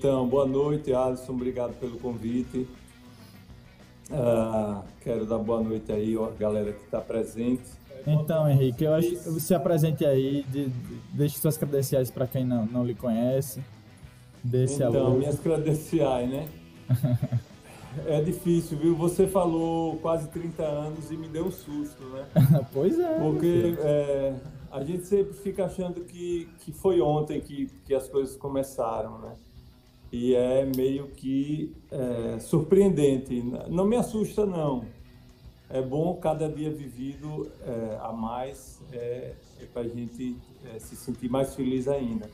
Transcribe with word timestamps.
Então, 0.00 0.26
boa 0.26 0.46
noite, 0.46 0.94
Alisson. 0.94 1.32
Obrigado 1.32 1.78
pelo 1.78 1.98
convite. 1.98 2.66
Uh, 4.10 4.82
quero 5.02 5.26
dar 5.26 5.36
boa 5.36 5.62
noite 5.62 5.92
aí, 5.92 6.16
ó, 6.16 6.30
galera 6.38 6.72
que 6.72 6.82
está 6.82 7.02
presente. 7.02 7.64
Então, 8.06 8.48
Henrique, 8.48 8.82
eu 8.82 8.94
acho 8.94 9.10
que 9.10 9.16
você 9.28 9.54
apresente 9.54 10.06
aí, 10.06 10.42
de, 10.44 10.70
de, 10.70 11.00
deixe 11.12 11.38
suas 11.38 11.58
credenciais 11.58 12.10
para 12.10 12.26
quem 12.26 12.46
não, 12.46 12.64
não 12.64 12.82
lhe 12.82 12.94
conhece. 12.94 13.62
Desse 14.42 14.82
então, 14.82 15.18
minhas 15.18 15.38
credenciais, 15.38 16.30
né? 16.30 16.48
é 18.08 18.22
difícil, 18.22 18.78
viu? 18.78 18.96
Você 18.96 19.26
falou 19.26 19.98
quase 19.98 20.28
30 20.28 20.62
anos 20.62 21.10
e 21.10 21.16
me 21.18 21.28
deu 21.28 21.44
um 21.44 21.52
susto, 21.52 22.02
né? 22.04 22.24
pois 22.72 22.98
é. 22.98 23.18
Porque 23.18 23.76
é, 23.78 24.34
a 24.72 24.82
gente 24.82 25.04
sempre 25.04 25.34
fica 25.34 25.66
achando 25.66 26.00
que, 26.00 26.48
que 26.60 26.72
foi 26.72 27.02
ontem 27.02 27.38
que, 27.38 27.66
que 27.84 27.94
as 27.94 28.08
coisas 28.08 28.34
começaram, 28.34 29.18
né? 29.18 29.34
E 30.12 30.34
é 30.34 30.64
meio 30.64 31.08
que 31.08 31.74
é, 31.90 32.38
surpreendente. 32.40 33.42
Não 33.68 33.84
me 33.84 33.96
assusta, 33.96 34.44
não. 34.44 34.84
É 35.68 35.80
bom 35.80 36.16
cada 36.16 36.48
dia 36.48 36.70
vivido 36.70 37.50
é, 37.62 37.98
a 38.00 38.12
mais 38.12 38.80
é, 38.92 39.34
é 39.60 39.66
para 39.72 39.82
a 39.82 39.88
gente 39.88 40.36
é, 40.64 40.78
se 40.80 40.96
sentir 40.96 41.30
mais 41.30 41.54
feliz 41.54 41.86
ainda. 41.86 42.28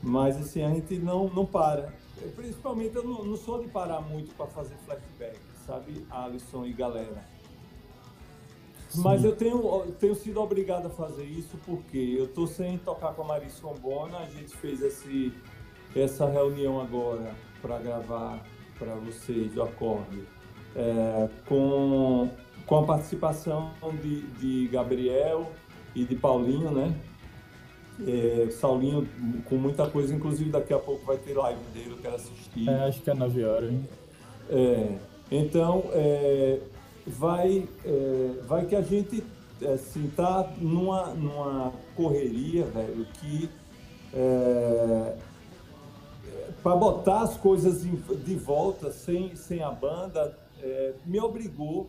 Mas 0.00 0.36
assim, 0.36 0.62
a 0.62 0.70
gente 0.70 0.96
não, 0.98 1.28
não 1.28 1.44
para. 1.44 1.92
Principalmente 2.36 2.94
eu 2.94 3.02
não, 3.02 3.24
não 3.24 3.36
sou 3.36 3.60
de 3.60 3.68
parar 3.68 4.00
muito 4.00 4.32
para 4.36 4.46
fazer 4.46 4.76
flashback, 4.84 5.38
sabe, 5.66 6.06
Alisson 6.08 6.64
e 6.64 6.72
galera 6.72 7.36
mas 8.94 9.24
eu 9.24 9.34
tenho, 9.34 9.92
tenho 9.98 10.14
sido 10.14 10.40
obrigado 10.40 10.86
a 10.86 10.90
fazer 10.90 11.24
isso 11.24 11.56
porque 11.64 12.16
eu 12.18 12.26
estou 12.26 12.46
sem 12.46 12.78
tocar 12.78 13.14
com 13.14 13.22
a 13.22 13.24
Marisa 13.26 13.56
Sombona. 13.56 14.18
A 14.18 14.26
gente 14.26 14.56
fez 14.56 14.80
esse, 14.80 15.32
essa 15.96 16.28
reunião 16.28 16.80
agora 16.80 17.34
para 17.62 17.78
gravar 17.78 18.42
para 18.78 18.94
vocês 18.94 19.56
o 19.56 19.62
acorde 19.62 20.22
é, 20.76 21.28
com, 21.46 22.28
com 22.66 22.78
a 22.78 22.82
participação 22.82 23.72
de, 24.02 24.20
de 24.22 24.68
Gabriel 24.68 25.50
e 25.94 26.04
de 26.04 26.14
Paulinho, 26.14 26.70
né? 26.70 26.94
É, 28.06 28.50
Saulinho 28.50 29.08
com 29.48 29.56
muita 29.56 29.88
coisa, 29.88 30.14
inclusive 30.14 30.50
daqui 30.50 30.74
a 30.74 30.78
pouco 30.78 31.06
vai 31.06 31.16
ter 31.16 31.32
live 31.32 31.60
dele, 31.72 31.92
eu 31.92 31.96
quero 31.96 32.16
assistir. 32.16 32.68
É, 32.68 32.84
acho 32.84 33.00
que 33.00 33.10
é 33.10 33.14
9 33.14 33.44
horas, 33.44 33.72
hein? 33.72 33.88
É, 34.50 34.98
então, 35.30 35.84
é, 35.92 36.60
vai, 37.06 37.66
é, 37.84 38.30
vai 38.46 38.66
que 38.66 38.76
a 38.76 38.82
gente 38.82 39.24
assim, 39.72 40.12
tá 40.14 40.52
numa, 40.58 41.06
numa 41.14 41.72
correria, 41.94 42.66
velho, 42.66 43.06
que 43.14 43.48
é, 44.12 45.16
para 46.62 46.76
botar 46.76 47.22
as 47.22 47.36
coisas 47.36 47.82
de 47.82 48.34
volta 48.34 48.90
sem, 48.90 49.34
sem 49.36 49.62
a 49.62 49.70
banda 49.70 50.36
é, 50.62 50.94
me 51.04 51.20
obrigou 51.20 51.88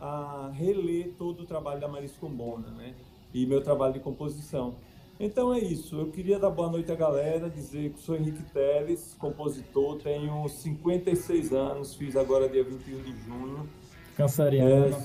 a 0.00 0.50
reler 0.52 1.12
todo 1.16 1.42
o 1.42 1.46
trabalho 1.46 1.80
da 1.80 1.88
Marisa 1.88 2.14
Combona, 2.20 2.68
né? 2.70 2.94
E 3.32 3.46
meu 3.46 3.62
trabalho 3.62 3.92
de 3.92 4.00
composição. 4.00 4.74
Então 5.18 5.54
é 5.54 5.60
isso. 5.60 6.00
Eu 6.00 6.10
queria 6.10 6.38
dar 6.38 6.50
boa 6.50 6.68
noite 6.68 6.90
à 6.90 6.94
galera, 6.94 7.48
dizer 7.48 7.92
que 7.92 8.00
sou 8.00 8.16
Henrique 8.16 8.42
Teles, 8.52 9.14
compositor, 9.18 9.98
tenho 9.98 10.48
56 10.48 11.52
anos, 11.52 11.94
fiz 11.94 12.16
agora 12.16 12.48
dia 12.48 12.64
21 12.64 13.02
de 13.02 13.12
junho. 13.24 13.68
Canceriano. 14.16 14.96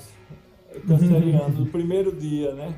É, 0.71 0.79
canceriano, 0.79 1.55
do 1.55 1.65
primeiro 1.67 2.11
dia, 2.11 2.53
né? 2.53 2.73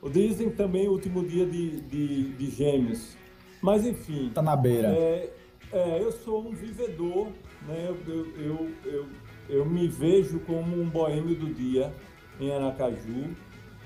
O 0.00 0.08
dizem 0.08 0.50
também 0.50 0.88
o 0.88 0.92
último 0.92 1.22
dia 1.24 1.46
de, 1.46 1.82
de, 1.82 2.32
de 2.32 2.50
gêmeos. 2.50 3.16
Mas 3.60 3.86
enfim. 3.86 4.30
Tá 4.34 4.42
na 4.42 4.56
beira. 4.56 4.88
É, 4.88 5.30
é, 5.72 6.02
eu 6.02 6.12
sou 6.12 6.46
um 6.46 6.52
vivedor, 6.52 7.28
né? 7.66 7.88
Eu, 7.88 7.96
eu, 8.06 8.26
eu, 8.36 8.70
eu, 8.84 9.06
eu 9.48 9.66
me 9.66 9.88
vejo 9.88 10.38
como 10.40 10.80
um 10.80 10.88
boêmio 10.88 11.34
do 11.34 11.52
dia 11.52 11.92
em 12.38 12.52
Aracaju. 12.52 13.34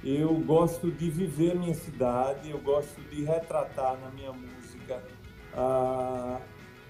Eu 0.04 0.34
gosto 0.34 0.90
de 0.90 1.10
viver 1.10 1.52
a 1.52 1.54
minha 1.54 1.74
cidade, 1.74 2.50
eu 2.50 2.58
gosto 2.58 3.00
de 3.10 3.24
retratar 3.24 3.98
na 4.00 4.10
minha 4.10 4.32
música 4.32 5.02
a, 5.54 6.40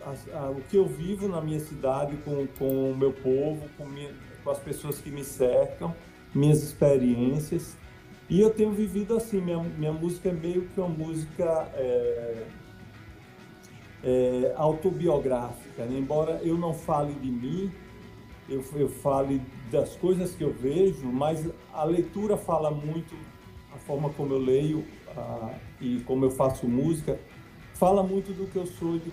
a, 0.02 0.38
a, 0.38 0.50
o 0.50 0.60
que 0.62 0.76
eu 0.76 0.86
vivo 0.86 1.28
na 1.28 1.40
minha 1.40 1.60
cidade 1.60 2.16
com, 2.18 2.46
com 2.58 2.90
o 2.92 2.96
meu 2.96 3.12
povo, 3.12 3.68
com 3.78 3.86
minha, 3.86 4.12
com 4.42 4.50
as 4.50 4.58
pessoas 4.58 4.98
que 4.98 5.10
me 5.10 5.24
cercam, 5.24 5.94
minhas 6.34 6.62
experiências. 6.62 7.76
E 8.28 8.40
eu 8.40 8.50
tenho 8.50 8.72
vivido 8.72 9.16
assim, 9.16 9.40
minha, 9.40 9.62
minha 9.62 9.92
música 9.92 10.30
é 10.30 10.32
meio 10.32 10.62
que 10.62 10.80
uma 10.80 10.88
música 10.88 11.70
é, 11.74 12.46
é, 14.04 14.52
autobiográfica, 14.56 15.84
né? 15.84 15.98
embora 15.98 16.40
eu 16.42 16.56
não 16.56 16.72
fale 16.72 17.14
de 17.14 17.30
mim, 17.30 17.70
eu, 18.48 18.64
eu 18.74 18.88
fale 18.88 19.42
das 19.70 19.96
coisas 19.96 20.34
que 20.34 20.44
eu 20.44 20.52
vejo, 20.52 21.06
mas 21.06 21.46
a 21.72 21.84
leitura 21.84 22.36
fala 22.36 22.70
muito, 22.70 23.14
a 23.74 23.78
forma 23.78 24.10
como 24.10 24.34
eu 24.34 24.38
leio 24.38 24.84
a, 25.16 25.54
e 25.80 26.00
como 26.06 26.24
eu 26.24 26.30
faço 26.30 26.66
música, 26.66 27.18
fala 27.74 28.02
muito 28.02 28.32
do 28.32 28.46
que 28.46 28.56
eu 28.56 28.66
sou, 28.66 28.92
do, 28.92 29.12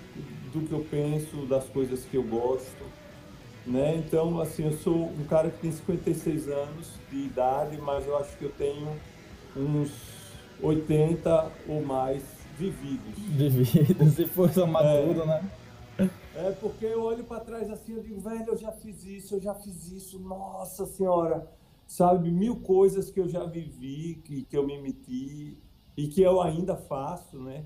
do 0.54 0.68
que 0.68 0.72
eu 0.72 0.86
penso, 0.90 1.46
das 1.46 1.66
coisas 1.66 2.06
que 2.06 2.16
eu 2.16 2.24
gosto. 2.24 2.84
Né? 3.66 3.96
Então, 3.96 4.40
assim, 4.42 4.66
eu 4.66 4.74
sou 4.74 5.06
um 5.06 5.26
cara 5.26 5.50
que 5.50 5.60
tem 5.60 5.72
56 5.72 6.50
anos 6.50 6.92
de 7.10 7.18
idade, 7.18 7.78
mas 7.78 8.06
eu 8.06 8.18
acho 8.18 8.38
que 8.38 8.44
eu 8.44 8.52
tenho 8.52 8.88
uns 9.56 9.92
80 10.62 11.52
ou 11.68 11.84
mais 11.84 12.43
vividos. 12.58 13.18
Vividos, 13.18 14.14
se 14.14 14.26
for 14.26 14.52
somar 14.52 14.86
é, 14.86 15.26
né? 15.26 15.50
É, 16.36 16.52
porque 16.60 16.86
eu 16.86 17.04
olho 17.04 17.24
para 17.24 17.40
trás 17.42 17.70
assim, 17.70 17.94
eu 17.94 18.02
digo, 18.02 18.20
velho, 18.20 18.46
eu 18.48 18.58
já 18.58 18.72
fiz 18.72 19.06
isso, 19.06 19.36
eu 19.36 19.42
já 19.42 19.54
fiz 19.54 19.92
isso, 19.92 20.20
nossa 20.20 20.86
senhora, 20.86 21.48
sabe? 21.86 22.32
Mil 22.32 22.58
coisas 22.58 23.10
que 23.10 23.20
eu 23.20 23.28
já 23.28 23.46
vivi, 23.46 24.22
que, 24.24 24.44
que 24.44 24.58
eu 24.58 24.66
me 24.66 24.82
meti 24.82 25.58
e 25.96 26.08
que 26.08 26.22
eu 26.22 26.42
ainda 26.42 26.76
faço, 26.76 27.38
né? 27.38 27.64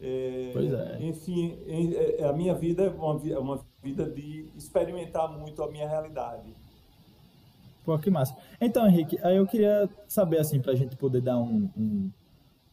É, 0.00 0.50
pois 0.52 0.72
é. 0.72 0.98
Enfim, 1.00 1.58
é, 1.66 2.24
a 2.24 2.32
minha 2.32 2.54
vida 2.54 2.84
é 2.84 2.90
uma, 2.90 3.28
é 3.28 3.38
uma 3.38 3.60
vida 3.82 4.08
de 4.08 4.46
experimentar 4.56 5.28
muito 5.30 5.62
a 5.62 5.70
minha 5.70 5.88
realidade. 5.88 6.52
Pô, 7.84 7.98
que 7.98 8.10
massa. 8.10 8.36
Então, 8.60 8.86
Henrique, 8.86 9.18
aí 9.22 9.36
eu 9.36 9.46
queria 9.46 9.88
saber, 10.06 10.38
assim, 10.38 10.60
para 10.60 10.72
a 10.72 10.76
gente 10.76 10.94
poder 10.94 11.22
dar 11.22 11.38
um, 11.38 11.70
um, 11.76 12.10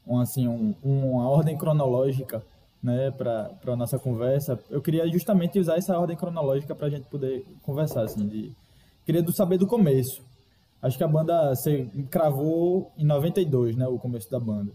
um 0.07 0.19
assim, 0.19 0.47
um, 0.47 0.73
uma 0.83 1.29
ordem 1.29 1.57
cronológica 1.57 2.43
né, 2.85 3.09
para 3.11 3.51
a 3.65 3.75
nossa 3.75 3.97
conversa, 3.97 4.59
eu 4.69 4.79
queria 4.81 5.07
justamente 5.07 5.59
usar 5.59 5.77
essa 5.77 5.97
ordem 5.97 6.15
cronológica 6.15 6.75
para 6.75 6.85
a 6.85 6.89
gente 6.89 7.07
poder 7.07 7.43
conversar, 7.63 8.03
assim, 8.03 8.27
de... 8.27 8.51
Queria 9.03 9.25
saber 9.31 9.57
do 9.57 9.65
começo. 9.65 10.23
Acho 10.81 10.97
que 10.97 11.03
a 11.03 11.07
banda 11.07 11.49
você 11.55 11.89
cravou 12.11 12.91
em 12.95 13.03
92, 13.03 13.75
né, 13.75 13.87
o 13.87 13.97
começo 13.97 14.29
da 14.29 14.39
banda. 14.39 14.71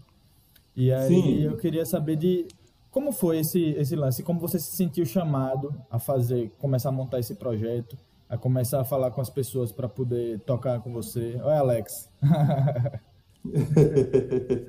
E 0.75 0.91
aí 0.91 1.07
Sim. 1.07 1.43
eu 1.43 1.57
queria 1.57 1.85
saber 1.85 2.17
de 2.17 2.47
como 2.91 3.13
foi 3.13 3.39
esse, 3.39 3.69
esse 3.71 3.95
lance, 3.95 4.23
como 4.23 4.39
você 4.39 4.59
se 4.59 4.75
sentiu 4.75 5.05
chamado 5.05 5.73
a 5.89 5.97
fazer, 5.97 6.51
começar 6.59 6.89
a 6.89 6.91
montar 6.91 7.19
esse 7.19 7.35
projeto, 7.35 7.97
a 8.29 8.37
começar 8.37 8.81
a 8.81 8.85
falar 8.85 9.11
com 9.11 9.21
as 9.21 9.29
pessoas 9.29 9.71
para 9.71 9.87
poder 9.87 10.39
tocar 10.41 10.81
com 10.81 10.91
você. 10.91 11.39
Oi, 11.41 11.53
Alex. 11.53 12.09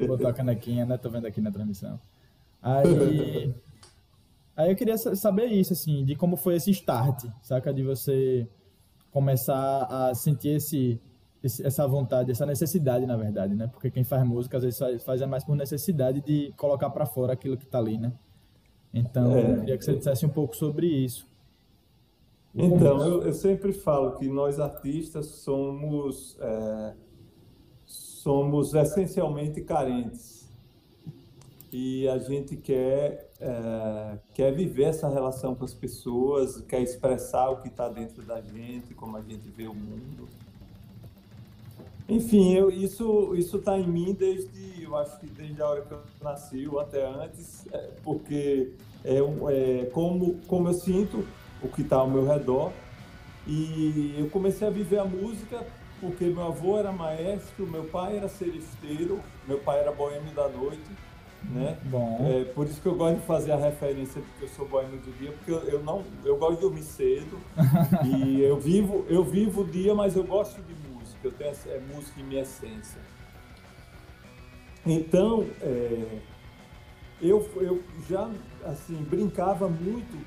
Botou 0.07 0.29
a 0.29 0.33
canequinha, 0.33 0.85
né? 0.87 0.97
Tô 0.97 1.11
vendo 1.11 1.27
aqui 1.27 1.41
na 1.41 1.51
transmissão. 1.51 2.01
Aí, 2.61 3.55
aí 4.57 4.71
eu 4.71 4.77
queria 4.77 4.97
saber 4.97 5.47
isso, 5.47 5.73
assim, 5.73 6.05
de 6.05 6.15
como 6.15 6.37
foi 6.37 6.57
esse 6.57 6.71
start, 6.71 7.27
saca? 7.43 7.73
De 7.73 7.83
você 7.83 8.47
começar 9.11 9.85
a 9.85 10.15
sentir 10.15 10.57
esse, 10.57 11.01
essa 11.43 11.87
vontade, 11.87 12.31
essa 12.31 12.47
necessidade, 12.47 13.05
na 13.05 13.17
verdade, 13.17 13.55
né? 13.55 13.67
Porque 13.67 13.91
quem 13.91 14.05
faz 14.05 14.25
música 14.25 14.57
às 14.57 14.63
vezes 14.63 14.79
faz, 14.79 15.03
faz 15.03 15.21
é 15.21 15.27
mais 15.27 15.45
por 15.45 15.57
necessidade 15.57 16.21
de 16.21 16.53
colocar 16.57 16.89
para 16.91 17.05
fora 17.05 17.33
aquilo 17.33 17.57
que 17.57 17.65
está 17.65 17.79
ali, 17.79 17.99
né? 17.99 18.13
Então, 18.95 19.33
é, 19.33 19.53
eu 19.53 19.61
queria 19.61 19.79
que 19.79 19.85
você 19.85 19.97
dissesse 19.97 20.25
um 20.25 20.31
pouco 20.31 20.57
sobre 20.57 20.87
isso. 20.87 21.27
Então, 22.55 23.03
eu, 23.07 23.23
eu, 23.23 23.33
sempre 23.33 23.73
falo 23.73 24.13
que 24.13 24.29
nós 24.29 24.61
artistas 24.61 25.27
somos 25.27 26.37
é, 26.39 26.95
somos 28.23 28.73
essencialmente 28.73 29.61
carentes 29.61 30.49
e 31.73 32.07
a 32.09 32.19
gente 32.19 32.57
quer 32.57 33.31
é, 33.41 34.19
quer 34.35 34.53
viver 34.53 34.85
essa 34.85 35.09
relação 35.09 35.55
com 35.55 35.65
as 35.65 35.75
pessoas, 35.75 36.61
quer 36.63 36.81
expressar 36.81 37.51
o 37.51 37.57
que 37.57 37.69
está 37.69 37.89
dentro 37.89 38.23
da 38.23 38.41
gente, 38.41 38.95
como 38.95 39.17
a 39.17 39.21
gente 39.23 39.49
vê 39.49 39.67
o 39.67 39.75
mundo. 39.75 40.29
Enfim, 42.09 42.55
eu, 42.55 42.71
isso 42.71 43.35
isso 43.35 43.57
está 43.57 43.77
em 43.77 43.89
mim 43.89 44.15
desde, 44.15 44.83
eu 44.83 44.97
acho 44.97 45.19
que 45.19 45.27
desde 45.27 45.61
a 45.61 45.69
hora 45.69 45.83
que 45.83 45.93
eu 45.93 46.01
nasci 46.23 46.69
ou 46.69 46.79
até 46.79 47.05
antes, 47.05 47.67
é, 47.73 47.91
porque 48.05 48.75
é, 49.05 49.17
é, 49.19 49.87
como, 49.87 50.35
como 50.47 50.69
eu 50.69 50.75
sinto 50.75 51.27
o 51.61 51.69
que 51.69 51.83
está 51.83 51.97
ao 51.97 52.09
meu 52.09 52.25
redor. 52.25 52.71
E 53.45 54.15
eu 54.17 54.31
comecei 54.31 54.69
a 54.69 54.71
viver 54.71 54.99
a 54.99 55.05
música 55.05 55.67
porque 56.03 56.25
meu 56.25 56.49
avô 56.49 56.77
era 56.77 56.91
maestro, 56.91 57.65
meu 57.65 57.85
pai 57.85 58.17
era 58.17 58.29
seresteiro, 58.29 59.21
meu 59.47 59.61
pai 59.61 59.79
era 59.79 59.93
boêmio 59.93 60.35
da 60.35 60.49
noite. 60.49 60.91
né? 61.45 61.79
Bom. 61.85 62.19
É, 62.29 62.45
por 62.47 62.67
isso 62.67 62.81
que 62.83 62.89
eu 62.89 62.97
gosto 62.97 63.21
de 63.21 63.27
fazer 63.27 63.53
a 63.53 63.57
referência 63.57 64.21
de 64.21 64.27
que 64.33 64.43
eu 64.43 64.49
sou 64.49 64.67
boêmio 64.67 64.99
do 64.99 65.13
dia, 65.13 65.31
porque 65.31 65.53
eu, 65.53 65.63
eu 65.69 65.83
não, 65.85 66.03
eu 66.25 66.37
gosto 66.37 66.57
de 66.57 66.61
dormir 66.63 66.83
cedo 66.83 67.39
e 68.05 68.43
eu 68.43 68.59
vivo, 68.59 69.07
eu 69.09 69.23
vivo 69.23 69.61
o 69.61 69.65
dia, 69.65 69.95
mas 69.95 70.17
eu 70.17 70.25
gosto 70.25 70.61
de 70.61 70.75
música. 70.91 71.21
Eu 71.23 71.31
tenho 71.31 71.55
é 71.67 71.81
música 71.95 72.21
em 72.21 72.25
minha 72.25 72.43
essência. 72.43 73.01
Então, 74.85 75.47
é, 75.61 76.19
eu, 77.21 77.49
eu 77.61 77.81
já 78.11 78.29
assim 78.65 78.97
brincava 79.05 79.69
muito 79.69 80.19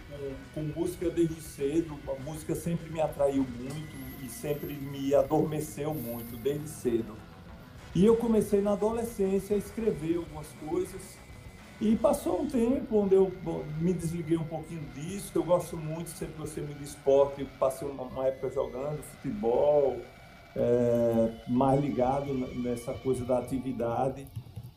com, 0.53 0.61
com, 0.61 0.79
música 0.79 1.09
desde 1.09 1.41
cedo. 1.41 1.99
A 2.07 2.23
música 2.23 2.55
sempre 2.55 2.89
me 2.89 3.01
atraiu 3.01 3.45
muito 3.59 4.14
e 4.25 4.29
sempre 4.29 4.73
me 4.73 5.13
adormeceu 5.13 5.93
muito 5.93 6.35
desde 6.37 6.67
cedo. 6.67 7.15
E 7.93 8.05
eu 8.05 8.17
comecei 8.17 8.61
na 8.61 8.73
adolescência 8.73 9.55
a 9.55 9.59
escrever 9.59 10.17
algumas 10.17 10.47
coisas. 10.67 11.01
E 11.79 11.95
passou 11.95 12.41
um 12.41 12.47
tempo 12.47 12.97
onde 12.97 13.15
eu 13.15 13.31
me 13.79 13.93
desliguei 13.93 14.37
um 14.37 14.43
pouquinho 14.43 14.83
disso. 14.93 15.31
Eu 15.35 15.43
gosto 15.43 15.77
muito, 15.77 16.09
sempre 16.09 16.35
gostei 16.37 16.63
muito 16.63 16.79
de 16.79 16.85
esporte. 16.85 17.45
Passei 17.59 17.87
uma, 17.87 18.03
uma 18.03 18.27
época 18.27 18.49
jogando 18.49 19.01
futebol, 19.03 19.97
é, 20.55 21.33
mais 21.47 21.81
ligado 21.81 22.33
nessa 22.33 22.93
coisa 22.93 23.23
da 23.23 23.39
atividade 23.39 24.27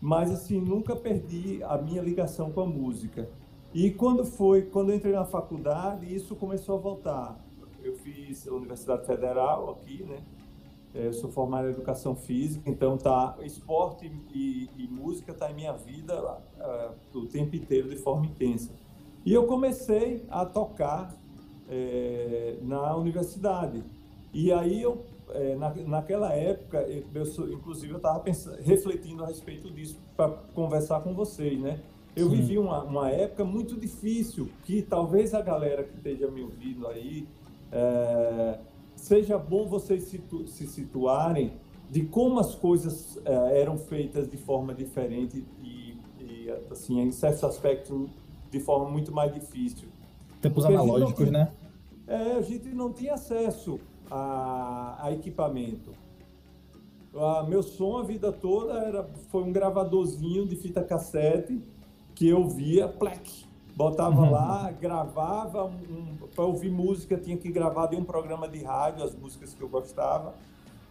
mas 0.01 0.31
assim 0.31 0.61
nunca 0.61 0.95
perdi 0.95 1.63
a 1.65 1.77
minha 1.77 2.03
ligação 2.03 2.53
com 2.53 2.61
a 2.61 2.67
música. 2.67 3.29
E 3.75 3.91
quando 3.91 4.25
foi, 4.25 4.63
quando 4.63 4.91
eu 4.91 4.97
entrei 4.97 5.13
na 5.13 5.25
faculdade, 5.25 6.13
isso 6.15 6.35
começou 6.37 6.77
a 6.77 6.81
voltar. 6.81 7.48
Eu 7.83 7.97
fiz 7.97 8.47
a 8.47 8.53
Universidade 8.53 9.07
Federal 9.07 9.71
aqui, 9.71 10.03
né? 10.03 10.23
É, 10.95 11.07
eu 11.07 11.13
sou 11.13 11.31
formado 11.31 11.69
em 11.69 11.71
educação 11.71 12.15
física, 12.15 12.69
então 12.69 12.97
tá 12.97 13.37
esporte 13.43 14.11
e, 14.35 14.71
e 14.77 14.89
música 14.89 15.35
tá 15.35 15.51
em 15.51 15.55
minha 15.55 15.73
vida 15.75 16.19
uh, 16.23 17.19
o 17.19 17.27
tempo 17.27 17.55
inteiro 17.55 17.89
de 17.89 17.97
forma 17.97 18.27
intensa. 18.27 18.73
E 19.25 19.33
eu 19.33 19.47
comecei 19.47 20.25
a 20.31 20.47
tocar 20.47 21.15
é, 21.69 22.57
na 22.63 22.97
universidade. 22.97 23.85
E 24.33 24.51
aí 24.51 24.81
eu 24.81 25.05
é, 25.31 25.55
na, 25.57 25.75
naquela 25.75 26.33
época, 26.33 26.81
eu 26.81 27.53
inclusive 27.53 27.93
eu 27.93 27.99
estava 27.99 28.23
refletindo 28.63 29.23
a 29.25 29.27
respeito 29.27 29.71
disso 29.71 29.99
para 30.17 30.31
conversar 30.55 31.01
com 31.01 31.15
vocês, 31.15 31.61
né? 31.61 31.81
Eu 32.17 32.31
Sim. 32.31 32.37
vivi 32.37 32.59
uma, 32.59 32.83
uma 32.83 33.11
época 33.11 33.45
muito 33.45 33.79
difícil, 33.79 34.49
que 34.65 34.83
talvez 34.83 35.35
a 35.35 35.41
galera 35.41 35.85
que 35.85 35.97
esteja 35.97 36.31
me 36.31 36.43
ouvindo 36.43 36.87
aí, 36.89 37.29
é, 37.73 38.59
seja 38.97 39.39
bom 39.39 39.67
vocês 39.67 40.05
situ, 40.05 40.47
se 40.47 40.67
situarem 40.67 41.53
de 41.91 42.05
como 42.05 42.39
as 42.39 42.55
coisas 42.55 43.19
é, 43.25 43.61
eram 43.61 43.79
feitas 43.79 44.29
de 44.29 44.37
forma 44.37 44.75
diferente 44.75 45.45
e, 45.63 45.97
e, 46.21 46.51
assim, 46.71 47.01
em 47.01 47.11
certos 47.11 47.45
aspectos, 47.45 48.09
de 48.51 48.61
forma 48.61 48.91
muito 48.91 49.13
mais 49.13 49.33
difícil. 49.33 49.89
Tempos 50.41 50.65
Porque 50.65 50.77
analógicos, 50.77 51.31
né? 51.31 51.51
É, 52.07 52.33
a 52.33 52.43
gente 52.43 52.69
não 52.69 52.93
tinha 52.93 53.15
acesso 53.15 53.79
a, 54.11 54.99
a 55.03 55.13
equipamento. 55.13 55.93
A, 57.15 57.43
meu 57.45 57.63
som 57.63 57.99
a 57.99 58.03
vida 58.03 58.33
toda 58.33 58.75
era, 58.81 59.09
foi 59.29 59.43
um 59.43 59.53
gravadorzinho 59.53 60.47
de 60.47 60.57
fita 60.57 60.83
cassete 60.83 61.61
que 62.15 62.29
eu 62.29 62.49
via, 62.49 62.89
plec, 62.89 63.48
botava 63.79 64.23
uhum. 64.23 64.33
lá, 64.33 64.73
gravava, 64.73 65.67
um, 65.67 66.17
para 66.35 66.45
ouvir 66.45 66.69
música 66.69 67.17
tinha 67.17 67.37
que 67.37 67.49
gravar 67.49 67.87
de 67.87 67.95
um 67.95 68.03
programa 68.03 68.49
de 68.49 68.61
rádio 68.65 69.05
as 69.05 69.15
músicas 69.15 69.55
que 69.55 69.63
eu 69.63 69.69
gostava. 69.69 70.35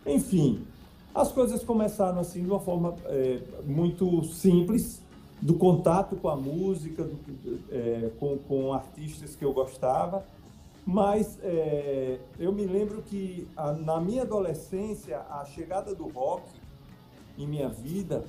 Enfim, 0.06 0.66
as 1.13 1.30
coisas 1.30 1.66
começaram 1.66 2.22
assim 2.22 2.42
de 2.42 2.50
uma 2.50 2.62
forma 2.62 2.95
é, 3.07 3.42
muito 3.66 4.24
simples, 4.24 5.04
do 5.42 5.56
contato 5.56 6.16
com 6.16 6.30
a 6.30 6.38
música, 6.38 7.04
do, 7.04 7.60
é, 7.69 8.10
com, 8.18 8.38
com 8.38 8.74
artistas 8.74 9.36
que 9.36 9.44
eu 9.44 9.51
gostava 9.51 10.24
mas 10.89 11.38
é, 11.44 12.18
eu 12.39 12.54
me 12.54 12.66
lembro 12.66 13.01
que 13.01 13.45
a, 13.57 13.74
na 13.74 14.00
minha 14.00 14.22
adolescência, 14.22 15.19
a 15.30 15.44
chegada 15.44 15.94
do 15.94 16.07
rock 16.07 16.50
em 17.38 17.45
minha 17.45 17.68
vida 17.68 18.24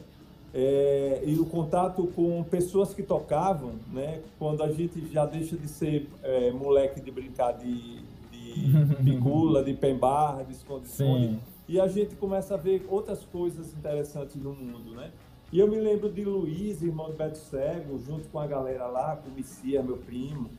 é, 0.55 1.23
e 1.25 1.39
o 1.39 1.45
contato 1.47 2.07
com 2.15 2.43
pessoas 2.45 2.95
que 2.95 3.03
tocavam, 3.03 3.75
né? 3.93 4.21
Quando 4.39 4.63
a 4.63 4.73
gente 4.73 5.07
já 5.13 5.27
deixa 5.27 5.57
de 5.57 5.69
ser 5.69 6.09
é, 6.23 6.51
moleque 6.53 7.01
de 7.01 7.11
brincar 7.11 7.53
de, 7.53 8.03
de 8.31 8.95
pigula, 9.05 9.63
de 9.63 9.75
pembarra, 9.75 10.45
de 10.45 10.53
esconde-esconde, 10.53 11.39
e 11.69 11.79
a 11.79 11.87
gente 11.87 12.15
começa 12.17 12.55
a 12.55 12.57
ver 12.57 12.87
outras 12.89 13.25
coisas 13.25 13.75
interessantes 13.75 14.37
no 14.37 14.55
mundo, 14.55 14.93
né? 14.95 15.11
E 15.53 15.59
eu 15.59 15.69
me 15.69 15.79
lembro 15.79 16.11
de 16.11 16.25
Luiz, 16.25 16.83
irmão 16.83 17.11
de 17.11 17.17
Beto 17.17 17.39
Cego, 17.39 17.99
junto 17.99 18.29
com 18.29 18.39
a 18.39 18.47
galera 18.47 18.87
lá, 18.87 19.17
com 19.17 19.31
o 19.31 19.33
Missia, 19.33 19.83
meu 19.83 19.97
primo, 19.97 20.51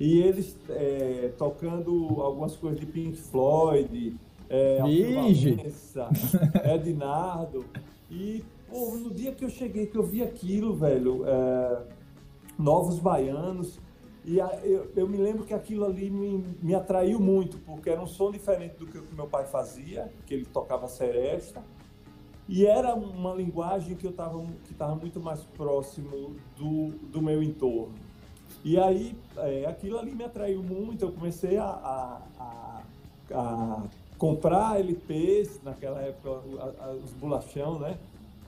e 0.00 0.20
eles 0.20 0.56
é, 0.70 1.32
tocando 1.36 2.20
algumas 2.20 2.56
coisas 2.56 2.78
de 2.78 2.86
Pink 2.86 3.16
Floyd, 3.16 4.16
é, 4.48 4.78
Vanessa, 4.78 6.08
Ednardo. 6.64 7.64
E 8.10 8.42
pô, 8.68 8.96
no 8.96 9.10
dia 9.10 9.32
que 9.32 9.44
eu 9.44 9.50
cheguei, 9.50 9.86
que 9.86 9.96
eu 9.96 10.02
vi 10.02 10.22
aquilo, 10.22 10.74
velho, 10.74 11.24
é, 11.26 11.82
Novos 12.58 12.98
Baianos, 12.98 13.80
e 14.24 14.40
a, 14.40 14.60
eu, 14.62 14.90
eu, 14.94 15.08
me 15.08 15.16
lembro 15.16 15.44
que 15.44 15.54
aquilo 15.54 15.86
ali 15.86 16.10
me, 16.10 16.44
me 16.60 16.74
atraiu 16.74 17.18
muito, 17.18 17.58
porque 17.58 17.88
era 17.88 18.00
um 18.00 18.06
som 18.06 18.30
diferente 18.30 18.76
do 18.76 18.86
que 18.86 18.98
o 18.98 19.14
meu 19.14 19.26
pai 19.26 19.46
fazia, 19.46 20.12
que 20.26 20.34
ele 20.34 20.44
tocava 20.44 20.86
seresta. 20.86 21.62
E 22.46 22.66
era 22.66 22.94
uma 22.94 23.34
linguagem 23.34 23.94
que 23.94 24.06
eu 24.06 24.10
estava 24.10 24.42
que 24.64 24.74
tava 24.74 24.94
muito 24.96 25.20
mais 25.20 25.42
próximo 25.44 26.36
do, 26.56 26.88
do 27.08 27.22
meu 27.22 27.42
entorno. 27.42 27.94
E 28.64 28.78
aí, 28.78 29.16
é, 29.36 29.66
aquilo 29.66 29.98
ali 29.98 30.14
me 30.14 30.24
atraiu 30.24 30.62
muito. 30.62 31.04
Eu 31.04 31.12
comecei 31.12 31.56
a, 31.56 31.64
a, 31.64 32.22
a, 32.38 32.82
a 33.32 33.82
comprar 34.16 34.80
LPs, 34.80 35.60
naquela 35.62 36.00
época, 36.02 36.30
os 37.02 37.12
bolachão, 37.12 37.78
né? 37.78 37.98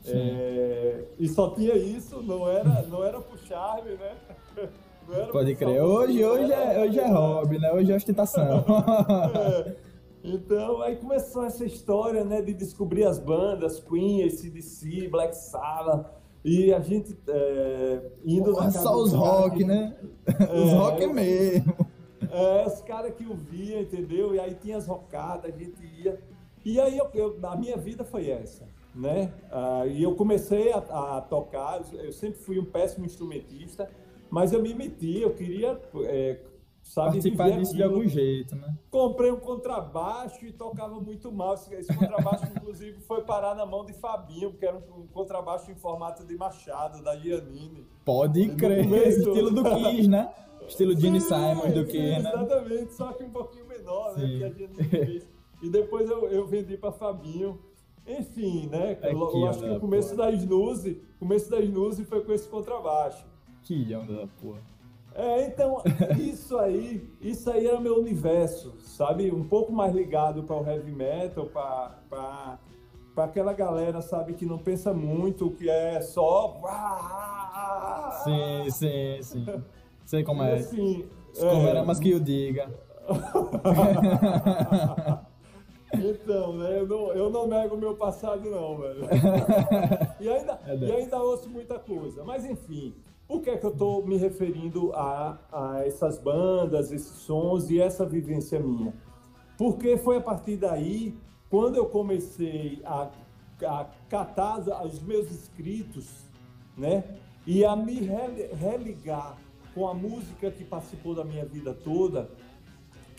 É, 0.07 1.05
e 1.19 1.29
só 1.29 1.51
tinha 1.51 1.75
isso, 1.77 2.23
não 2.23 2.49
era, 2.49 2.83
não 2.83 3.05
era 3.05 3.21
pro 3.21 3.39
charme, 3.39 3.93
né? 3.93 4.17
Pode 5.33 5.55
crer. 5.57 5.83
Hoje, 5.83 6.25
hoje, 6.25 6.53
é, 6.53 6.81
hoje 6.83 6.99
é 7.01 7.09
hobby, 7.09 7.59
né? 7.59 7.73
Hoje 7.73 7.93
é 7.93 7.97
ostentação. 7.97 8.65
é. 9.35 9.91
Então, 10.23 10.83
aí 10.83 10.97
começou 10.97 11.45
essa 11.45 11.65
história, 11.65 12.23
né, 12.25 12.43
de 12.43 12.53
descobrir 12.53 13.05
as 13.05 13.19
bandas, 13.19 13.81
Queen, 13.81 14.23
ACDC, 14.25 15.09
Black 15.09 15.35
Sabbath, 15.35 16.07
e 16.45 16.73
a 16.73 16.81
gente 16.81 17.17
é, 17.27 18.03
indo 18.25 18.53
Porra, 18.53 18.67
na 18.67 18.71
Só 18.73 18.97
os 18.97 19.13
rock, 19.13 19.65
né? 19.65 19.97
É, 20.27 20.55
os 20.55 20.73
rock 20.73 21.07
mesmo. 21.07 21.75
É, 22.31 22.67
os 22.67 22.81
caras 22.83 23.15
que 23.15 23.27
ouvia, 23.27 23.81
entendeu? 23.81 24.35
E 24.35 24.41
aí 24.41 24.55
tinha 24.55 24.77
as 24.77 24.87
rocadas, 24.87 25.53
a 25.53 25.57
gente 25.57 25.83
ia. 26.03 26.19
E 26.65 26.79
aí 26.79 26.97
eu, 26.97 27.09
eu, 27.15 27.39
a 27.43 27.57
minha 27.57 27.77
vida 27.77 28.05
foi 28.05 28.31
essa, 28.31 28.67
né? 28.95 29.33
Ah, 29.51 29.87
e 29.87 30.03
eu 30.03 30.15
comecei 30.15 30.73
a, 30.73 30.79
a, 30.79 31.21
tocar, 31.21 31.81
eu 31.93 32.13
sempre 32.13 32.41
fui 32.41 32.59
um 32.59 32.65
péssimo 32.65 33.07
instrumentista, 33.07 33.91
mas 34.31 34.53
eu 34.53 34.63
me 34.63 34.75
meti, 34.75 35.21
eu 35.21 35.35
queria 35.35 35.81
é, 36.05 36.41
sabe 36.83 37.13
participar 37.13 37.51
disso 37.51 37.75
de 37.75 37.83
algum 37.83 38.07
jeito, 38.07 38.57
né? 38.57 38.75
Comprei 38.91 39.31
um 39.31 39.39
contrabaixo 39.39 40.45
e 40.45 40.53
tocava 40.53 41.01
muito 41.01 41.31
mal. 41.31 41.55
Esse 41.55 41.95
contrabaixo, 41.95 42.47
inclusive, 42.57 43.01
foi 43.01 43.23
parar 43.23 43.55
na 43.55 43.65
mão 43.65 43.85
de 43.85 43.93
Fabinho, 43.93 44.53
que 44.55 44.65
era 44.65 44.77
um, 44.77 45.07
contrabaixo 45.07 45.71
em 45.71 45.75
formato 45.75 46.25
de 46.25 46.37
machado, 46.37 47.03
da 47.03 47.17
Giannini. 47.17 47.87
Pode 48.05 48.49
crer, 48.57 48.87
estilo 49.09 49.51
do 49.51 49.63
Kiss, 49.65 50.09
né? 50.09 50.33
Estilo 50.67 50.97
Gene 50.97 51.21
Simons 51.21 51.73
do 51.75 51.85
Kiss, 51.85 52.23
né? 52.23 52.31
Exatamente, 52.31 52.95
só 52.95 53.13
que 53.13 53.25
um 53.25 53.31
pouquinho 53.31 53.67
menor, 53.67 54.17
né? 54.17 54.27
Que 54.27 54.45
a 54.45 54.51
Giannini 54.51 54.85
fez. 54.85 55.27
E 55.63 55.69
depois 55.69 56.09
eu, 56.09 56.29
eu 56.29 56.47
vendi 56.47 56.77
para 56.77 56.93
Fabinho. 56.93 57.59
Enfim, 58.19 58.69
né? 58.69 58.99
É 59.03 59.13
eu, 59.13 59.19
eu 59.19 59.47
acho 59.47 59.61
que 59.61 59.71
o 59.71 59.81
começo 59.81 60.17
da 60.17 60.31
Snooze, 60.31 61.01
começo 61.19 61.51
da 61.51 61.61
Snooze 61.61 62.05
foi 62.05 62.25
com 62.25 62.33
esse 62.33 62.49
contrabaixo. 62.49 63.25
Que 63.63 63.95
onda 63.95 64.15
da 64.15 64.27
porra. 64.27 64.61
É, 65.15 65.47
então, 65.47 65.83
isso 66.19 66.59
aí, 66.59 67.09
isso 67.21 67.51
aí 67.51 67.67
era 67.67 67.81
meu 67.81 67.99
universo, 67.99 68.75
sabe? 68.81 69.31
Um 69.31 69.45
pouco 69.45 69.73
mais 69.73 69.95
ligado 69.95 70.45
para 70.45 70.57
o 70.57 70.67
heavy 70.67 70.93
metal, 70.93 71.47
para 71.47 72.59
aquela 73.17 73.53
galera, 73.53 74.01
sabe, 74.01 74.35
que 74.35 74.47
não 74.47 74.59
pensa 74.59 74.95
muito, 74.95 75.51
que 75.51 75.69
é 75.69 76.01
só. 76.01 76.61
Sim, 78.25 78.71
sim, 78.71 79.23
sim. 79.23 79.63
Sei 80.05 80.23
como 80.23 80.43
é. 80.43 80.55
Assim, 80.55 81.09
como 81.39 81.69
é... 81.69 81.83
mais 81.83 81.99
que 81.99 82.11
eu 82.11 82.21
diga. 82.21 82.71
Né? 86.49 86.81
Eu 86.81 86.87
não, 86.87 87.13
eu 87.13 87.31
não 87.31 87.47
nego 87.47 87.75
o 87.75 87.79
meu 87.79 87.95
passado, 87.95 88.49
não, 88.49 88.79
velho. 88.79 89.03
E 90.21 90.29
ainda, 90.29 90.61
é 90.67 90.77
e 90.77 90.93
ainda 90.93 91.23
ouço 91.23 91.49
muita 91.49 91.79
coisa. 91.79 92.23
Mas, 92.25 92.45
enfim, 92.45 92.95
por 93.27 93.41
que, 93.41 93.51
é 93.51 93.57
que 93.57 93.65
eu 93.65 93.71
estou 93.71 94.07
me 94.07 94.17
referindo 94.17 94.93
a, 94.93 95.39
a 95.51 95.87
essas 95.87 96.19
bandas, 96.19 96.93
esses 96.93 97.17
sons 97.23 97.71
e 97.71 97.81
essa 97.81 98.05
vivência 98.05 98.61
minha? 98.61 98.93
Porque 99.57 99.97
foi 99.97 100.19
a 100.19 100.21
partir 100.21 100.57
daí, 100.57 101.17
quando 101.49 101.77
eu 101.77 101.87
comecei 101.87 102.83
a, 102.85 103.09
a 103.67 103.87
catar 104.09 104.61
os 104.85 105.01
meus 105.03 105.31
escritos, 105.31 106.29
né? 106.77 107.05
e 107.47 107.65
a 107.65 107.75
me 107.75 107.99
religar 108.53 109.37
com 109.75 109.89
a 109.89 109.95
música 109.95 110.51
que 110.51 110.65
participou 110.65 111.15
da 111.15 111.25
minha 111.25 111.45
vida 111.45 111.73
toda, 111.73 112.31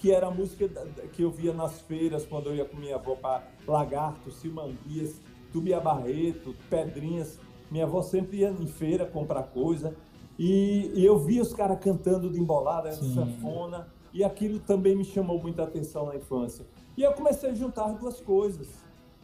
que 0.01 0.11
era 0.11 0.25
a 0.25 0.31
música 0.31 0.67
que 1.13 1.21
eu 1.21 1.29
via 1.29 1.53
nas 1.53 1.79
feiras 1.81 2.25
quando 2.25 2.47
eu 2.47 2.55
ia 2.55 2.65
com 2.65 2.75
minha 2.75 2.95
avó 2.95 3.15
para 3.15 3.43
Lagarto, 3.67 4.31
Silmanguias, 4.31 5.21
Tubia 5.53 5.79
Barreto, 5.79 6.55
Pedrinhas. 6.71 7.39
Minha 7.69 7.85
avó 7.85 8.01
sempre 8.01 8.37
ia 8.37 8.49
em 8.49 8.65
feira 8.65 9.05
comprar 9.05 9.43
coisa. 9.43 9.95
E, 10.39 10.91
e 10.95 11.05
eu 11.05 11.19
via 11.19 11.43
os 11.43 11.53
caras 11.53 11.79
cantando 11.79 12.31
de 12.31 12.39
embolada, 12.39 12.89
de 12.89 13.13
sanfona, 13.13 13.89
e 14.11 14.23
aquilo 14.23 14.59
também 14.59 14.95
me 14.95 15.05
chamou 15.05 15.39
muita 15.39 15.63
atenção 15.63 16.07
na 16.07 16.15
infância. 16.15 16.65
E 16.97 17.03
eu 17.03 17.13
comecei 17.13 17.51
a 17.51 17.53
juntar 17.53 17.87
duas 17.93 18.19
coisas. 18.19 18.67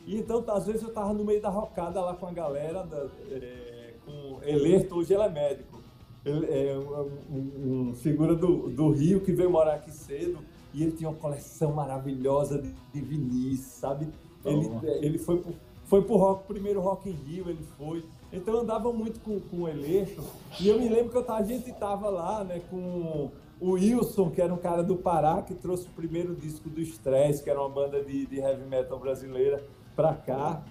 E 0.06 0.16
então, 0.16 0.46
às 0.50 0.68
vezes, 0.68 0.84
eu 0.84 0.90
estava 0.90 1.12
no 1.12 1.26
meio 1.26 1.42
da 1.42 1.50
rocada 1.50 2.00
lá 2.02 2.14
com 2.14 2.28
a 2.28 2.32
galera, 2.32 2.84
da, 2.84 3.08
é, 3.32 3.96
com 4.06 4.40
Elerto, 4.44 4.96
hoje 4.96 5.12
ele 5.12 5.24
é 5.24 5.30
médico. 5.30 5.82
Ele 6.24 6.46
é 6.46 6.78
um, 6.78 7.90
um, 7.90 7.96
figura 7.96 8.36
do, 8.36 8.70
do 8.70 8.92
Rio 8.92 9.22
que 9.22 9.32
veio 9.32 9.50
morar 9.50 9.76
aqui 9.76 9.92
cedo 9.92 10.38
e 10.74 10.84
ele 10.84 10.92
tinha 10.92 11.10
uma 11.10 11.18
coleção 11.18 11.74
maravilhosa 11.74 12.62
de, 12.62 12.74
de 12.94 13.02
vinis, 13.02 13.60
sabe? 13.62 14.08
Ele, 14.46 14.70
ele 15.02 15.18
foi 15.18 15.38
pro, 15.38 15.54
foi 15.86 16.02
pro 16.04 16.18
rock, 16.18 16.48
primeiro 16.48 16.80
Rock 16.82 17.10
in 17.10 17.14
Rio, 17.14 17.50
ele 17.50 17.64
foi. 17.78 18.06
Então 18.32 18.54
eu 18.54 18.62
andava 18.62 18.92
muito 18.92 19.20
com, 19.22 19.40
com 19.40 19.64
o 19.64 19.68
Elerto. 19.68 20.22
E 20.60 20.68
eu 20.68 20.80
me 20.80 20.88
lembro 20.90 21.12
que 21.12 21.18
eu 21.18 21.24
tava, 21.24 21.40
a 21.40 21.44
gente 21.44 21.72
tava 21.74 22.10
lá, 22.10 22.44
né, 22.44 22.62
com 22.70 23.32
o 23.60 23.72
Wilson, 23.72 24.30
que 24.30 24.42
era 24.42 24.54
um 24.54 24.58
cara 24.58 24.84
do 24.84 24.98
Pará, 24.98 25.42
que 25.42 25.56
trouxe 25.56 25.88
o 25.88 25.92
primeiro 25.92 26.36
disco 26.36 26.70
do 26.70 26.82
Stress, 26.82 27.42
que 27.42 27.50
era 27.50 27.60
uma 27.60 27.70
banda 27.70 28.04
de, 28.04 28.26
de 28.26 28.38
heavy 28.38 28.66
metal 28.66 29.00
brasileira, 29.00 29.66
pra 29.96 30.14
cá. 30.14 30.62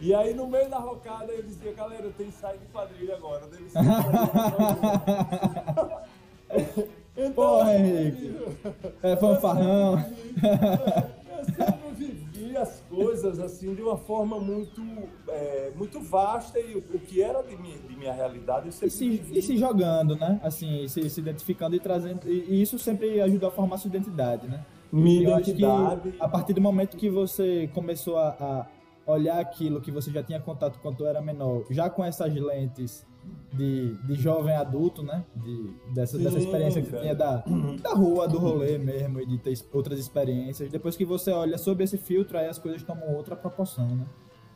E 0.00 0.12
aí, 0.12 0.34
no 0.34 0.46
meio 0.48 0.68
da 0.68 0.78
rocada, 0.78 1.32
eu 1.32 1.42
dizia, 1.42 1.72
galera, 1.72 2.04
eu 2.04 2.12
tenho 2.12 2.32
que 2.32 2.36
sair 2.36 2.58
de 2.58 2.66
quadrilha 2.66 3.14
agora. 3.14 3.46
Deve 3.46 3.70
ser 3.70 3.78
então, 7.16 7.32
Porra, 7.32 7.74
Henrique. 7.76 8.34
É 9.02 9.16
fanfarrão. 9.16 9.98
Eu 9.98 11.64
sempre 11.66 11.94
vivi 11.96 12.56
as 12.56 12.80
coisas 12.88 13.38
assim 13.38 13.74
de 13.74 13.82
uma 13.82 13.96
forma 13.96 14.40
muito, 14.40 14.82
é, 15.28 15.72
muito 15.76 16.00
vasta 16.00 16.58
e 16.58 16.76
o, 16.76 16.82
que 16.82 17.22
era 17.22 17.42
de 17.42 17.56
minha, 17.56 17.78
de 17.78 17.96
minha 17.96 18.12
realidade 18.12 18.66
eu 18.66 18.72
sempre 18.72 18.88
e 18.88 18.90
se, 18.90 19.08
vivi. 19.08 19.38
E 19.38 19.42
se 19.42 19.56
jogando, 19.56 20.16
né? 20.16 20.40
Assim, 20.42 20.88
se, 20.88 21.08
se 21.08 21.20
identificando 21.20 21.76
e 21.76 21.80
trazendo. 21.80 22.28
E, 22.28 22.46
e 22.48 22.62
isso 22.62 22.78
sempre 22.78 23.20
ajuda 23.20 23.48
a 23.48 23.50
formar 23.50 23.78
sua 23.78 23.88
identidade, 23.88 24.48
né? 24.48 24.64
Minha 24.90 25.28
eu 25.28 25.38
identidade. 25.38 26.08
Acho 26.08 26.18
que 26.18 26.22
a 26.22 26.28
partir 26.28 26.52
do 26.52 26.60
momento 26.60 26.96
que 26.96 27.10
você 27.10 27.68
começou 27.72 28.16
a, 28.16 28.66
a 29.06 29.12
olhar 29.12 29.38
aquilo 29.38 29.80
que 29.80 29.90
você 29.90 30.10
já 30.10 30.22
tinha 30.22 30.40
contato 30.40 30.78
quando 30.80 31.06
era 31.06 31.20
menor, 31.20 31.64
já 31.70 31.90
com 31.90 32.04
essas 32.04 32.34
lentes 32.34 33.06
de, 33.52 33.94
de 33.94 34.14
jovem 34.14 34.54
adulto, 34.54 35.02
né? 35.02 35.24
De, 35.34 35.70
dessa, 35.94 36.16
Sim, 36.18 36.24
dessa 36.24 36.38
experiência 36.38 36.82
que 36.82 36.90
tinha 36.90 37.14
da, 37.14 37.44
da 37.80 37.94
rua, 37.94 38.26
do 38.26 38.38
rolê 38.38 38.78
mesmo, 38.78 39.20
e 39.20 39.26
de 39.26 39.38
ter 39.38 39.54
outras 39.72 39.98
experiências. 39.98 40.70
Depois 40.70 40.96
que 40.96 41.04
você 41.04 41.30
olha 41.30 41.56
sob 41.56 41.82
esse 41.82 41.96
filtro, 41.96 42.36
aí 42.36 42.46
as 42.46 42.58
coisas 42.58 42.82
tomam 42.82 43.14
outra 43.14 43.36
proporção, 43.36 43.88
né? 43.88 44.06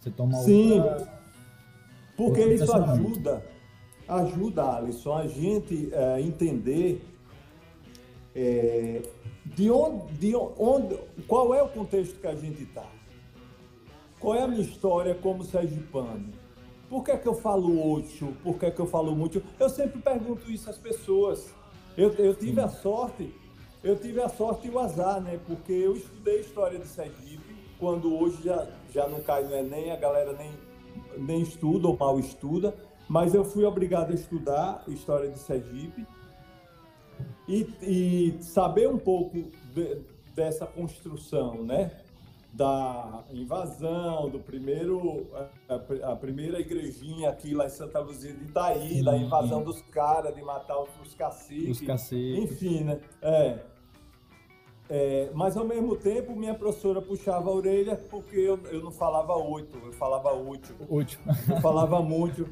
Você 0.00 0.10
toma 0.10 0.34
Sim, 0.38 0.80
outra. 0.80 1.18
Porque 2.16 2.40
outra 2.40 2.54
isso 2.54 2.72
ajuda, 2.72 3.44
ajuda, 4.08 4.76
Alisson, 4.76 5.16
a 5.16 5.26
gente 5.26 5.88
é, 5.92 6.20
entender 6.20 7.04
é, 8.34 9.02
de 9.44 9.70
onde, 9.70 10.12
de 10.14 10.34
onde, 10.34 10.96
qual 11.26 11.54
é 11.54 11.62
o 11.62 11.68
contexto 11.68 12.18
que 12.20 12.26
a 12.26 12.34
gente 12.34 12.62
está. 12.64 12.86
Qual 14.18 14.34
é 14.34 14.42
a 14.42 14.48
minha 14.48 14.62
história 14.62 15.14
como 15.14 15.44
sergipano? 15.44 16.32
Por 16.88 17.04
que, 17.04 17.10
é 17.10 17.16
que 17.16 17.28
eu 17.28 17.34
falo 17.34 17.92
oito? 17.92 18.34
Por 18.42 18.58
que, 18.58 18.66
é 18.66 18.70
que 18.70 18.80
eu 18.80 18.86
falo 18.86 19.14
muito? 19.14 19.42
Eu 19.60 19.68
sempre 19.68 20.00
pergunto 20.00 20.50
isso 20.50 20.70
às 20.70 20.78
pessoas. 20.78 21.52
Eu, 21.96 22.12
eu 22.14 22.34
tive 22.34 22.60
a 22.60 22.68
sorte, 22.68 23.34
eu 23.82 23.96
tive 23.96 24.22
a 24.22 24.28
sorte 24.28 24.68
e 24.68 24.70
o 24.70 24.78
azar, 24.78 25.20
né? 25.20 25.38
Porque 25.46 25.72
eu 25.72 25.96
estudei 25.96 26.40
história 26.40 26.78
de 26.78 26.86
Sergipe, 26.86 27.56
quando 27.78 28.16
hoje 28.16 28.42
já, 28.42 28.66
já 28.92 29.06
não 29.06 29.20
cai 29.20 29.44
no 29.44 29.54
Enem, 29.54 29.92
a 29.92 29.96
galera 29.96 30.32
nem, 30.32 30.50
nem 31.18 31.42
estuda 31.42 31.88
ou 31.88 31.96
mal 31.96 32.18
estuda, 32.18 32.74
mas 33.08 33.34
eu 33.34 33.44
fui 33.44 33.64
obrigado 33.64 34.10
a 34.10 34.14
estudar 34.14 34.82
história 34.88 35.30
de 35.30 35.38
Sergipe 35.38 36.06
e, 37.46 37.66
e 37.82 38.42
saber 38.42 38.88
um 38.88 38.98
pouco 38.98 39.36
de, 39.74 40.02
dessa 40.34 40.66
construção, 40.66 41.62
né? 41.64 41.90
Da 42.58 43.22
invasão, 43.30 44.28
do 44.28 44.40
primeiro 44.40 45.28
a, 45.68 46.12
a, 46.12 46.16
primeira 46.16 46.58
igrejinha 46.58 47.30
aqui 47.30 47.54
lá 47.54 47.66
em 47.66 47.70
Santa 47.70 48.00
Luzia 48.00 48.32
de 48.32 48.46
Itaí, 48.46 48.96
Sim. 48.96 49.04
da 49.04 49.16
invasão 49.16 49.62
dos 49.62 49.80
caras, 49.80 50.34
de 50.34 50.42
matar 50.42 50.76
os 50.80 51.14
caciques, 51.14 51.80
os 51.80 51.86
caciques. 51.86 52.50
enfim, 52.50 52.82
né? 52.82 53.00
É. 53.22 53.58
é. 54.90 55.30
mas 55.34 55.56
ao 55.56 55.64
mesmo 55.64 55.94
tempo 55.94 56.34
minha 56.34 56.52
professora 56.52 57.00
puxava 57.00 57.48
a 57.48 57.52
orelha 57.52 57.96
porque 58.10 58.36
eu, 58.36 58.58
eu 58.72 58.82
não 58.82 58.90
falava 58.90 59.36
oito, 59.36 59.78
eu 59.78 59.92
falava 59.92 60.32
oito. 60.32 60.74
Oito. 60.88 61.16
Eu 61.48 61.60
falava 61.60 62.02
muito. 62.02 62.48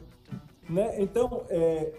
Né? 0.70 1.02
Então, 1.02 1.44
é, 1.48 1.92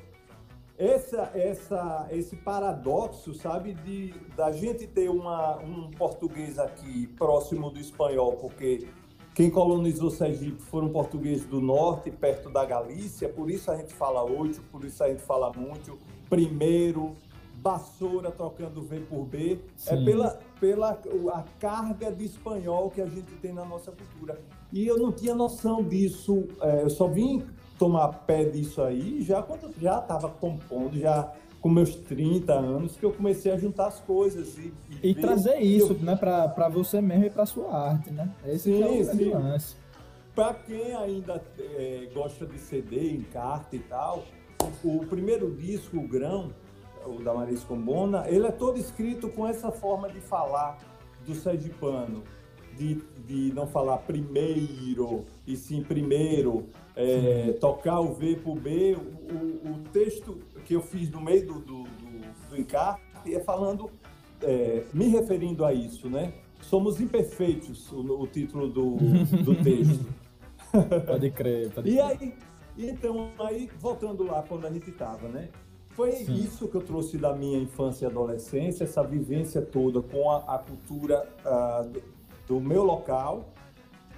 essa, 0.78 1.32
essa, 1.34 2.08
esse 2.12 2.36
paradoxo, 2.36 3.34
sabe, 3.34 3.74
de 3.74 4.14
da 4.36 4.52
gente 4.52 4.86
ter 4.86 5.10
uma, 5.10 5.58
um 5.58 5.90
português 5.92 6.60
aqui 6.60 7.08
próximo 7.08 7.72
do 7.72 7.80
espanhol, 7.80 8.34
porque 8.34 8.88
quem 9.34 9.50
colonizou 9.50 10.12
Sergipe 10.12 10.62
foram 10.62 10.90
portugueses 10.90 11.46
do 11.46 11.60
norte, 11.60 12.12
perto 12.12 12.50
da 12.50 12.64
Galícia, 12.64 13.28
por 13.28 13.50
isso 13.50 13.72
a 13.72 13.78
gente 13.78 13.94
fala 13.94 14.24
oito, 14.24 14.62
por 14.72 14.84
isso 14.86 15.04
a 15.04 15.10
gente 15.10 15.22
fala 15.22 15.52
muito, 15.56 15.98
primeiro, 16.30 17.16
vassoura 17.56 18.30
trocando 18.30 18.82
V 18.82 19.00
por 19.02 19.26
B, 19.26 19.54
é 19.54 19.58
Sim. 19.76 20.02
é 20.02 20.06
pela, 20.06 20.40
pela 20.60 21.00
a 21.34 21.44
carga 21.60 22.12
de 22.12 22.26
espanhol 22.26 22.92
que 22.92 23.02
a 23.02 23.08
gente 23.08 23.32
tem 23.42 23.52
na 23.52 23.66
nossa 23.66 23.92
cultura. 23.92 24.40
E 24.72 24.86
eu 24.86 24.98
não 24.98 25.12
tinha 25.12 25.34
noção 25.34 25.84
disso, 25.84 26.48
é, 26.62 26.84
eu 26.84 26.90
só 26.90 27.08
vim 27.08 27.44
tomar 27.78 28.08
pé 28.26 28.46
disso 28.46 28.82
aí 28.82 29.22
já 29.22 29.42
quando 29.42 29.74
já 29.80 30.00
estava 30.00 30.30
compondo, 30.30 30.98
já 30.98 31.32
com 31.62 31.70
meus 31.70 31.96
30 31.96 32.54
anos, 32.54 32.96
que 32.96 33.06
eu 33.06 33.12
comecei 33.12 33.52
a 33.52 33.58
juntar 33.58 33.88
as 33.88 34.00
coisas 34.00 34.58
e, 34.58 34.74
e, 35.02 35.10
e 35.10 35.16
trazer 35.16 35.60
isso, 35.60 35.94
eu... 35.94 36.00
né, 36.00 36.16
para 36.16 36.70
você 36.70 37.02
mesmo 37.02 37.26
e 37.26 37.30
para 37.30 37.46
sua 37.46 37.76
arte, 37.76 38.12
né? 38.12 38.32
Esse 38.46 38.72
sim, 38.72 38.82
é 38.82 38.88
o 38.88 39.04
sim. 39.04 39.30
lance. 39.32 39.76
Para 40.36 40.54
quem 40.54 40.96
ainda 40.96 41.44
é, 41.60 42.08
gosta 42.14 42.46
de 42.46 42.60
CD, 42.60 43.12
em 43.12 43.24
carta 43.24 43.76
e 43.76 43.80
tal, 43.80 44.24
o, 44.84 44.98
o 44.98 45.06
primeiro 45.08 45.52
disco, 45.56 45.98
o 45.98 46.08
Grão, 46.08 46.54
o 47.06 47.24
da 47.24 47.34
Maria 47.34 47.58
Combona, 47.68 48.26
ele 48.28 48.46
é 48.46 48.52
todo 48.52 48.78
escrito 48.78 49.30
com 49.30 49.48
essa 49.48 49.72
forma 49.72 50.10
de 50.10 50.20
falar 50.20 50.78
do 51.26 51.34
sergipano, 51.34 52.24
de, 52.78 53.02
de 53.26 53.52
não 53.54 53.66
falar 53.66 53.98
primeiro, 53.98 55.26
e 55.46 55.56
sim 55.56 55.82
primeiro, 55.82 56.68
é, 56.98 57.54
tocar 57.62 58.00
o 58.00 58.14
V 58.14 58.38
por 58.38 58.60
B. 58.60 58.96
O, 58.96 59.72
o, 59.72 59.80
texto 59.94 60.40
que 60.66 60.74
eu 60.74 60.82
fiz 60.82 61.10
no 61.12 61.22
meio 61.22 61.46
do, 61.46 61.54
do, 61.60 61.84
do, 61.84 62.50
do 62.50 62.60
encarte 62.60 63.02
é 63.34 63.40
falando, 63.40 63.90
é, 64.42 64.84
me 64.94 65.08
referindo 65.08 65.64
a 65.64 65.72
isso, 65.72 66.10
né? 66.10 66.34
Somos 66.60 67.00
imperfeitos, 67.00 67.92
o, 67.92 68.22
o 68.22 68.28
título 68.28 68.68
do, 68.68 68.96
do 69.44 69.56
texto. 69.64 70.06
Pode 71.06 71.32
crer, 71.32 71.70
pode 71.70 71.90
E 71.90 72.00
aí, 72.00 72.34
então, 72.78 73.30
aí, 73.40 73.70
voltando 73.80 74.24
lá 74.24 74.44
quando 74.44 74.66
a 74.66 74.72
gente 74.72 74.90
estava, 74.90 75.28
né? 75.30 75.50
Foi 75.90 76.12
Sim. 76.12 76.34
isso 76.34 76.68
que 76.68 76.76
eu 76.76 76.82
trouxe 76.82 77.18
da 77.18 77.34
minha 77.34 77.58
infância 77.58 78.06
e 78.06 78.08
adolescência, 78.08 78.84
essa 78.84 79.04
vivência 79.04 79.62
toda 79.62 80.02
com 80.02 80.30
a, 80.30 80.38
a 80.56 80.60
cultura 80.60 81.28
do, 81.92 82.04
do 82.48 82.62
meu 82.62 82.84
local, 82.84 83.52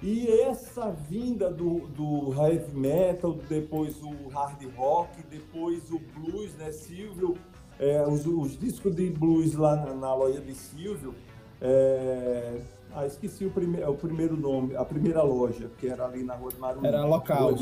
e 0.02 0.28
essa 0.42 0.90
vinda 0.90 1.50
do, 1.50 1.86
do 1.88 2.32
heavy 2.34 2.74
metal, 2.74 3.38
depois 3.48 4.02
o 4.02 4.28
hard 4.28 4.62
rock, 4.74 5.22
depois 5.30 5.90
o 5.90 5.98
blues, 5.98 6.54
né, 6.54 6.72
Silvio? 6.72 7.36
É, 7.78 8.06
os, 8.06 8.26
os, 8.26 8.58
discos 8.58 8.94
de 8.94 9.10
blues 9.10 9.54
lá 9.54 9.76
na, 9.76 9.94
na 9.94 10.14
loja 10.14 10.40
de 10.40 10.54
Silvio. 10.54 11.14
É, 11.60 12.60
ah, 12.94 13.06
esqueci 13.06 13.44
o, 13.44 13.50
prime, 13.50 13.82
o 13.84 13.94
primeiro 13.94 14.36
nome, 14.36 14.74
a 14.74 14.84
primeira 14.84 15.22
loja, 15.22 15.70
que 15.78 15.86
era 15.86 16.04
ali 16.06 16.24
na 16.24 16.34
Rua 16.34 16.50
de 16.50 16.58
Marumbi. 16.58 16.86
Era 16.86 17.04
local. 17.04 17.54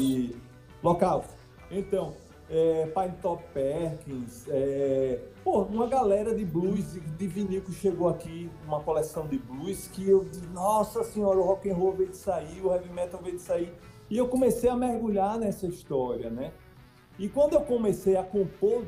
Local. 0.82 1.24
Então, 1.70 2.14
é, 2.50 2.86
Pine 2.86 3.16
Top 3.20 3.42
Perkins, 3.52 4.46
é, 4.48 5.20
pô, 5.44 5.62
uma 5.62 5.86
galera 5.86 6.34
de 6.34 6.44
blues, 6.44 6.94
de 6.94 7.26
vinil 7.26 7.60
que 7.62 7.72
chegou 7.72 8.08
aqui, 8.08 8.50
uma 8.66 8.80
coleção 8.80 9.26
de 9.26 9.38
blues, 9.38 9.88
que 9.88 10.08
eu 10.08 10.24
disse, 10.24 10.46
nossa 10.46 11.04
senhora, 11.04 11.38
o 11.38 11.42
rock 11.42 11.70
and 11.70 11.74
roll 11.74 11.92
veio 11.92 12.10
de 12.10 12.16
sair, 12.16 12.64
o 12.64 12.72
heavy 12.72 12.90
metal 12.90 13.20
veio 13.22 13.36
de 13.36 13.42
sair. 13.42 13.72
E 14.10 14.16
eu 14.16 14.28
comecei 14.28 14.70
a 14.70 14.76
mergulhar 14.76 15.38
nessa 15.38 15.66
história, 15.66 16.30
né? 16.30 16.52
E 17.18 17.28
quando 17.28 17.52
eu 17.52 17.60
comecei 17.60 18.16
a 18.16 18.22
compor 18.22 18.84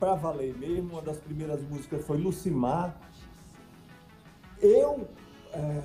para 0.00 0.14
valer 0.14 0.56
mesmo, 0.56 0.92
uma 0.92 1.02
das 1.02 1.18
primeiras 1.18 1.62
músicas 1.62 2.04
foi 2.06 2.16
Lucimar, 2.16 2.98
eu, 4.62 5.06
é, 5.52 5.82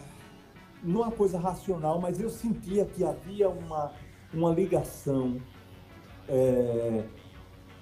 numa 0.81 1.11
coisa 1.11 1.37
racional, 1.37 1.99
mas 1.99 2.19
eu 2.21 2.29
sentia 2.29 2.85
que 2.85 3.03
havia 3.03 3.49
uma, 3.49 3.91
uma 4.33 4.51
ligação 4.51 5.41
é, 6.29 7.03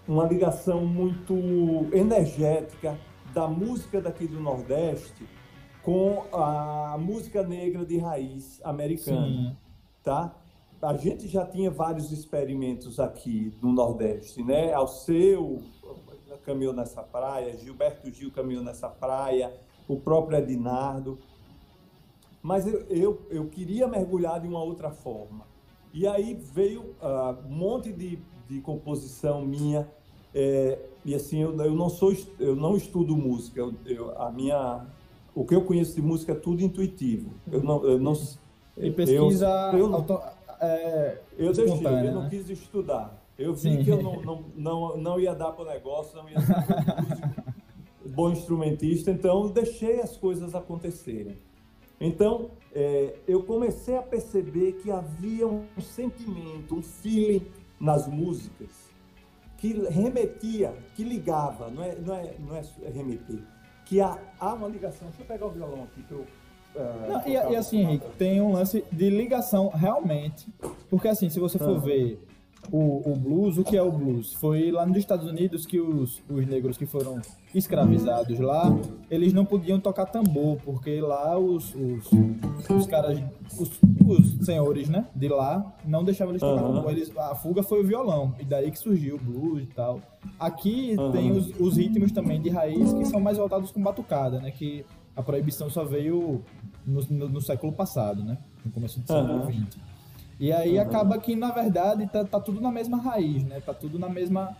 uma 0.07 0.25
ligação 0.25 0.85
muito 0.85 1.35
energética 1.93 2.97
da 3.33 3.47
música 3.47 4.01
daqui 4.01 4.27
do 4.27 4.39
Nordeste 4.39 5.27
com 5.83 6.23
a 6.33 6.97
música 6.97 7.43
negra 7.43 7.85
de 7.85 7.97
raiz 7.97 8.59
americana, 8.63 9.27
Sim. 9.27 9.57
tá? 10.03 10.35
A 10.81 10.95
gente 10.95 11.27
já 11.27 11.45
tinha 11.45 11.71
vários 11.71 12.11
experimentos 12.11 12.99
aqui 12.99 13.53
no 13.61 13.71
Nordeste, 13.71 14.43
né? 14.43 14.73
Alceu 14.73 15.61
caminhou 16.47 16.73
nessa 16.73 17.03
praia, 17.03 17.57
Gilberto 17.57 18.09
Gil 18.09 18.31
caminhou 18.31 18.63
nessa 18.63 18.87
praia, 18.87 19.53
o 19.85 19.99
próprio 19.99 20.37
Edinardo. 20.37 21.19
Mas 22.41 22.65
eu, 22.65 22.79
eu, 22.87 23.27
eu 23.29 23.49
queria 23.49 23.85
mergulhar 23.85 24.39
de 24.39 24.47
uma 24.47 24.63
outra 24.63 24.89
forma. 24.89 25.45
E 25.93 26.07
aí 26.07 26.33
veio 26.35 26.95
uh, 27.01 27.45
um 27.45 27.55
monte 27.55 27.91
de, 27.91 28.19
de 28.49 28.61
composição 28.61 29.45
minha. 29.45 29.87
É, 30.33 30.79
e 31.05 31.15
assim, 31.15 31.41
eu, 31.41 31.55
eu, 31.61 31.73
não 31.73 31.89
sou, 31.89 32.15
eu 32.39 32.55
não 32.55 32.75
estudo 32.75 33.15
música. 33.15 33.59
Eu, 33.59 33.73
eu, 33.85 34.21
a 34.21 34.31
minha, 34.31 34.85
o 35.33 35.45
que 35.45 35.55
eu 35.55 35.63
conheço 35.63 35.95
de 35.95 36.01
música 36.01 36.33
é 36.33 36.35
tudo 36.35 36.61
intuitivo. 36.61 37.31
Eu 37.51 37.63
não, 37.63 37.83
eu 37.85 37.99
não 37.99 38.13
e 38.77 38.91
pesquisa 38.91 39.71
eu, 39.73 39.79
eu, 39.79 39.95
auto, 39.95 40.19
é, 40.61 41.17
eu 41.37 41.53
deixei, 41.53 41.87
eu 41.87 42.13
não 42.13 42.23
né? 42.23 42.29
quis 42.29 42.49
estudar. 42.49 43.23
Eu 43.37 43.53
vi 43.53 43.77
Sim. 43.77 43.83
que 43.83 43.89
eu 43.89 44.01
não, 44.01 44.21
não, 44.21 44.45
não, 44.55 44.97
não 44.97 45.19
ia 45.19 45.33
dar 45.33 45.51
para 45.51 45.63
o 45.63 45.67
negócio, 45.67 46.17
não 46.17 46.27
ia 46.27 46.39
ser 46.39 46.55
músico, 46.55 47.43
bom 48.05 48.31
instrumentista, 48.31 49.11
então 49.11 49.47
deixei 49.49 50.01
as 50.01 50.17
coisas 50.17 50.55
acontecerem. 50.55 51.37
Então, 51.99 52.51
é, 52.73 53.15
eu 53.27 53.43
comecei 53.43 53.95
a 53.95 54.01
perceber 54.01 54.73
que 54.73 54.91
havia 54.91 55.47
um 55.47 55.65
sentimento, 55.79 56.75
um 56.75 56.81
feeling 56.81 57.45
nas 57.79 58.07
músicas 58.07 58.87
que 59.57 59.73
remetia, 59.89 60.73
que 60.95 61.03
ligava, 61.03 61.69
não 61.69 61.83
é, 61.83 61.95
não 61.95 62.15
é, 62.15 62.35
não 62.39 62.55
é 62.55 62.61
remeter, 62.89 63.39
que 63.85 63.99
há, 63.99 64.17
há 64.39 64.53
uma 64.53 64.67
ligação. 64.67 65.07
Deixa 65.07 65.23
eu 65.23 65.25
pegar 65.25 65.45
o 65.47 65.51
violão 65.51 65.83
aqui 65.83 66.03
que 66.03 66.11
eu 66.11 66.25
Uh, 66.75 67.11
não, 67.11 67.27
e, 67.27 67.31
e, 67.31 67.55
assim, 67.55 67.79
Henrique, 67.79 68.05
tem 68.19 68.39
um 68.39 68.51
lance 68.51 68.85
de 68.91 69.09
ligação 69.09 69.69
realmente. 69.69 70.47
Porque 70.89 71.07
assim, 71.07 71.27
se 71.27 71.39
você 71.39 71.57
for 71.57 71.77
ah. 71.77 71.79
ver 71.79 72.26
o, 72.71 73.11
o 73.11 73.15
blues, 73.15 73.57
o 73.57 73.63
que 73.63 73.77
é 73.77 73.81
o 73.81 73.91
blues? 73.91 74.33
Foi 74.33 74.71
lá 74.71 74.85
nos 74.85 74.97
Estados 74.97 75.27
Unidos 75.27 75.65
que 75.65 75.79
os, 75.79 76.21
os 76.29 76.45
negros 76.45 76.77
que 76.77 76.85
foram 76.85 77.21
escravizados 77.53 78.39
lá, 78.39 78.75
eles 79.09 79.33
não 79.33 79.45
podiam 79.45 79.79
tocar 79.79 80.05
tambor, 80.05 80.57
porque 80.63 80.99
lá 81.01 81.37
os, 81.37 81.73
os, 81.73 82.09
os 82.69 82.87
caras, 82.87 83.19
os, 83.57 83.79
os 84.05 84.45
senhores, 84.45 84.89
né, 84.89 85.05
de 85.15 85.27
lá, 85.27 85.73
não 85.85 86.03
deixavam 86.03 86.33
eles 86.33 86.41
tocar 86.41 86.63
uhum. 86.63 86.75
tambor. 86.75 86.91
Eles, 86.91 87.15
a 87.17 87.35
fuga 87.35 87.63
foi 87.63 87.81
o 87.81 87.87
violão, 87.87 88.35
e 88.39 88.45
daí 88.45 88.69
que 88.69 88.77
surgiu 88.77 89.15
o 89.15 89.19
blues 89.19 89.63
e 89.63 89.67
tal. 89.67 90.01
Aqui 90.39 90.95
uhum. 90.97 91.11
tem 91.11 91.31
os, 91.31 91.49
os 91.59 91.77
ritmos 91.77 92.11
também 92.11 92.41
de 92.41 92.49
raiz 92.49 92.93
que 92.93 93.05
são 93.05 93.19
mais 93.19 93.37
voltados 93.37 93.71
com 93.71 93.81
batucada, 93.81 94.39
né, 94.39 94.51
que 94.51 94.85
a 95.15 95.23
proibição 95.23 95.69
só 95.69 95.83
veio 95.83 96.43
no, 96.85 97.01
no, 97.09 97.29
no 97.29 97.41
século 97.41 97.71
passado, 97.71 98.23
né, 98.23 98.37
no 98.63 98.71
começo 98.71 98.99
do 98.99 99.07
século 99.07 99.51
XX. 99.51 99.77
E 100.39 100.51
aí 100.51 100.75
uhum. 100.75 100.81
acaba 100.81 101.17
que, 101.17 101.35
na 101.35 101.51
verdade, 101.51 102.07
tá, 102.07 102.23
tá, 102.23 102.39
tudo 102.39 102.61
na 102.61 102.71
mesma 102.71 102.97
raiz, 102.97 103.43
né? 103.43 103.59
Tá 103.59 103.73
tudo 103.73 103.97
na 103.97 104.07
mesma. 104.07 104.55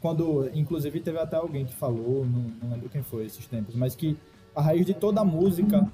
Quando, 0.00 0.50
inclusive, 0.54 1.00
teve 1.00 1.18
até 1.18 1.36
alguém 1.36 1.64
que 1.64 1.74
falou, 1.74 2.26
não, 2.26 2.50
não 2.62 2.70
lembro 2.70 2.88
quem 2.88 3.02
foi 3.02 3.24
esses 3.24 3.46
tempos, 3.46 3.74
mas 3.74 3.94
que 3.94 4.16
a 4.54 4.60
raiz 4.60 4.84
de 4.84 4.92
toda 4.92 5.22
a 5.22 5.24
música 5.24 5.90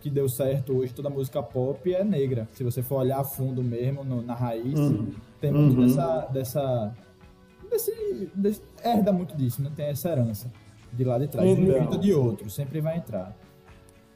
que 0.00 0.10
deu 0.10 0.28
certo 0.28 0.76
hoje, 0.76 0.92
toda 0.92 1.08
a 1.08 1.10
música 1.10 1.42
pop 1.42 1.92
é 1.92 2.04
negra. 2.04 2.46
Se 2.52 2.62
você 2.62 2.82
for 2.82 2.96
olhar 2.96 3.18
a 3.18 3.24
fundo 3.24 3.62
mesmo, 3.62 4.04
no, 4.04 4.20
na 4.20 4.34
raiz, 4.34 4.78
uhum. 4.78 5.10
tem 5.40 5.52
muito 5.52 5.80
uhum. 5.80 5.86
dessa. 5.86 6.28
dessa 6.32 6.94
desse, 7.70 8.30
desse, 8.34 8.62
herda 8.84 9.12
muito 9.12 9.36
disso, 9.36 9.62
né? 9.62 9.70
Tem 9.74 9.86
essa 9.86 10.10
herança 10.10 10.52
de 10.92 11.04
lá 11.04 11.18
de 11.18 11.28
trás. 11.28 11.48
Então, 11.48 11.98
de 11.98 12.12
outro, 12.12 12.48
sempre 12.50 12.80
vai 12.80 12.98
entrar. 12.98 13.36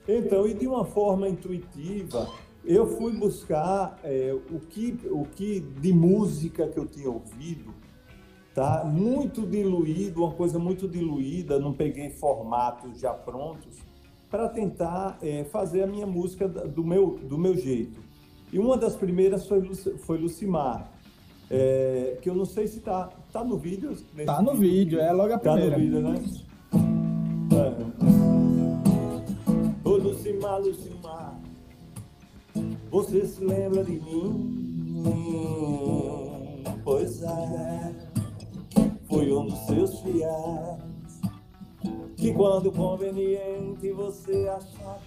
Então, 0.09 0.47
e 0.47 0.55
de 0.55 0.67
uma 0.67 0.85
forma 0.85 1.29
intuitiva, 1.29 2.29
eu 2.64 2.87
fui 2.87 3.12
buscar 3.12 3.99
é, 4.05 4.37
o, 4.51 4.61
que, 4.61 4.99
o 5.11 5.25
que 5.25 5.61
de 5.61 5.92
música 5.92 6.68
que 6.68 6.79
eu 6.79 6.87
tinha 6.87 7.11
ouvido, 7.11 7.75
tá? 8.55 8.85
Muito 8.85 9.46
diluído, 9.46 10.25
uma 10.25 10.33
coisa 10.33 10.59
muito 10.59 10.87
diluída, 10.87 11.59
não 11.59 11.73
peguei 11.73 12.11
formatos 12.11 13.01
já 13.01 13.12
prontos 13.12 13.79
para 14.31 14.49
tentar 14.49 15.18
é, 15.23 15.44
fazer 15.44 15.83
a 15.83 15.87
minha 15.87 16.07
música 16.07 16.49
do 16.49 16.85
meu, 16.85 17.18
do 17.23 17.37
meu 17.37 17.57
jeito. 17.57 18.01
E 18.53 18.59
uma 18.59 18.77
das 18.77 18.94
primeiras 18.94 19.46
foi, 19.46 19.62
foi 19.75 20.18
Lucimar, 20.18 20.90
é, 21.51 22.18
que 22.20 22.29
eu 22.29 22.35
não 22.35 22.44
sei 22.44 22.66
se 22.66 22.81
tá, 22.81 23.09
tá 23.33 23.42
no 23.42 23.57
vídeo. 23.57 23.96
Tá 24.25 24.42
no 24.42 24.55
vídeo, 24.55 25.01
é 25.01 25.11
logo 25.12 25.33
a 25.33 25.38
primeira. 25.38 25.70
Tá 25.70 25.77
no 25.77 25.83
vídeo, 25.83 26.01
né? 26.01 26.23
É. 27.53 27.73
Ô 29.88 29.96
Lucimar, 29.96 30.61
Lucimar, 30.61 31.00
você 32.90 33.26
se 33.26 33.44
lembra 33.44 33.85
de 33.85 33.92
mim? 34.00 35.44
Pois 36.85 37.22
é, 37.22 37.94
foi 39.09 39.33
um 39.33 39.46
dos 39.46 39.59
seus 39.66 40.00
fiéis 40.00 40.90
que 42.16 42.35
quando 42.35 42.72
conveniente 42.72 43.90
você 43.92 44.48
achava. 44.48 45.00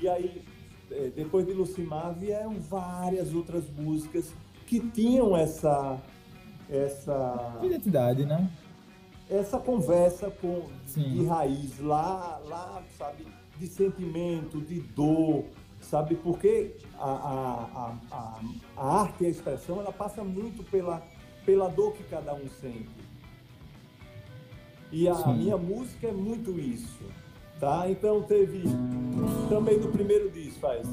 E 0.00 0.08
aí, 0.08 0.42
é, 0.90 1.10
depois 1.10 1.46
de 1.46 1.52
Lucimar, 1.52 2.12
vieram 2.14 2.58
várias 2.58 3.32
outras 3.32 3.64
músicas 3.70 4.32
que 4.66 4.80
tinham 4.80 5.36
essa 5.36 5.98
essa 6.68 7.60
identidade, 7.62 8.24
né? 8.24 8.50
Essa 9.28 9.58
conversa 9.58 10.30
com 10.30 10.68
Sim. 10.86 11.02
de 11.02 11.26
raiz 11.26 11.78
lá, 11.80 12.40
lá, 12.46 12.82
sabe, 12.96 13.26
de 13.58 13.66
sentimento, 13.66 14.60
de 14.60 14.80
dor, 14.80 15.44
sabe? 15.92 16.14
Porque 16.14 16.74
a, 16.98 17.04
a, 17.04 17.94
a, 18.10 18.40
a, 18.78 19.00
arte 19.02 19.24
e 19.24 19.26
a 19.26 19.28
expressão 19.28 19.78
ela 19.78 19.92
passa 19.92 20.24
muito 20.24 20.64
pela, 20.70 21.02
pela 21.44 21.68
dor 21.68 21.92
que 21.92 22.02
cada 22.04 22.32
um 22.32 22.48
sente. 22.48 22.88
E 24.90 25.06
a, 25.06 25.26
minha 25.28 25.58
música 25.58 26.08
é 26.08 26.12
muito 26.12 26.58
isso, 26.58 27.04
tá? 27.60 27.90
Então 27.90 28.22
teve 28.22 28.62
também 29.50 29.78
no 29.78 29.92
primeiro 29.92 30.30
disco 30.30 30.60
faz. 30.60 30.86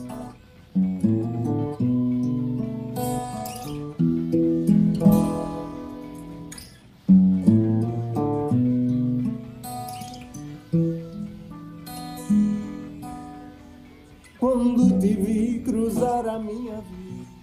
Minha 16.54 16.82
vida 16.82 17.40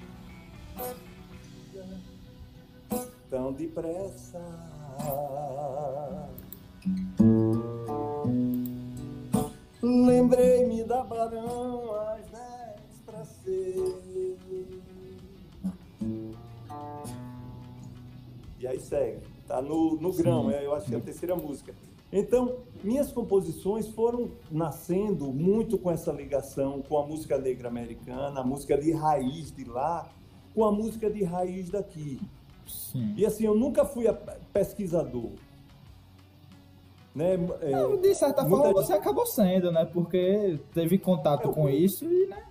tão 3.31 3.53
depressa. 3.53 4.41
No, 19.67 19.97
no 19.97 20.13
grão, 20.13 20.51
é, 20.51 20.65
eu 20.65 20.75
acho 20.75 20.87
que 20.87 20.95
é 20.95 20.99
a 20.99 21.01
terceira 21.01 21.37
música. 21.37 21.75
Então, 22.13 22.59
minhas 22.85 23.11
composições 23.11 23.89
foram 23.89 24.31
nascendo 24.51 25.33
muito 25.33 25.77
com 25.77 25.91
essa 25.91 26.13
ligação 26.13 26.81
com 26.83 26.99
a 26.99 27.07
música 27.07 27.37
negra 27.37 27.69
americana, 27.69 28.41
a 28.41 28.45
música 28.45 28.79
de 28.79 28.93
raiz 28.93 29.51
de 29.51 29.65
lá, 29.65 30.09
com 30.55 30.65
a 30.65 30.73
música 30.73 31.11
de 31.11 31.25
raiz 31.25 31.69
daqui. 31.69 32.21
Sim. 32.67 33.15
E 33.17 33.27
assim, 33.27 33.45
eu 33.45 33.55
nunca 33.55 33.85
fui 33.85 34.07
pesquisador. 34.53 35.31
Né? 37.15 37.35
É, 37.61 37.97
de 37.97 38.15
certa 38.15 38.47
forma 38.47 38.73
você 38.73 38.93
acabou 38.93 39.27
sendo, 39.27 39.73
né? 39.73 39.85
Porque 39.87 40.61
teve 40.75 40.99
contato 40.99 41.49
eu, 41.49 41.53
com 41.53 41.69
isso 41.69 42.05
e, 42.05 42.27
né? 42.27 42.45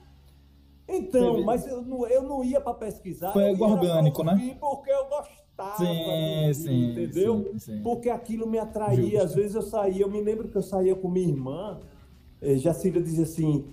Então, 0.88 1.34
teve... 1.34 1.46
mas 1.46 1.68
eu 1.68 1.82
não, 1.82 2.08
eu 2.08 2.24
não 2.24 2.44
ia 2.44 2.60
para 2.60 2.74
pesquisar. 2.74 3.32
Foi 3.32 3.52
orgânico, 3.54 4.24
né? 4.24 4.58
Porque 4.60 4.92
eu 4.92 5.06
gostava 5.06 5.45
Sim, 5.78 6.54
sim. 6.54 6.92
Entendeu? 6.92 7.54
Sim. 7.58 7.82
Porque 7.82 8.10
aquilo 8.10 8.48
me 8.48 8.60
atraía. 8.60 9.22
Justo. 9.22 9.26
Às 9.26 9.36
vezes 9.36 9.56
eu 9.56 9.62
saía, 9.62 10.02
eu 10.02 10.10
me 10.10 10.22
lembro 10.22 10.50
que 10.50 10.58
eu 10.58 10.64
saía 10.64 10.96
com 10.96 11.10
minha 11.10 11.28
irmã, 11.28 11.80
eh, 12.42 12.58
Jacília 12.58 13.02
dizia 13.02 13.24
assim: 13.24 13.66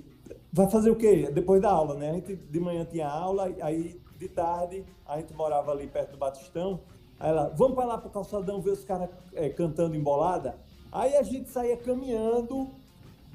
vai 0.52 0.70
fazer 0.70 0.90
o 0.90 0.96
quê? 0.96 1.30
Depois 1.32 1.60
da 1.60 1.70
aula, 1.70 1.94
né? 1.94 2.10
A 2.10 2.14
gente 2.14 2.36
de 2.36 2.60
manhã 2.60 2.84
tinha 2.84 3.08
aula, 3.08 3.52
aí 3.60 4.00
de 4.18 4.28
tarde 4.28 4.84
a 5.06 5.18
gente 5.18 5.34
morava 5.34 5.72
ali 5.72 5.86
perto 5.88 6.12
do 6.12 6.18
Batistão. 6.18 6.80
Aí 7.18 7.30
ela, 7.30 7.48
vamos 7.56 7.74
para 7.74 7.86
lá 7.86 7.98
pro 7.98 8.10
calçadão 8.10 8.60
ver 8.60 8.70
os 8.70 8.84
caras 8.84 9.08
é, 9.34 9.48
cantando 9.48 9.96
embolada. 9.96 10.56
Aí 10.90 11.16
a 11.16 11.22
gente 11.22 11.48
saía 11.48 11.76
caminhando 11.76 12.70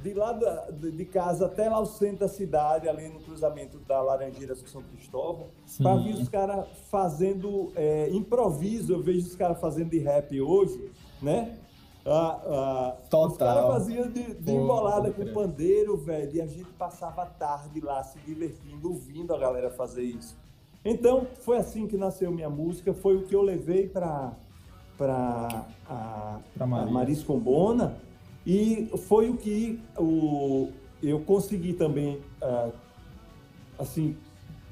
de 0.02 0.14
lá 0.14 0.32
da, 0.32 0.70
de 0.70 1.06
casa 1.06 1.48
até 1.48 1.68
lá 1.70 1.80
o 1.80 1.86
centro 1.86 2.20
da 2.20 2.28
cidade, 2.28 2.88
ali 2.88 3.10
no 3.10 3.20
cruzamento 3.20 3.80
da 3.80 4.00
Laranjeiras 4.02 4.62
com 4.62 4.68
São 4.68 4.84
Cristóvão, 4.84 5.48
para 5.82 5.96
ver 5.96 6.14
os 6.14 6.30
caras 6.30 6.68
fazendo 6.90 7.72
é, 7.76 8.10
improviso. 8.12 8.94
Eu 8.94 9.02
vejo 9.02 9.26
os 9.26 9.36
caras 9.36 9.60
fazendo 9.60 9.90
de 9.90 10.00
rap 10.00 10.40
hoje, 10.40 10.92
né? 11.22 11.58
Ah, 12.06 12.40
ah, 12.46 12.96
Total. 13.10 13.28
Os 13.32 13.38
caras 13.38 13.66
faziam 13.66 14.10
de, 14.10 14.34
de 14.36 14.52
embolada 14.52 15.12
com 15.12 15.26
pandeiro, 15.34 15.98
velho, 15.98 16.36
e 16.36 16.42
a 16.42 16.48
gente 16.48 16.72
passava 16.74 17.24
a 17.24 17.26
tarde 17.26 17.82
lá 17.82 18.02
se 18.04 18.20
divertindo, 18.20 18.90
ouvindo 18.90 19.34
a 19.34 19.38
galera 19.38 19.72
fazer 19.72 20.04
isso. 20.04 20.38
Então, 20.86 21.28
foi 21.42 21.58
assim 21.58 21.86
que 21.86 21.98
nasceu 21.98 22.32
minha 22.32 22.50
música, 22.50 22.94
foi 22.94 23.18
o 23.18 23.24
que 23.24 23.36
eu 23.36 23.42
levei 23.42 23.88
para 23.88 24.34
para 24.98 25.68
a, 25.88 26.40
a 26.60 26.66
Maris 26.66 27.24
Combona 27.24 27.96
e 28.50 28.90
foi 29.00 29.30
o 29.30 29.36
que 29.36 29.78
o, 29.98 30.70
eu 31.04 31.20
consegui 31.20 31.74
também, 31.74 32.22
uh, 32.42 32.72
assim, 33.78 34.16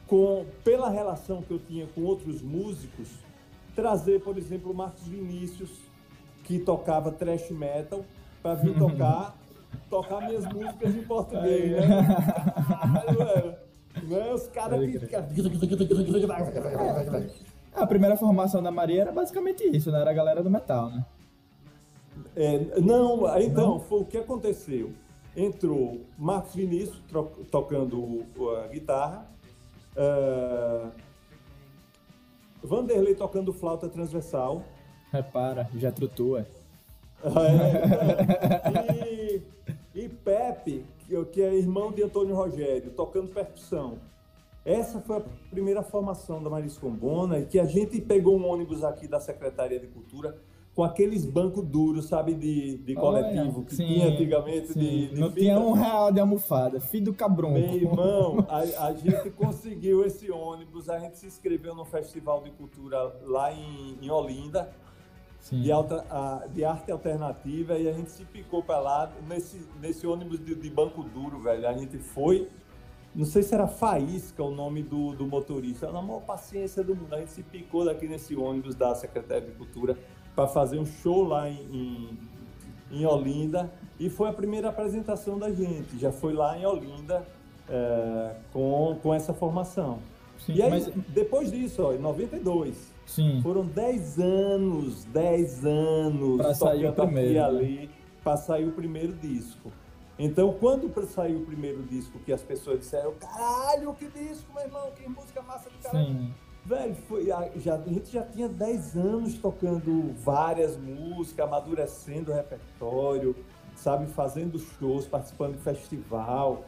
com, 0.07 0.45
pela 0.63 0.89
relação 0.89 1.41
que 1.41 1.51
eu 1.51 1.59
tinha 1.59 1.85
com 1.87 2.03
outros 2.03 2.41
músicos, 2.41 3.09
trazer, 3.75 4.21
por 4.21 4.37
exemplo, 4.37 4.71
o 4.71 4.73
Marcos 4.73 5.05
Vinícius, 5.05 5.71
que 6.45 6.57
tocava 6.57 7.11
thrash 7.11 7.51
metal, 7.51 8.05
para 8.41 8.55
vir 8.55 8.77
tocar, 8.79 9.35
tocar 9.89 10.21
minhas 10.21 10.45
músicas 10.45 10.95
em 10.95 11.03
português, 11.03 11.71
né? 11.71 13.57
Não 14.07 14.17
é 14.17 14.33
os 14.33 14.47
caras 14.47 14.79
que 14.79 14.99
A 17.73 17.85
primeira 17.85 18.15
formação 18.15 18.63
da 18.63 18.71
Maria 18.71 19.01
era 19.01 19.11
basicamente 19.11 19.65
isso, 19.65 19.91
né? 19.91 19.99
Era 19.99 20.11
a 20.11 20.13
galera 20.13 20.41
do 20.41 20.49
metal, 20.49 20.89
né? 20.89 21.05
É, 22.35 22.79
não, 22.81 23.39
então, 23.39 23.75
não? 23.75 23.79
foi 23.79 24.01
o 24.01 24.05
que 24.05 24.17
aconteceu. 24.17 24.91
Entrou 25.35 26.01
Marcos 26.17 26.53
Vinícius 26.55 27.01
tocando 27.51 28.25
a 28.63 28.67
guitarra, 28.67 29.29
uh, 29.95 30.91
Vanderlei 32.63 33.15
tocando 33.15 33.53
flauta 33.53 33.87
transversal. 33.87 34.63
Repara, 35.11 35.69
já 35.75 35.91
trutua. 35.91 36.45
É, 37.23 39.05
e, 39.05 39.41
e 39.93 40.09
Pepe, 40.09 40.85
que 41.31 41.41
é 41.41 41.53
irmão 41.53 41.91
de 41.91 42.03
Antônio 42.03 42.35
Rogério, 42.35 42.91
tocando 42.91 43.29
percussão. 43.29 43.97
Essa 44.65 44.99
foi 44.99 45.17
a 45.17 45.21
primeira 45.49 45.83
formação 45.83 46.41
da 46.41 46.49
Maris 46.49 46.77
Combona 46.77 47.39
e 47.39 47.45
que 47.45 47.59
a 47.59 47.65
gente 47.65 48.01
pegou 48.01 48.37
um 48.37 48.47
ônibus 48.47 48.83
aqui 48.83 49.07
da 49.07 49.19
Secretaria 49.19 49.79
de 49.79 49.87
Cultura 49.87 50.35
com 50.75 50.83
aqueles 50.83 51.25
bancos 51.25 51.63
duros, 51.63 52.05
sabe, 52.05 52.33
de, 52.33 52.77
de 52.79 52.95
coletivo 52.95 53.63
que 53.63 53.75
sim, 53.75 53.85
tinha 53.85 54.07
antigamente. 54.09 54.73
De, 54.77 55.07
de 55.07 55.19
Não 55.19 55.29
fita. 55.29 55.39
tinha 55.39 55.57
um 55.57 55.71
real 55.71 56.11
de 56.11 56.19
almofada, 56.19 56.81
filho 56.81 57.05
do 57.05 57.13
cabrão. 57.13 57.51
Meu 57.51 57.75
irmão, 57.75 58.45
a, 58.49 58.87
a, 58.87 58.93
gente 58.93 59.29
conseguiu 59.31 60.03
esse 60.03 60.29
ônibus, 60.29 60.89
a 60.89 60.99
gente 60.99 61.17
se 61.17 61.27
inscreveu 61.27 61.73
no 61.73 61.85
Festival 61.85 62.43
de 62.43 62.51
Cultura 62.51 63.15
lá 63.23 63.53
em, 63.53 63.97
em 64.01 64.09
Olinda, 64.09 64.69
de, 65.49 65.71
alta, 65.71 66.05
a, 66.09 66.45
de 66.53 66.65
arte 66.65 66.91
alternativa, 66.91 67.77
e 67.77 67.87
a 67.87 67.93
gente 67.93 68.11
se 68.11 68.25
picou 68.25 68.61
para 68.61 68.79
lá 68.79 69.13
nesse, 69.29 69.61
nesse 69.81 70.05
ônibus 70.05 70.43
de, 70.43 70.55
de 70.55 70.69
banco 70.69 71.03
duro, 71.03 71.39
velho. 71.39 71.65
A 71.69 71.73
gente 71.73 71.97
foi 71.99 72.49
não 73.15 73.23
sei 73.23 73.43
se 73.43 73.53
era 73.53 73.65
Faísca 73.65 74.43
o 74.43 74.51
nome 74.51 74.83
do, 74.83 75.13
do 75.13 75.25
motorista, 75.25 75.89
na 75.89 76.01
maior 76.01 76.19
paciência 76.19 76.83
do 76.83 76.93
mundo. 76.93 77.15
A 77.15 77.19
gente 77.19 77.31
se 77.31 77.43
picou 77.43 77.85
daqui 77.85 78.09
nesse 78.09 78.35
ônibus 78.35 78.75
da 78.75 78.93
Secretaria 78.93 79.49
de 79.49 79.55
Cultura 79.55 79.97
para 80.35 80.47
fazer 80.47 80.79
um 80.79 80.85
show 80.85 81.23
lá 81.23 81.49
em, 81.49 81.59
em, 81.71 82.99
em, 82.99 83.05
Olinda 83.05 83.71
e 83.99 84.09
foi 84.09 84.29
a 84.29 84.33
primeira 84.33 84.69
apresentação 84.69 85.39
da 85.39 85.51
gente. 85.51 85.97
Já 85.97 86.11
foi 86.11 86.33
lá 86.33 86.57
em 86.57 86.65
Olinda 86.65 87.25
é, 87.69 88.35
com, 88.51 88.97
com 89.01 89.13
essa 89.13 89.33
formação. 89.33 89.99
Sim, 90.39 90.53
e 90.55 90.61
aí, 90.61 90.69
mas... 90.69 90.87
depois 91.07 91.51
disso, 91.51 91.81
ó, 91.81 91.93
em 91.93 91.99
92, 91.99 92.93
Sim. 93.05 93.39
foram 93.41 93.65
10 93.65 94.19
anos, 94.19 95.05
10 95.05 95.65
anos 95.65 96.37
para 96.37 96.53
sair 96.53 96.87
o 96.87 96.93
primeiro, 96.93 97.33
né? 97.33 97.43
ali, 97.43 97.89
para 98.23 98.37
sair 98.37 98.67
o 98.67 98.71
primeiro 98.71 99.13
disco. 99.13 99.71
Então, 100.17 100.53
quando 100.53 100.89
saiu 101.07 101.39
o 101.39 101.45
primeiro 101.45 101.83
disco, 101.83 102.19
que 102.19 102.31
as 102.31 102.41
pessoas 102.41 102.79
disseram, 102.79 103.13
caralho, 103.15 103.93
que 103.93 104.07
disco, 104.07 104.53
meu 104.53 104.63
irmão, 104.63 104.89
que 104.91 105.07
música 105.09 105.41
massa 105.41 105.69
do 105.69 105.77
caralho. 105.79 106.05
Sim. 106.05 106.33
Velho, 106.65 106.95
foi, 107.07 107.31
a, 107.31 107.49
já, 107.57 107.75
a 107.75 107.81
gente 107.81 108.11
já 108.11 108.23
tinha 108.23 108.49
10 108.49 108.97
anos 108.97 109.35
tocando 109.35 110.13
várias 110.23 110.75
músicas, 110.75 111.45
amadurecendo 111.45 112.31
o 112.31 112.33
repertório, 112.33 113.35
sabe, 113.75 114.07
fazendo 114.07 114.57
shows, 114.57 115.05
participando 115.05 115.57
de 115.57 115.61
festival. 115.61 116.65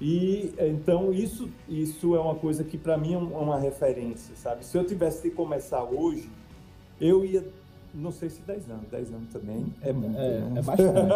E 0.00 0.52
então 0.58 1.12
isso, 1.12 1.48
isso 1.68 2.16
é 2.16 2.20
uma 2.20 2.34
coisa 2.34 2.64
que 2.64 2.76
para 2.76 2.98
mim 2.98 3.14
é 3.14 3.18
uma 3.18 3.58
referência, 3.58 4.34
sabe? 4.36 4.64
Se 4.64 4.76
eu 4.76 4.84
tivesse 4.84 5.22
que 5.22 5.30
começar 5.30 5.84
hoje, 5.84 6.28
eu 7.00 7.24
ia 7.24 7.44
não 7.94 8.12
sei 8.12 8.28
se 8.28 8.42
10 8.42 8.70
anos. 8.70 8.88
10 8.90 9.14
anos 9.14 9.32
também 9.32 9.72
é 9.80 9.92
muito. 9.92 10.18
É, 10.18 10.40
né? 10.40 10.58
é 10.58 10.62
bastante. 10.62 11.12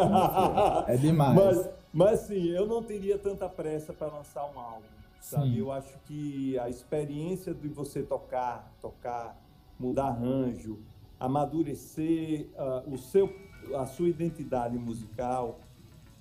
é 0.92 0.96
demais. 0.96 1.36
Mas, 1.36 1.68
mas 1.92 2.20
sim, 2.20 2.48
eu 2.48 2.66
não 2.66 2.82
teria 2.82 3.18
tanta 3.18 3.48
pressa 3.48 3.92
para 3.92 4.06
lançar 4.06 4.44
um 4.44 4.58
álbum. 4.58 4.99
Sabe? 5.20 5.58
Eu 5.58 5.70
acho 5.70 5.98
que 6.06 6.58
a 6.58 6.68
experiência 6.68 7.52
de 7.54 7.68
você 7.68 8.02
tocar, 8.02 8.72
tocar, 8.80 9.40
mudar 9.78 10.06
arranjo, 10.06 10.78
amadurecer 11.18 12.48
uh, 12.56 12.92
o 12.92 12.96
seu, 12.96 13.30
a 13.74 13.86
sua 13.86 14.08
identidade 14.08 14.78
musical, 14.78 15.60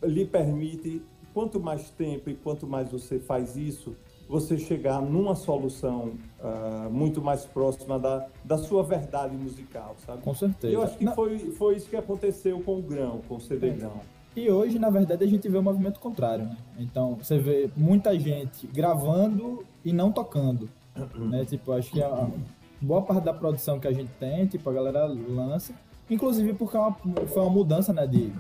lhe 0.04 0.26
permite, 0.26 1.02
quanto 1.34 1.60
mais 1.60 1.90
tempo 1.92 2.30
e 2.30 2.36
quanto 2.36 2.68
mais 2.68 2.92
você 2.92 3.20
faz 3.20 3.56
isso, 3.56 3.96
você 4.28 4.58
chegar 4.58 5.02
numa 5.02 5.34
solução 5.34 6.14
uh, 6.40 6.90
muito 6.92 7.22
mais 7.22 7.46
próxima 7.46 7.98
da, 7.98 8.28
da 8.44 8.58
sua 8.58 8.84
verdade 8.84 9.36
musical, 9.36 9.96
sabe? 10.06 10.22
Com 10.22 10.36
certeza. 10.36 10.74
Eu 10.74 10.84
acho 10.84 10.98
que 10.98 11.08
foi, 11.16 11.40
foi 11.52 11.76
isso 11.78 11.90
que 11.90 11.96
aconteceu 11.96 12.62
com 12.62 12.78
o 12.78 12.82
grão, 12.82 13.22
com 13.28 13.38
o 13.38 13.42
CD 13.42 13.70
é. 13.70 13.78
E 14.36 14.50
hoje, 14.50 14.80
na 14.80 14.90
verdade, 14.90 15.24
a 15.24 15.28
gente 15.28 15.48
vê 15.50 15.58
o 15.58 15.62
um 15.62 15.64
movimento 15.64 16.00
contrário, 16.00 16.46
né? 16.46 16.58
Então, 16.78 17.16
você 17.16 17.38
vê 17.38 17.70
muita 17.76 18.18
gente 18.18 18.68
gravando 18.68 19.66
e 19.84 19.92
não 19.92 20.12
tocando, 20.12 20.70
né? 21.16 21.46
Tipo, 21.46 21.74
acho 21.74 21.92
que 21.92 22.02
a 22.02 22.28
boa 22.82 23.02
parte 23.02 23.26
da 23.26 23.34
produção 23.34 23.80
que 23.80 23.88
a 23.88 23.92
gente 23.92 24.12
tem, 24.20 24.46
tipo, 24.46 24.70
a 24.70 24.74
galera 24.74 25.06
lança, 25.06 25.74
inclusive 26.10 26.54
porque 26.54 26.78
é 26.78 26.80
uma, 26.80 26.96
foi 27.28 27.42
uma 27.42 27.52
mudança, 27.52 27.92
né, 27.92 28.08
de, 28.08 28.32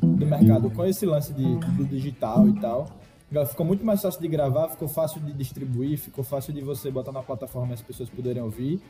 do 0.00 0.26
mercado 0.26 0.70
com 0.70 0.84
esse 0.84 1.04
lance 1.04 1.32
de, 1.32 1.56
do 1.76 1.84
digital 1.84 2.48
e 2.48 2.58
tal 2.60 2.88
ficou 3.46 3.64
muito 3.64 3.84
mais 3.84 4.02
fácil 4.02 4.20
de 4.20 4.28
gravar, 4.28 4.68
ficou 4.68 4.86
fácil 4.86 5.20
de 5.20 5.32
distribuir, 5.32 5.98
ficou 5.98 6.22
fácil 6.22 6.52
de 6.52 6.60
você 6.60 6.90
botar 6.90 7.12
na 7.12 7.22
plataforma 7.22 7.70
e 7.70 7.74
as 7.74 7.82
pessoas 7.82 8.10
poderem 8.10 8.42
ouvir. 8.42 8.80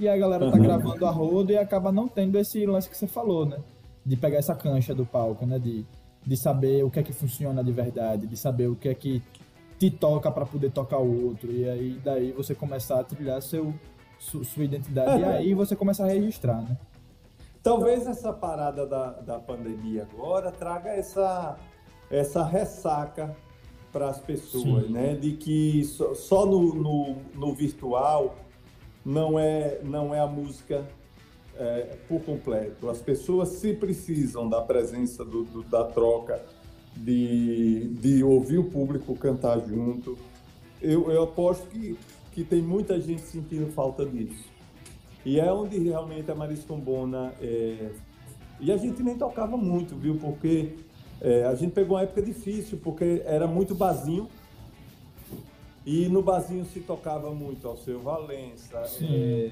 E 0.00 0.08
a 0.08 0.16
galera 0.16 0.50
tá 0.50 0.56
uhum. 0.56 0.62
gravando 0.62 1.06
a 1.06 1.10
roda 1.10 1.52
e 1.52 1.56
acaba 1.56 1.92
não 1.92 2.08
tendo 2.08 2.36
esse 2.38 2.66
lance 2.66 2.90
que 2.90 2.96
você 2.96 3.06
falou, 3.06 3.46
né? 3.46 3.58
De 4.04 4.16
pegar 4.16 4.38
essa 4.38 4.54
cancha 4.54 4.94
do 4.94 5.06
palco, 5.06 5.46
né? 5.46 5.58
De, 5.58 5.86
de 6.24 6.36
saber 6.36 6.84
o 6.84 6.90
que 6.90 7.00
é 7.00 7.02
que 7.02 7.12
funciona 7.12 7.62
de 7.62 7.72
verdade, 7.72 8.26
de 8.26 8.36
saber 8.36 8.68
o 8.68 8.76
que 8.76 8.88
é 8.88 8.94
que 8.94 9.22
te 9.78 9.90
toca 9.90 10.30
para 10.30 10.46
poder 10.46 10.70
tocar 10.70 10.98
o 10.98 11.26
outro. 11.26 11.50
E 11.50 11.68
aí 11.68 12.00
daí 12.04 12.32
você 12.32 12.54
começar 12.54 13.00
a 13.00 13.04
trilhar 13.04 13.42
seu, 13.42 13.74
su, 14.18 14.44
sua 14.44 14.64
identidade. 14.64 15.20
e 15.20 15.24
aí 15.24 15.54
você 15.54 15.74
começa 15.74 16.04
a 16.04 16.06
registrar, 16.06 16.62
né? 16.62 16.76
Talvez 17.62 18.06
essa 18.06 18.32
parada 18.32 18.86
da, 18.86 19.10
da 19.10 19.38
pandemia 19.38 20.08
agora 20.12 20.50
traga 20.50 20.90
essa, 20.90 21.56
essa 22.10 22.44
ressaca 22.44 23.36
para 23.92 24.08
as 24.08 24.18
pessoas, 24.18 24.86
Sim. 24.86 24.92
né? 24.92 25.14
De 25.14 25.32
que 25.32 25.84
só, 25.84 26.14
só 26.14 26.46
no, 26.46 26.74
no, 26.74 27.16
no, 27.34 27.54
virtual 27.54 28.36
não 29.04 29.38
é, 29.38 29.80
não 29.84 30.14
é 30.14 30.18
a 30.18 30.26
música 30.26 30.84
é, 31.56 31.96
por 32.08 32.20
completo. 32.22 32.88
As 32.88 33.00
pessoas 33.00 33.48
se 33.50 33.74
precisam 33.74 34.48
da 34.48 34.60
presença 34.60 35.24
do, 35.24 35.44
do, 35.44 35.62
da 35.62 35.84
troca, 35.84 36.44
de, 36.96 37.88
de 37.88 38.22
ouvir 38.22 38.58
o 38.58 38.64
público 38.64 39.14
cantar 39.16 39.60
junto. 39.60 40.16
Eu, 40.80 41.10
eu 41.10 41.22
aposto 41.22 41.66
que, 41.68 41.96
que 42.32 42.44
tem 42.44 42.60
muita 42.60 43.00
gente 43.00 43.22
sentindo 43.22 43.72
falta 43.72 44.04
disso. 44.04 44.50
E 45.24 45.38
é 45.38 45.52
onde 45.52 45.78
realmente 45.78 46.30
a 46.30 46.34
Marisa 46.34 46.64
Combona... 46.66 47.32
É... 47.40 47.90
E 48.60 48.70
a 48.70 48.76
gente 48.76 49.02
nem 49.02 49.16
tocava 49.16 49.56
muito, 49.56 49.96
viu? 49.96 50.16
Porque 50.16 50.76
é, 51.20 51.44
a 51.44 51.54
gente 51.54 51.72
pegou 51.72 51.96
uma 51.96 52.02
época 52.02 52.22
difícil, 52.22 52.78
porque 52.80 53.20
era 53.24 53.46
muito 53.46 53.74
bazinho. 53.74 54.28
E 55.84 56.08
no 56.08 56.22
bazinho 56.22 56.64
se 56.66 56.78
tocava 56.78 57.32
muito 57.34 57.66
ao 57.66 57.76
seu 57.76 58.00
Valença. 58.00 58.84
É, 59.02 59.50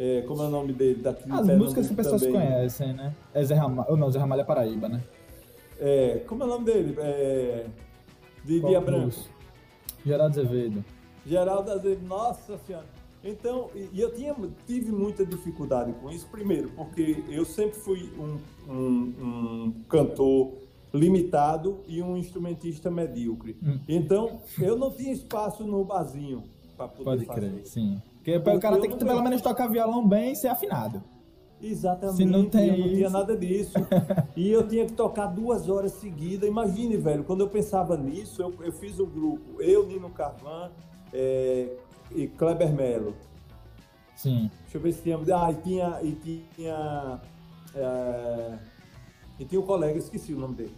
é, 0.00 0.22
como 0.22 0.44
é 0.44 0.46
o 0.46 0.50
nome 0.50 0.72
dele? 0.72 1.02
Daqui 1.02 1.24
As 1.28 1.44
músicas 1.44 1.86
que 1.86 1.92
as 1.92 1.96
pessoas 1.96 2.22
também. 2.22 2.40
conhecem, 2.40 2.92
né? 2.92 3.12
É 3.34 3.44
Zé 3.44 3.56
Ramalho. 3.56 3.90
Ou 3.90 3.96
não, 3.96 4.08
Zé 4.08 4.20
Ramalho 4.20 4.42
é 4.42 4.44
Paraíba, 4.44 4.88
né? 4.88 5.02
É, 5.80 6.22
como 6.24 6.44
é 6.44 6.46
o 6.46 6.48
nome 6.48 6.64
dele? 6.66 6.94
É, 6.98 7.66
Dia 8.44 8.80
Branco. 8.80 9.16
Geraldo 10.06 10.40
Azevedo. 10.40 10.84
Geraldo 11.26 11.72
Azevedo, 11.72 12.06
nossa 12.06 12.56
senhora. 12.58 12.86
Então, 13.24 13.70
e 13.74 14.00
eu 14.00 14.14
tinha, 14.14 14.36
tive 14.64 14.92
muita 14.92 15.26
dificuldade 15.26 15.92
com 15.94 16.08
isso, 16.08 16.28
primeiro, 16.28 16.70
porque 16.76 17.24
eu 17.28 17.44
sempre 17.44 17.76
fui 17.80 18.12
um, 18.16 18.38
um, 18.72 19.14
um 19.20 19.74
cantor 19.88 20.52
limitado 20.94 21.80
e 21.88 22.00
um 22.00 22.16
instrumentista 22.16 22.88
medíocre. 22.88 23.56
Hum. 23.60 23.80
Então, 23.88 24.40
eu 24.60 24.78
não 24.78 24.92
tinha 24.92 25.12
espaço 25.12 25.64
no 25.64 25.84
barzinho 25.84 26.44
para 26.76 26.86
poder 26.86 27.04
Pode 27.04 27.24
fazer. 27.26 27.40
crer, 27.40 27.66
sim. 27.66 28.00
Porque, 28.32 28.40
Porque 28.40 28.58
o 28.58 28.60
cara 28.60 28.80
tem 28.80 28.90
que 28.90 29.04
pelo 29.04 29.22
menos 29.22 29.40
tocar 29.40 29.68
violão 29.68 30.06
bem 30.06 30.32
e 30.32 30.36
ser 30.36 30.48
afinado. 30.48 31.02
Exatamente. 31.60 32.16
Se 32.16 32.24
não 32.24 32.48
tem 32.48 32.68
eu 32.68 32.78
não 32.78 32.94
tinha 32.94 33.10
nada 33.10 33.36
disso. 33.36 33.74
e 34.36 34.50
eu 34.50 34.66
tinha 34.66 34.86
que 34.86 34.92
tocar 34.92 35.26
duas 35.26 35.68
horas 35.68 35.92
seguidas. 35.92 36.48
Imagine, 36.48 36.96
velho, 36.96 37.24
quando 37.24 37.40
eu 37.40 37.48
pensava 37.48 37.96
nisso, 37.96 38.42
eu, 38.42 38.54
eu 38.60 38.72
fiz 38.72 39.00
um 39.00 39.06
grupo, 39.06 39.60
eu, 39.60 39.86
Nino 39.86 40.10
Carvan 40.10 40.70
é, 41.12 41.68
e 42.12 42.26
Kleber 42.28 42.72
Melo. 42.72 43.14
Sim. 44.14 44.50
Deixa 44.62 44.78
eu 44.78 44.80
ver 44.80 44.92
se 44.92 45.02
tinha. 45.02 45.18
Ah, 45.34 45.50
e 45.50 45.54
tinha. 45.56 46.00
E 46.02 46.12
tinha, 46.54 47.20
é, 47.74 48.58
e 49.38 49.44
tinha 49.44 49.60
um 49.60 49.66
colega, 49.66 49.98
esqueci 49.98 50.34
o 50.34 50.38
nome 50.38 50.54
dele. 50.54 50.74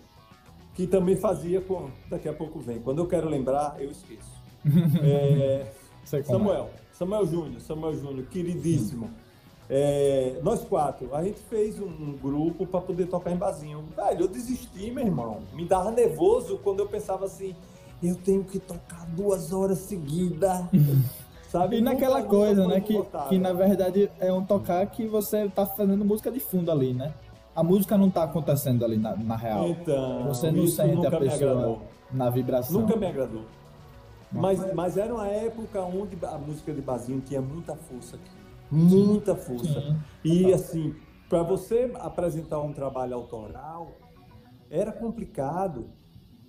Que 0.74 0.86
também 0.86 1.16
fazia 1.16 1.60
com. 1.60 1.90
Daqui 2.08 2.28
a 2.28 2.32
pouco 2.32 2.58
vem. 2.60 2.80
Quando 2.80 2.98
eu 2.98 3.06
quero 3.06 3.28
lembrar, 3.28 3.76
eu 3.78 3.90
esqueço. 3.90 4.40
É, 5.02 5.72
Samuel. 6.24 6.70
Samuel 7.00 7.26
Júnior, 7.26 7.60
Samuel 7.62 7.96
Júnior, 7.96 8.26
queridíssimo. 8.26 9.10
É, 9.70 10.38
nós 10.42 10.62
quatro, 10.62 11.14
a 11.14 11.24
gente 11.24 11.40
fez 11.48 11.80
um, 11.80 12.12
grupo 12.22 12.66
para 12.66 12.82
poder 12.82 13.06
tocar 13.06 13.30
em 13.30 13.38
barzinho. 13.38 13.82
Velho, 13.96 14.24
eu 14.24 14.28
desisti, 14.28 14.90
meu 14.90 15.06
irmão. 15.06 15.38
Me 15.54 15.64
dava 15.64 15.90
nervoso 15.90 16.58
quando 16.58 16.80
eu 16.80 16.86
pensava 16.86 17.24
assim, 17.24 17.56
eu 18.02 18.16
tenho 18.16 18.44
que 18.44 18.58
tocar 18.58 19.06
duas 19.16 19.50
horas 19.50 19.78
seguidas. 19.78 20.60
Sabe? 21.48 21.78
E 21.78 21.80
naquela 21.80 22.22
coisa, 22.22 22.68
né? 22.68 22.82
Que, 22.82 23.02
que 23.30 23.38
na 23.38 23.54
verdade 23.54 24.10
é 24.20 24.30
um 24.30 24.44
tocar 24.44 24.84
que 24.86 25.06
você 25.06 25.48
tá 25.48 25.64
fazendo 25.64 26.04
música 26.04 26.30
de 26.30 26.38
fundo 26.38 26.70
ali, 26.70 26.92
né? 26.92 27.14
A 27.56 27.62
música 27.62 27.96
não 27.96 28.10
tá 28.10 28.24
acontecendo 28.24 28.84
ali 28.84 28.98
na, 28.98 29.16
na 29.16 29.36
real. 29.36 29.68
Então, 29.68 30.24
você 30.24 30.50
não 30.50 30.66
sente 30.66 31.06
a 31.06 31.18
pessoa 31.18 31.78
na 32.12 32.28
vibração. 32.28 32.82
Nunca 32.82 32.94
me 32.94 33.06
agradou. 33.06 33.44
Mas, 34.32 34.74
mas 34.74 34.96
era 34.96 35.14
uma 35.14 35.26
época 35.26 35.82
onde 35.82 36.16
a 36.24 36.38
música 36.38 36.72
de 36.72 36.80
barzinho 36.80 37.20
tinha 37.20 37.40
muita 37.40 37.74
força 37.74 38.16
aqui 38.16 38.40
muita 38.70 39.34
força. 39.34 39.80
Sim. 39.80 39.96
E 40.24 40.52
assim, 40.52 40.94
para 41.28 41.42
você 41.42 41.90
apresentar 41.94 42.60
um 42.60 42.72
trabalho 42.72 43.14
autoral, 43.14 43.96
era 44.70 44.92
complicado. 44.92 45.90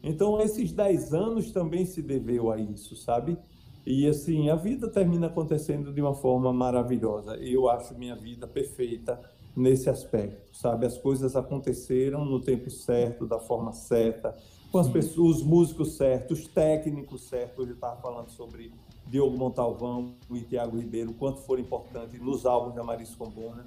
Então, 0.03 0.39
esses 0.39 0.71
10 0.71 1.13
anos 1.13 1.51
também 1.51 1.85
se 1.85 2.01
deveu 2.01 2.51
a 2.51 2.57
isso, 2.57 2.95
sabe? 2.95 3.37
E 3.85 4.07
assim, 4.07 4.49
a 4.49 4.55
vida 4.55 4.87
termina 4.87 5.27
acontecendo 5.27 5.91
de 5.91 6.01
uma 6.01 6.13
forma 6.13 6.53
maravilhosa. 6.53 7.35
Eu 7.37 7.67
acho 7.67 7.97
minha 7.97 8.15
vida 8.15 8.47
perfeita 8.47 9.19
nesse 9.55 9.89
aspecto, 9.89 10.55
sabe? 10.55 10.85
As 10.85 10.97
coisas 10.97 11.35
aconteceram 11.35 12.23
no 12.23 12.39
tempo 12.39 12.69
certo, 12.69 13.25
da 13.25 13.39
forma 13.39 13.73
certa, 13.73 14.35
com 14.71 14.79
as 14.79 14.87
pessoas, 14.87 15.37
os 15.37 15.43
músicos 15.43 15.93
certos, 15.97 16.39
os 16.39 16.47
técnicos 16.47 17.23
certos. 17.23 17.67
Eu 17.67 17.73
estava 17.73 18.01
falando 18.01 18.29
sobre 18.29 18.71
Diogo 19.07 19.37
Montalvão 19.37 20.15
e 20.31 20.39
Tiago 20.41 20.77
Ribeiro, 20.77 21.13
quanto 21.13 21.41
foram 21.41 21.61
importantes 21.61 22.19
nos 22.21 22.45
álbuns 22.45 22.73
da 22.73 22.83
Marisa 22.83 23.15
Combona. 23.17 23.65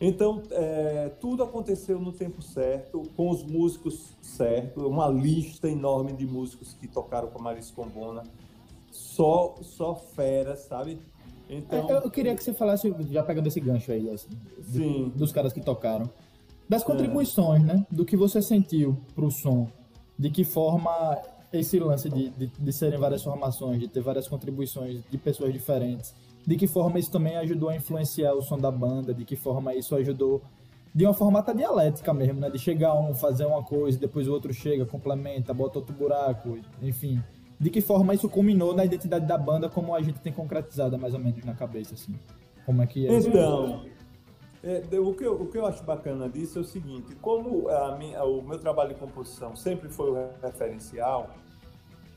Então, 0.00 0.42
é, 0.50 1.10
tudo 1.20 1.42
aconteceu 1.42 1.98
no 2.00 2.12
tempo 2.12 2.40
certo, 2.40 3.02
com 3.16 3.30
os 3.30 3.42
músicos 3.42 4.12
certos, 4.22 4.84
uma 4.84 5.08
lista 5.08 5.68
enorme 5.68 6.12
de 6.12 6.26
músicos 6.26 6.72
que 6.74 6.86
tocaram 6.86 7.28
com 7.28 7.38
a 7.38 7.42
Marisa 7.42 7.72
Combona, 7.74 8.22
só, 8.90 9.56
só 9.60 9.94
feras, 9.94 10.60
sabe? 10.60 10.98
Então, 11.50 11.88
eu, 11.90 12.00
eu, 12.00 12.10
queria 12.10 12.34
que 12.36 12.44
você 12.44 12.52
falasse, 12.52 12.94
já 13.10 13.22
pegando 13.22 13.46
esse 13.46 13.58
gancho 13.58 13.90
aí, 13.90 14.08
assim, 14.10 14.28
sim. 14.62 15.12
dos 15.16 15.32
caras 15.32 15.52
que 15.52 15.60
tocaram, 15.60 16.08
das 16.68 16.84
contribuições, 16.84 17.62
é. 17.62 17.66
né? 17.66 17.86
Do 17.90 18.04
que 18.04 18.16
você 18.16 18.42
sentiu 18.42 18.98
pro 19.14 19.30
som, 19.30 19.68
de 20.18 20.30
que 20.30 20.44
forma 20.44 21.16
esse 21.52 21.78
lance 21.78 22.08
de, 22.10 22.30
de, 22.30 22.46
de 22.46 22.72
serem 22.72 22.98
várias 22.98 23.22
formações, 23.22 23.80
de 23.80 23.88
ter 23.88 24.00
várias 24.00 24.28
contribuições 24.28 25.00
de 25.08 25.18
pessoas 25.18 25.52
diferentes, 25.52 26.14
de 26.46 26.56
que 26.56 26.66
forma 26.66 26.98
isso 26.98 27.10
também 27.10 27.36
ajudou 27.36 27.68
a 27.68 27.76
influenciar 27.76 28.34
o 28.34 28.42
som 28.42 28.58
da 28.58 28.70
banda, 28.70 29.14
de 29.14 29.24
que 29.24 29.36
forma 29.36 29.74
isso 29.74 29.94
ajudou 29.94 30.42
de 30.94 31.04
uma 31.04 31.14
formata 31.14 31.54
dialética 31.54 32.12
mesmo, 32.12 32.40
né? 32.40 32.50
De 32.50 32.58
chegar 32.58 32.94
um, 32.94 33.14
fazer 33.14 33.46
uma 33.46 33.62
coisa, 33.62 33.98
depois 33.98 34.26
o 34.26 34.32
outro 34.32 34.52
chega, 34.52 34.84
complementa, 34.84 35.52
bota 35.54 35.78
outro 35.78 35.94
buraco, 35.94 36.58
enfim. 36.82 37.22
De 37.60 37.70
que 37.70 37.80
forma 37.80 38.14
isso 38.14 38.28
culminou 38.28 38.74
na 38.74 38.84
identidade 38.84 39.26
da 39.26 39.36
banda, 39.36 39.68
como 39.68 39.94
a 39.94 40.00
gente 40.00 40.20
tem 40.20 40.32
concretizada 40.32 40.96
mais 40.96 41.14
ou 41.14 41.20
menos 41.20 41.44
na 41.44 41.54
cabeça, 41.54 41.94
assim. 41.94 42.14
Como 42.64 42.82
é 42.82 42.86
que 42.86 43.06
é? 43.06 43.12
Então, 43.12 43.84
é, 44.62 44.98
o, 44.98 45.14
que 45.14 45.24
eu, 45.24 45.40
o 45.40 45.46
que 45.46 45.56
eu 45.56 45.66
acho 45.66 45.84
bacana 45.84 46.28
disso 46.28 46.58
é 46.58 46.62
o 46.62 46.64
seguinte: 46.64 47.14
como 47.16 47.68
minha, 47.98 48.24
o 48.24 48.42
meu 48.42 48.58
trabalho 48.58 48.94
de 48.94 49.00
composição 49.00 49.54
sempre 49.54 49.88
foi 49.88 50.10
o 50.10 50.30
referencial, 50.42 51.30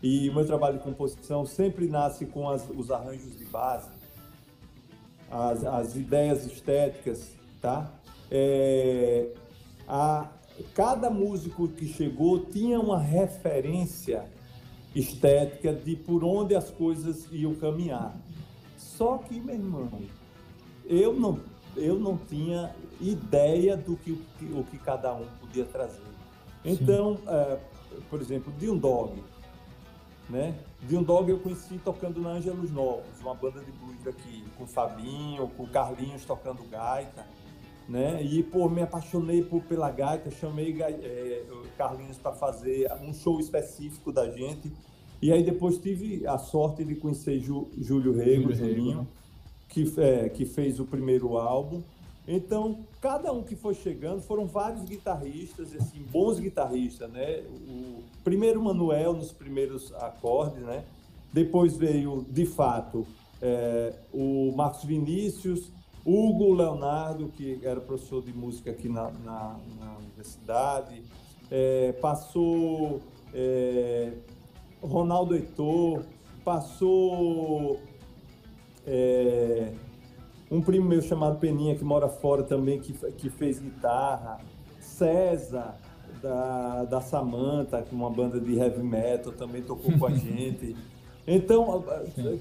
e 0.02 0.30
o 0.30 0.34
meu 0.34 0.46
trabalho 0.46 0.80
de 0.80 0.84
composição 0.84 1.46
sempre 1.46 1.88
nasce 1.88 2.26
com 2.26 2.50
as, 2.50 2.68
os 2.70 2.90
arranjos 2.90 3.38
de 3.38 3.46
base, 3.46 3.90
as, 5.30 5.64
as 5.64 5.96
ideias 5.96 6.46
estéticas, 6.46 7.36
tá? 7.62 7.92
É, 8.32 9.32
a, 9.88 10.28
cada 10.74 11.10
músico 11.12 11.68
que 11.68 11.88
chegou 11.88 12.46
tinha 12.46 12.80
uma 12.80 13.00
referência 13.00 14.26
estética 14.96 15.74
de 15.74 15.96
por 15.96 16.24
onde 16.24 16.56
as 16.56 16.72
coisas 16.72 17.28
iam 17.32 17.54
caminhar. 17.54 18.18
Só 18.78 19.20
que, 19.20 19.40
meu 19.40 19.56
irmão, 19.56 19.90
eu 20.86 21.14
não 21.14 21.40
eu 21.76 22.00
não 22.00 22.18
tinha 22.18 22.74
ideia 23.00 23.76
do 23.76 23.96
que 23.96 24.12
o 24.12 24.64
que 24.64 24.78
cada 24.78 25.14
um 25.14 25.26
podia 25.40 25.66
trazer. 25.66 26.02
Então, 26.64 27.18
é, 27.28 27.60
por 28.10 28.22
exemplo, 28.22 28.52
de 28.54 28.70
um 28.70 28.78
dog, 28.78 29.22
né? 30.30 30.56
De 30.82 30.96
um 30.96 31.04
dog 31.04 31.30
eu 31.30 31.40
conheci 31.40 31.80
tocando 31.84 32.22
na 32.22 32.32
Ângelos 32.32 32.72
Novos, 32.72 33.20
uma 33.22 33.34
banda 33.34 33.60
de 33.60 33.72
blues 33.72 34.08
aqui, 34.08 34.44
com 34.58 34.64
o 34.64 34.68
Fabinho, 34.68 35.48
com 35.50 35.64
o 35.64 35.68
Carlinhos 35.68 36.24
tocando 36.26 36.64
gaita, 36.70 37.26
né? 37.88 38.22
E 38.24 38.44
pô, 38.44 38.70
me 38.70 38.82
apaixonei 38.82 39.44
por, 39.44 39.62
pela 39.64 39.92
gaita, 39.92 40.30
chamei 40.32 40.82
é, 40.82 41.44
Carlinhos 41.78 42.18
para 42.18 42.34
fazer 42.34 42.92
um 43.02 43.14
show 43.14 43.40
específico 43.40 44.12
da 44.12 44.30
gente. 44.30 44.72
E 45.22 45.32
aí 45.32 45.44
depois 45.44 45.78
tive 45.78 46.26
a 46.26 46.38
sorte 46.38 46.84
de 46.84 46.96
conhecer 46.96 47.40
Ju, 47.40 47.70
Júlio 47.78 48.14
Rego, 48.14 48.54
Julinho. 48.54 49.02
Né? 49.02 49.08
Que, 49.72 49.92
é, 49.98 50.30
que 50.30 50.46
fez 50.46 50.80
o 50.80 50.86
primeiro 50.86 51.38
álbum. 51.38 51.82
Então, 52.28 52.80
cada 53.02 53.32
um 53.32 53.42
que 53.42 53.56
foi 53.56 53.74
chegando, 53.74 54.22
foram 54.22 54.46
vários 54.46 54.84
guitarristas, 54.84 55.74
assim, 55.76 56.06
bons 56.12 56.40
guitarristas, 56.40 57.10
né? 57.10 57.44
O 57.68 58.04
primeiro 58.24 58.62
Manuel 58.62 59.14
nos 59.14 59.32
primeiros 59.32 59.92
acordes, 59.96 60.62
né? 60.62 60.84
Depois 61.34 61.76
veio, 61.76 62.26
de 62.30 62.46
fato, 62.46 63.08
é, 63.42 63.94
o 64.14 64.54
Marcos 64.56 64.84
Vinícius, 64.84 65.72
Hugo 66.06 66.54
Leonardo, 66.54 67.30
que 67.30 67.60
era 67.64 67.80
professor 67.80 68.22
de 68.22 68.34
música 68.34 68.72
aqui 68.72 68.88
na, 68.88 69.10
na, 69.12 69.60
na 69.80 69.98
universidade, 69.98 71.02
é, 71.50 71.94
passou 71.94 73.02
é, 73.34 74.14
Ronaldo 74.82 75.36
Heitor, 75.36 76.04
passou 76.44 77.80
é, 78.86 79.74
um 80.50 80.62
primo 80.62 80.88
meu 80.88 81.02
chamado 81.02 81.40
Peninha, 81.40 81.76
que 81.76 81.84
mora 81.84 82.08
fora 82.10 82.44
também, 82.44 82.80
que, 82.80 82.94
que 83.14 83.30
fez 83.30 83.60
guitarra. 83.60 84.40
César, 84.80 85.76
da, 86.22 86.84
da 86.86 87.02
Samantha, 87.02 87.86
uma 87.92 88.10
banda 88.10 88.40
de 88.40 88.58
heavy 88.58 88.84
metal, 88.84 89.32
também 89.34 89.62
tocou 89.62 89.98
com 89.98 90.06
a 90.06 90.12
gente. 90.14 90.76
Então, 91.28 91.84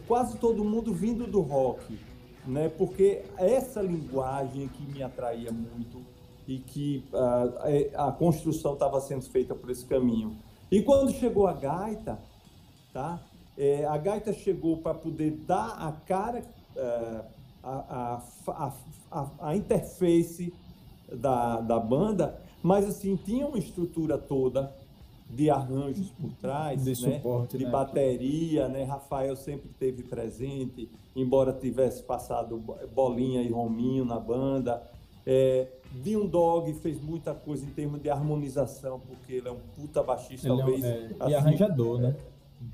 quase 0.06 0.36
todo 0.38 0.64
mundo 0.64 0.92
vindo 0.92 1.26
do 1.26 1.40
rock, 1.40 1.98
né? 2.46 2.68
Porque 2.68 3.22
essa 3.36 3.80
linguagem 3.80 4.68
que 4.68 4.82
me 4.82 5.02
atraía 5.02 5.52
muito 5.52 6.02
e 6.48 6.58
que 6.58 7.04
a, 7.94 8.08
a 8.08 8.12
construção 8.12 8.74
estava 8.74 9.00
sendo 9.00 9.22
feita 9.22 9.54
por 9.54 9.70
esse 9.70 9.84
caminho. 9.84 10.36
E 10.70 10.82
quando 10.82 11.12
chegou 11.12 11.46
a 11.46 11.52
gaita, 11.52 12.18
tá? 12.92 13.20
É, 13.60 13.84
a 13.84 13.98
gaita 13.98 14.32
chegou 14.32 14.78
para 14.78 14.94
poder 14.94 15.32
dar 15.46 15.72
a 15.72 15.92
cara, 15.92 16.42
é, 16.74 17.20
a, 17.62 18.22
a, 18.48 18.72
a, 19.10 19.30
a, 19.38 19.54
interface 19.54 20.50
da, 21.12 21.60
da 21.60 21.78
banda, 21.78 22.40
mas 22.62 22.86
assim, 22.86 23.16
tinha 23.16 23.46
uma 23.46 23.58
estrutura 23.58 24.16
toda 24.16 24.74
de 25.28 25.50
arranjos 25.50 26.08
por 26.12 26.32
trás, 26.40 26.82
de, 26.82 26.88
né? 26.88 27.18
suporte, 27.18 27.58
de 27.58 27.66
né? 27.66 27.70
bateria, 27.70 28.66
né? 28.66 28.84
Rafael 28.84 29.36
sempre 29.36 29.68
teve 29.78 30.04
presente, 30.04 30.88
embora 31.14 31.52
tivesse 31.52 32.02
passado 32.02 32.64
Bolinha 32.94 33.42
e 33.42 33.50
Rominho 33.50 34.06
na 34.06 34.18
banda. 34.18 34.82
É, 35.26 35.68
um 36.16 36.26
Dog 36.26 36.72
fez 36.80 36.98
muita 36.98 37.34
coisa 37.34 37.66
em 37.66 37.70
termos 37.70 38.00
de 38.00 38.08
harmonização, 38.08 39.00
porque 39.00 39.34
ele 39.34 39.48
é 39.48 39.52
um 39.52 39.60
puta 39.76 40.02
baixista, 40.02 40.48
ele 40.48 40.56
talvez. 40.56 40.82
É, 40.82 40.88
um, 40.88 40.92
é, 40.92 41.06
assim, 41.20 41.30
e 41.30 41.34
arranjador, 41.34 41.98
né? 41.98 42.16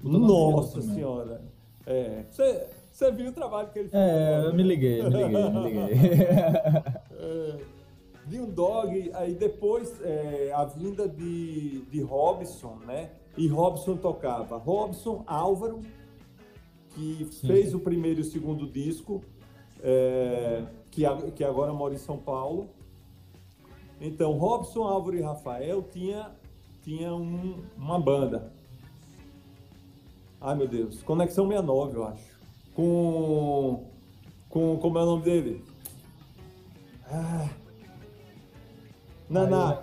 Nossa 0.03 0.83
senhora. 0.83 1.43
É. 1.87 2.25
Você, 2.31 2.67
você 2.93 3.13
viu 3.13 3.29
o 3.29 3.33
trabalho 3.33 3.69
que 3.69 3.79
ele 3.79 3.89
fez? 3.89 4.03
É, 4.03 4.47
eu 4.47 4.55
me 4.55 4.63
liguei, 4.63 5.03
me 5.03 5.11
liguei, 5.11 5.51
me 5.51 5.63
liguei. 5.63 6.27
é. 7.13 7.59
de 8.27 8.41
um 8.41 8.51
dog, 8.51 9.11
aí 9.15 9.35
depois 9.35 10.01
é, 10.03 10.51
a 10.53 10.65
vinda 10.65 11.09
de, 11.09 11.83
de 11.83 12.01
Robson, 12.01 12.79
né? 12.87 13.11
E 13.37 13.47
Robson 13.49 13.97
tocava. 13.97 14.57
Robson, 14.57 15.23
Álvaro, 15.27 15.81
que 16.95 17.29
Sim. 17.31 17.47
fez 17.47 17.75
o 17.75 17.79
primeiro 17.79 18.21
e 18.21 18.23
o 18.23 18.25
segundo 18.25 18.67
disco, 18.67 19.23
é, 19.83 20.65
que, 20.91 21.03
que 21.35 21.45
agora 21.45 21.73
mora 21.73 21.95
em 21.95 21.99
São 21.99 22.17
Paulo. 22.17 22.69
Então, 24.01 24.33
Robson, 24.33 24.85
Álvaro 24.85 25.17
e 25.17 25.23
Rafael 25.23 25.83
tinha, 25.83 26.31
tinha 26.83 27.15
um, 27.15 27.63
uma 27.77 27.99
banda. 27.99 28.53
Ai, 30.47 30.55
meu 30.55 30.69
Deus. 30.69 31.03
Conexão 31.03 31.49
69, 31.49 31.97
eu 31.97 32.07
acho. 32.07 32.39
Com. 32.73 33.91
com 34.49 34.79
como 34.79 34.97
é 34.97 35.03
o 35.03 35.07
nome 35.07 35.25
dele? 35.25 35.65
Ah, 37.11 37.49
Naná. 39.29 39.83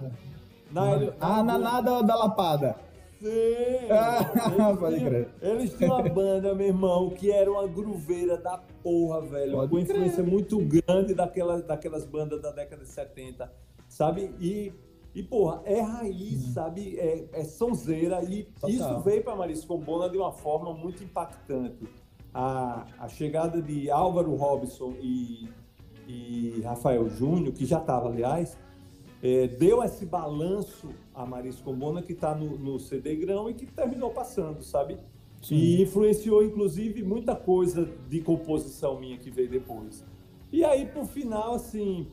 Naná. 0.71 1.13
Ah, 1.19 1.43
Naná 1.43 1.81
da, 1.81 2.01
da 2.01 2.15
Lapada. 2.15 2.77
Sim! 3.19 3.89
Ah, 3.91 4.73
pode 4.79 5.01
crer. 5.01 5.27
Eles 5.41 5.73
tinham 5.77 5.97
uma 5.97 6.07
banda, 6.07 6.55
meu 6.55 6.67
irmão, 6.67 7.09
que 7.09 7.29
era 7.29 7.51
uma 7.51 7.67
gruveira 7.67 8.37
da 8.37 8.57
porra, 8.81 9.19
velho. 9.19 9.57
Pode 9.57 9.69
com 9.69 9.79
influência 9.79 10.23
muito 10.23 10.59
grande 10.59 11.13
daquelas, 11.13 11.61
daquelas 11.65 12.05
bandas 12.05 12.41
da 12.41 12.51
década 12.51 12.83
de 12.83 12.89
70, 12.89 13.51
sabe? 13.89 14.33
E, 14.39 14.71
e 15.15 15.21
porra, 15.21 15.61
é 15.65 15.79
raiz, 15.81 16.47
hum. 16.47 16.53
sabe? 16.53 16.97
É, 16.97 17.27
é 17.33 17.43
sonzeira. 17.43 18.23
E 18.23 18.43
Total. 18.43 18.69
isso 18.69 18.99
veio 19.01 19.23
para 19.23 19.35
Marisa 19.35 19.65
Combona 19.65 20.09
de 20.09 20.17
uma 20.17 20.31
forma 20.31 20.73
muito 20.73 21.03
impactante. 21.03 21.87
A, 22.33 22.85
a 22.97 23.07
chegada 23.07 23.61
de 23.61 23.91
Álvaro 23.91 24.33
Robson 24.35 24.95
e, 24.99 25.47
e 26.07 26.61
Rafael 26.63 27.07
Júnior, 27.07 27.53
que 27.53 27.63
já 27.63 27.77
estava, 27.77 28.09
aliás, 28.09 28.57
é, 29.23 29.47
deu 29.47 29.81
esse 29.81 30.05
balanço 30.05 30.89
a 31.15 31.25
Maris 31.25 31.61
Combona 31.61 32.01
que 32.01 32.11
está 32.11 32.35
no, 32.35 32.57
no 32.57 32.77
CD 32.77 33.15
Grão 33.15 33.49
e 33.49 33.53
que 33.53 33.65
terminou 33.65 34.09
passando, 34.09 34.61
sabe? 34.61 34.97
Sim. 35.41 35.55
E 35.55 35.81
influenciou, 35.81 36.43
inclusive, 36.43 37.03
muita 37.03 37.33
coisa 37.33 37.89
de 38.09 38.19
composição 38.19 38.99
minha 38.99 39.17
que 39.17 39.31
veio 39.31 39.49
depois. 39.49 40.03
E 40.53 40.63
aí, 40.63 40.85
por 40.85 41.07
final, 41.07 41.55
assim, 41.55 42.05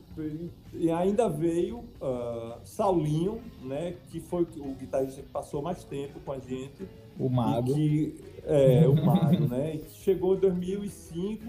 ainda 0.97 1.29
veio 1.29 1.85
uh, 2.01 2.59
Saulinho, 2.63 3.39
né, 3.61 3.93
que 4.09 4.19
foi 4.19 4.47
o 4.57 4.73
guitarrista 4.73 5.21
que 5.21 5.29
passou 5.29 5.61
mais 5.61 5.83
tempo 5.83 6.19
com 6.21 6.31
a 6.31 6.39
gente. 6.39 6.89
O 7.19 7.29
Mago. 7.29 7.71
Que, 7.71 8.19
é, 8.43 8.87
o 8.87 8.95
Mago, 8.95 9.47
né? 9.47 9.79
Chegou 9.89 10.35
em 10.35 10.39
2005, 10.39 11.45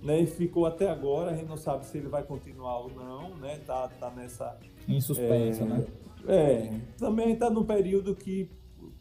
né, 0.00 0.20
e 0.20 0.26
ficou 0.28 0.64
até 0.64 0.88
agora. 0.88 1.32
A 1.32 1.34
gente 1.34 1.48
não 1.48 1.56
sabe 1.56 1.84
se 1.84 1.98
ele 1.98 2.06
vai 2.06 2.22
continuar 2.22 2.82
ou 2.82 2.90
não, 2.94 3.34
né? 3.38 3.58
Tá, 3.66 3.88
tá 3.98 4.08
nessa 4.10 4.56
em 4.86 5.00
suspensa, 5.00 5.64
é, 5.64 5.66
né? 5.66 5.86
É, 6.28 6.80
também 6.98 7.32
está 7.32 7.50
num 7.50 7.64
período 7.64 8.14
que 8.14 8.48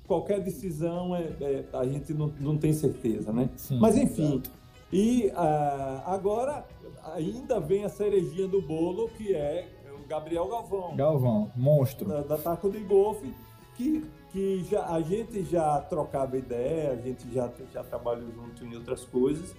qualquer 0.08 0.41
decisão 0.41 1.15
é, 1.15 1.30
é, 1.39 1.65
a 1.71 1.86
gente 1.86 2.15
não, 2.15 2.34
não 2.39 2.58
tem 2.58 2.73
certeza, 2.73 3.32
né? 3.32 3.47
Sim, 3.58 3.78
Mas 3.80 3.95
enfim, 3.95 4.34
exato. 4.34 4.57
E 4.91 5.28
uh, 5.28 6.02
agora 6.06 6.65
ainda 7.13 7.60
vem 7.60 7.84
a 7.84 7.89
cerejinha 7.89 8.47
do 8.47 8.62
bolo, 8.62 9.10
que 9.10 9.34
é 9.34 9.67
o 9.93 10.08
Gabriel 10.08 10.47
Galvão. 10.47 10.95
Galvão, 10.95 11.52
monstro. 11.56 12.08
Da, 12.08 12.21
da 12.21 12.38
Taco 12.38 12.69
de 12.69 12.80
Golfe, 12.80 13.34
que, 13.76 14.06
que 14.32 14.63
já, 14.63 14.88
a 14.88 15.02
gente 15.02 15.43
já 15.43 15.80
trocava 15.82 16.38
ideia, 16.38 16.91
a 16.91 16.95
gente 16.95 17.32
já, 17.34 17.52
já 17.71 17.84
trabalhou 17.84 18.32
junto 18.32 18.65
em 18.65 18.76
outras 18.76 19.04
coisas. 19.04 19.56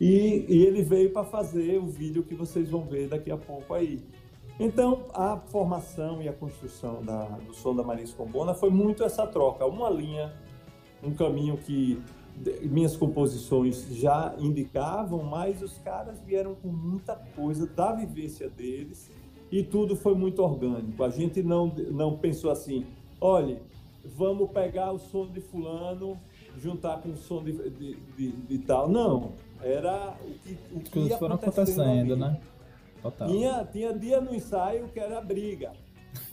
E, 0.00 0.46
e 0.48 0.64
ele 0.64 0.82
veio 0.82 1.10
para 1.12 1.24
fazer 1.24 1.78
o 1.78 1.86
vídeo 1.86 2.22
que 2.22 2.34
vocês 2.34 2.70
vão 2.70 2.84
ver 2.84 3.08
daqui 3.08 3.30
a 3.32 3.36
pouco 3.36 3.74
aí. 3.74 4.00
Então, 4.60 5.06
a 5.12 5.36
formação 5.36 6.22
e 6.22 6.28
a 6.28 6.32
construção 6.32 7.02
da, 7.02 7.24
do 7.24 7.54
som 7.54 7.74
da 7.74 7.82
Marisa 7.82 8.14
Combona 8.16 8.54
foi 8.54 8.70
muito 8.70 9.04
essa 9.04 9.26
troca. 9.26 9.64
Uma 9.66 9.90
linha, 9.90 10.32
um 11.02 11.12
caminho 11.12 11.56
que 11.56 12.00
minhas 12.62 12.96
composições 12.96 13.86
já 13.90 14.34
indicavam, 14.38 15.22
mas 15.22 15.62
os 15.62 15.78
caras 15.78 16.20
vieram 16.20 16.54
com 16.54 16.68
muita 16.68 17.16
coisa 17.34 17.66
da 17.66 17.92
vivência 17.92 18.48
deles 18.48 19.10
e 19.50 19.62
tudo 19.62 19.96
foi 19.96 20.14
muito 20.14 20.42
orgânico. 20.42 21.02
A 21.02 21.10
gente 21.10 21.42
não, 21.42 21.66
não 21.90 22.16
pensou 22.16 22.50
assim, 22.50 22.86
olha, 23.20 23.60
vamos 24.04 24.50
pegar 24.50 24.92
o 24.92 24.98
som 24.98 25.26
de 25.26 25.40
fulano, 25.40 26.18
juntar 26.56 27.00
com 27.00 27.10
o 27.10 27.16
som 27.16 27.42
de, 27.42 27.52
de, 27.70 27.96
de, 28.16 28.30
de 28.32 28.58
tal. 28.58 28.88
Não, 28.88 29.32
era 29.62 30.16
o 30.22 30.32
que, 30.38 30.58
o 30.72 30.80
que 30.80 30.90
Tudo 30.90 31.18
foram 31.18 31.34
acontecendo, 31.36 32.16
né? 32.16 32.40
Total. 33.02 33.28
Tinha, 33.28 33.64
tinha 33.64 33.92
dia 33.92 34.20
no 34.20 34.34
ensaio 34.34 34.88
que 34.88 34.98
era 34.98 35.20
briga. 35.20 35.72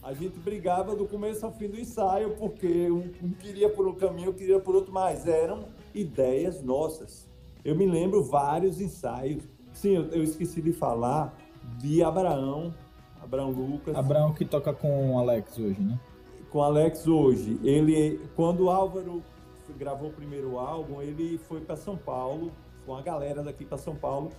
A 0.02 0.14
gente 0.14 0.40
brigava 0.40 0.96
do 0.96 1.06
começo 1.08 1.46
ao 1.46 1.52
fim 1.52 1.68
do 1.68 1.80
ensaio, 1.80 2.36
porque 2.38 2.90
um, 2.90 3.12
um 3.22 3.32
queria 3.32 3.70
por 3.70 3.88
um 3.88 3.94
caminho, 3.94 4.28
outro 4.28 4.34
queria 4.34 4.60
por 4.60 4.76
outro, 4.76 4.92
mas 4.92 5.28
eram 5.28 5.66
ideias 5.96 6.62
nossas. 6.62 7.28
Eu 7.64 7.76
me 7.76 7.86
lembro 7.86 8.24
vários 8.24 8.80
ensaios. 8.80 9.44
Sim, 9.74 9.96
eu, 9.96 10.04
eu 10.10 10.24
esqueci 10.24 10.62
de 10.62 10.72
falar 10.72 11.36
de 11.80 12.04
Abraão, 12.04 12.74
Abraão 13.22 13.52
Lucas. 13.52 13.96
Abraão 13.96 14.34
que 14.34 14.46
toca 14.46 14.74
com 14.74 15.14
o 15.14 15.20
Alex 15.20 15.58
hoje, 15.58 15.82
né? 15.82 16.00
Com 16.52 16.60
o 16.60 16.62
Alex 16.62 17.08
hoje. 17.08 17.60
Ele, 17.64 18.20
quando 18.36 18.66
o 18.66 18.70
Álvaro 18.70 19.24
gravou 19.78 20.10
o 20.10 20.14
primeiro 20.14 20.60
álbum, 20.60 21.02
ele 21.02 21.38
foi 21.38 21.60
para 21.60 21.76
São 21.76 21.98
Paulo, 21.98 22.52
com 22.86 22.96
a 22.96 23.02
galera 23.02 23.42
daqui 23.42 23.66
para 23.66 23.78
São 23.78 23.96
Paulo, 23.96 24.32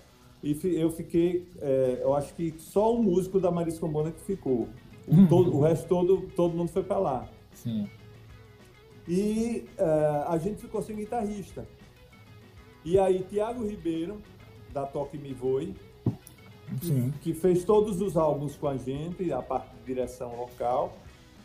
e 0.43 0.57
eu 0.63 0.91
fiquei, 0.91 1.49
é, 1.61 2.01
eu 2.03 2.15
acho 2.15 2.33
que 2.35 2.55
só 2.59 2.95
o 2.95 3.03
músico 3.03 3.41
da 3.41 3.51
Marisa 3.51 3.81
Combona 3.81 4.13
que 4.13 4.21
ficou. 4.21 4.69
O, 5.09 5.15
uhum. 5.15 5.27
todo, 5.27 5.57
o 5.57 5.61
resto 5.63 5.89
todo, 5.89 6.29
todo 6.37 6.57
mundo 6.57 6.69
foi 6.69 6.83
para 6.83 6.99
lá. 6.99 7.29
Sim. 7.53 7.89
E 9.09 9.65
é, 9.79 10.25
a 10.27 10.39
gente 10.39 10.61
ficou 10.61 10.83
sem 10.83 10.97
guitarrista. 10.97 11.67
E 12.85 12.99
aí, 12.99 13.25
Tiago 13.29 13.67
Ribeiro, 13.67 14.21
da 14.73 14.85
Toque 14.87 15.19
Me 15.19 15.33
Voe, 15.33 15.75
que, 16.81 17.13
que, 17.21 17.35
fez 17.35 17.65
todos 17.65 18.01
os 18.01 18.17
álbuns 18.17 18.57
com 18.57 18.69
a 18.69 18.77
gente, 18.77 19.33
a 19.33 19.41
parte 19.41 19.75
de 19.77 19.85
direção 19.85 20.37
local, 20.37 20.97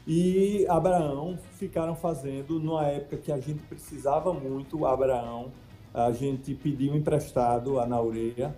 e 0.05 0.65
Abraão 0.67 1.37
ficaram 1.53 1.95
fazendo, 1.95 2.59
numa 2.59 2.87
época 2.87 3.17
que 3.17 3.31
a 3.31 3.39
gente 3.39 3.61
precisava 3.63 4.33
muito, 4.33 4.85
Abraão, 4.85 5.51
a 5.93 6.11
gente 6.11 6.55
pediu 6.55 6.95
emprestado 6.95 7.79
a 7.79 7.85
Naureia, 7.85 8.55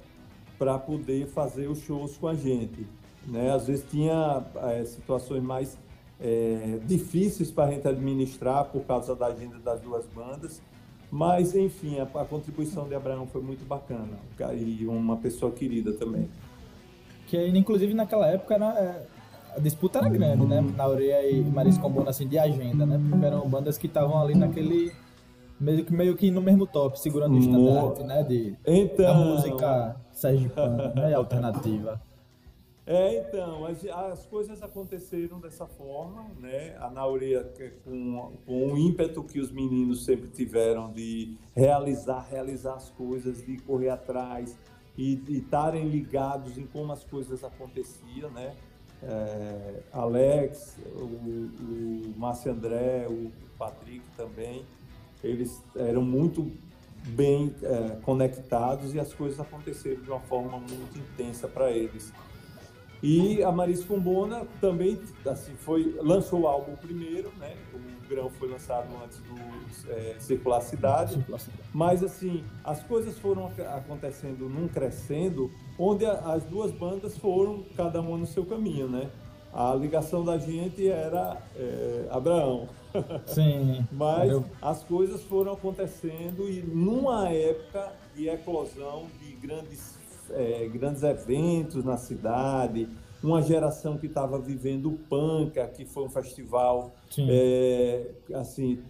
para 0.58 0.78
poder 0.78 1.28
fazer 1.28 1.68
os 1.68 1.80
shows 1.80 2.18
com 2.18 2.28
a 2.28 2.34
gente. 2.34 2.88
Né? 3.28 3.52
Às 3.52 3.68
vezes 3.68 3.86
tinha 3.90 4.46
é, 4.72 4.86
situações 4.86 5.44
mais 5.44 5.78
é, 6.24 6.80
difíceis 6.86 7.52
para 7.52 7.66
a 7.66 7.72
gente 7.72 7.86
administrar 7.86 8.64
por 8.66 8.84
causa 8.86 9.14
da 9.14 9.28
agenda 9.28 9.60
das 9.60 9.82
duas 9.82 10.06
bandas, 10.08 10.62
mas 11.12 11.54
enfim, 11.54 12.00
a, 12.00 12.04
a, 12.04 12.26
contribuição 12.26 12.88
de 12.88 12.96
Abraão 12.96 13.28
foi 13.28 13.42
muito 13.42 13.66
bacana 13.66 14.18
e 14.56 14.86
uma 14.88 15.18
pessoa 15.18 15.52
querida 15.52 15.92
também. 15.94 16.30
Que 17.28 17.46
inclusive 17.50 17.94
naquela 17.94 18.28
época 18.28 18.56
era, 18.56 18.70
é, 18.80 19.06
a 19.58 19.60
disputa 19.60 20.00
era 20.00 20.08
grande, 20.08 20.46
né? 20.46 20.62
Na 20.76 20.88
Ureia 20.88 21.30
e 21.30 21.42
Maris 21.42 21.78
Combona, 21.78 22.10
assim, 22.10 22.28
de 22.28 22.40
agenda, 22.40 22.86
né? 22.86 23.00
Porque 23.10 23.26
eram 23.26 23.48
bandas 23.50 23.78
que 23.78 23.88
estavam 23.88 24.20
ali 24.20 24.34
naquele 24.34 24.94
meio 25.60 25.86
que, 25.86 25.94
meio 25.94 26.16
que 26.16 26.32
no 26.32 26.42
mesmo 26.42 26.66
top, 26.66 27.00
segurando 27.00 27.36
o 27.36 27.40
estandarte, 27.40 28.04
né? 28.04 28.24
De, 28.24 28.56
então... 28.66 29.06
Da 29.06 29.14
música 29.14 29.96
sergipana, 30.14 30.94
né? 30.96 31.14
Alternativa. 31.14 32.02
É, 32.86 33.20
então, 33.20 33.66
as, 33.66 33.86
as 33.86 34.26
coisas 34.26 34.62
aconteceram 34.62 35.40
dessa 35.40 35.66
forma, 35.66 36.26
né? 36.40 36.76
A 36.80 36.90
Naurea, 36.90 37.50
com, 37.86 38.34
com 38.46 38.74
o 38.74 38.78
ímpeto 38.78 39.24
que 39.24 39.40
os 39.40 39.52
meninos 39.52 40.04
sempre 40.04 40.28
tiveram 40.30 40.92
de 40.92 41.38
realizar, 41.56 42.28
realizar 42.30 42.74
as 42.74 42.90
coisas, 42.90 43.46
de 43.46 43.58
correr 43.60 43.90
atrás 43.90 44.58
e 44.98 45.14
estarem 45.30 45.88
ligados 45.88 46.58
em 46.58 46.66
como 46.66 46.92
as 46.92 47.06
coisas 47.06 47.44
aconteciam, 47.44 48.30
né? 48.32 48.54
É, 49.02 49.80
Alex, 49.92 50.78
o, 50.96 51.04
o 51.04 52.14
Márcio 52.18 52.52
André, 52.52 53.08
o 53.10 53.32
Patrick 53.58 54.04
também, 54.18 54.66
eles 55.24 55.62
eram 55.76 56.02
muito 56.02 56.52
bem 57.08 57.54
é, 57.64 57.98
conectados 58.02 58.94
e 58.94 59.00
as 59.00 59.14
coisas 59.14 59.40
aconteceram 59.40 60.02
de 60.02 60.10
uma 60.10 60.22
forma 60.22 60.58
muito 60.58 60.98
intensa 60.98 61.48
para 61.48 61.72
eles. 61.72 62.12
E 63.04 63.44
a 63.44 63.52
Marisa 63.52 63.86
Combona 63.86 64.48
também 64.62 64.98
assim, 65.26 65.54
foi, 65.56 65.94
lançou 66.00 66.42
o 66.42 66.48
álbum 66.48 66.74
primeiro, 66.78 67.34
né? 67.38 67.54
O 67.74 68.08
Grão 68.08 68.30
foi 68.30 68.50
lançado 68.50 68.88
antes 69.04 69.20
do 69.20 69.92
é, 69.92 70.16
Circular 70.20 70.62
Cidade. 70.62 71.24
Mas 71.74 72.02
assim, 72.02 72.46
as 72.64 72.82
coisas 72.84 73.20
foram 73.20 73.52
acontecendo 73.76 74.48
num 74.48 74.70
crescendo, 74.70 75.52
onde 75.78 76.06
as 76.06 76.46
duas 76.46 76.72
bandas 76.72 77.18
foram 77.18 77.66
cada 77.76 78.00
uma 78.00 78.18
no 78.18 78.26
seu 78.26 78.46
caminho, 78.46 78.88
né? 78.88 79.12
A 79.54 79.76
ligação 79.76 80.24
da 80.24 80.38
gente 80.38 80.88
era 80.88 81.38
é, 81.56 82.08
Abraão. 82.10 82.70
Sim. 83.28 83.86
Mas 83.92 84.32
eu... 84.32 84.46
as 84.62 84.84
coisas 84.84 85.22
foram 85.24 85.54
acontecendo 85.54 86.50
e 86.50 86.62
numa 86.64 87.30
época 87.30 87.94
de 88.16 88.30
eclosão 88.30 89.08
de 89.20 89.34
grandes, 89.34 89.98
é, 90.34 90.68
grandes 90.68 91.04
eventos 91.04 91.84
na 91.84 91.98
cidade, 91.98 92.88
uma 93.24 93.42
geração 93.42 93.98
que 93.98 94.08
estava 94.08 94.38
vivendo 94.38 94.90
o 94.90 94.98
Panca, 94.98 95.66
que 95.68 95.86
foi 95.86 96.04
um 96.04 96.10
festival 96.10 96.92
é, 97.18 98.12
assim 98.34 98.84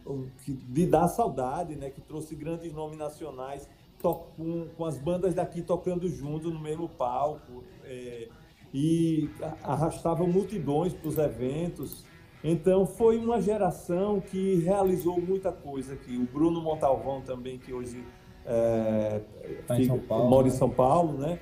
de 0.68 0.88
dar 0.88 1.08
saudade, 1.08 1.76
né? 1.76 1.92
Que 1.92 2.02
trouxe 2.02 2.36
grandes 2.36 2.74
nomes 2.74 2.98
nacionais 2.98 3.70
com, 4.02 4.68
com 4.76 4.86
as 4.86 4.98
bandas 4.98 5.34
daqui 5.34 5.62
tocando 5.62 6.10
junto 6.10 6.50
no 6.50 6.60
mesmo 6.60 6.90
palco 6.90 7.64
é, 7.86 8.28
e 8.74 9.30
arrastava 9.62 10.26
multidões 10.26 10.94
para 10.94 11.08
os 11.08 11.18
eventos. 11.18 12.04
Então 12.44 12.86
foi 12.86 13.18
uma 13.18 13.40
geração 13.40 14.20
que 14.20 14.56
realizou 14.56 15.22
muita 15.22 15.52
coisa 15.52 15.94
aqui. 15.94 16.18
O 16.18 16.26
Bruno 16.26 16.62
Montalvão 16.62 17.22
também, 17.22 17.58
que 17.58 17.72
hoje 17.72 18.04
é, 18.46 19.22
tá 19.68 19.80
em 19.80 20.00
Paulo, 20.00 20.30
mora 20.30 20.48
né? 20.48 20.54
em 20.54 20.58
São 20.58 20.70
Paulo, 20.70 21.18
né? 21.18 21.40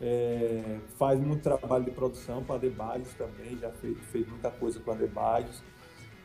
É, 0.00 0.78
faz 0.96 1.20
muito 1.20 1.42
trabalho 1.42 1.84
de 1.84 1.90
produção 1.90 2.42
para 2.42 2.56
a 2.56 2.58
Debajos 2.58 3.12
também, 3.14 3.58
já 3.58 3.70
fez, 3.70 3.98
fez 4.10 4.26
muita 4.28 4.50
coisa 4.50 4.80
com 4.80 4.90
a 4.90 4.94
Debajos. 4.94 5.62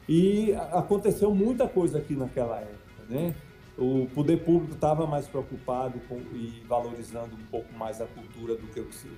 E 0.07 0.53
aconteceu 0.71 1.33
muita 1.33 1.67
coisa 1.67 1.97
aqui 1.97 2.15
naquela 2.15 2.59
época, 2.59 3.03
né? 3.09 3.35
O 3.77 4.07
poder 4.15 4.37
público 4.37 4.75
estava 4.75 5.05
mais 5.05 5.27
preocupado 5.27 5.99
com, 6.07 6.15
e 6.33 6.63
valorizando 6.67 7.35
um 7.35 7.45
pouco 7.51 7.73
mais 7.73 7.99
a 7.99 8.05
cultura 8.05 8.55
do 8.55 8.67
que 8.67 8.79
o 8.79 8.85
que 8.85 8.95
se 8.95 9.09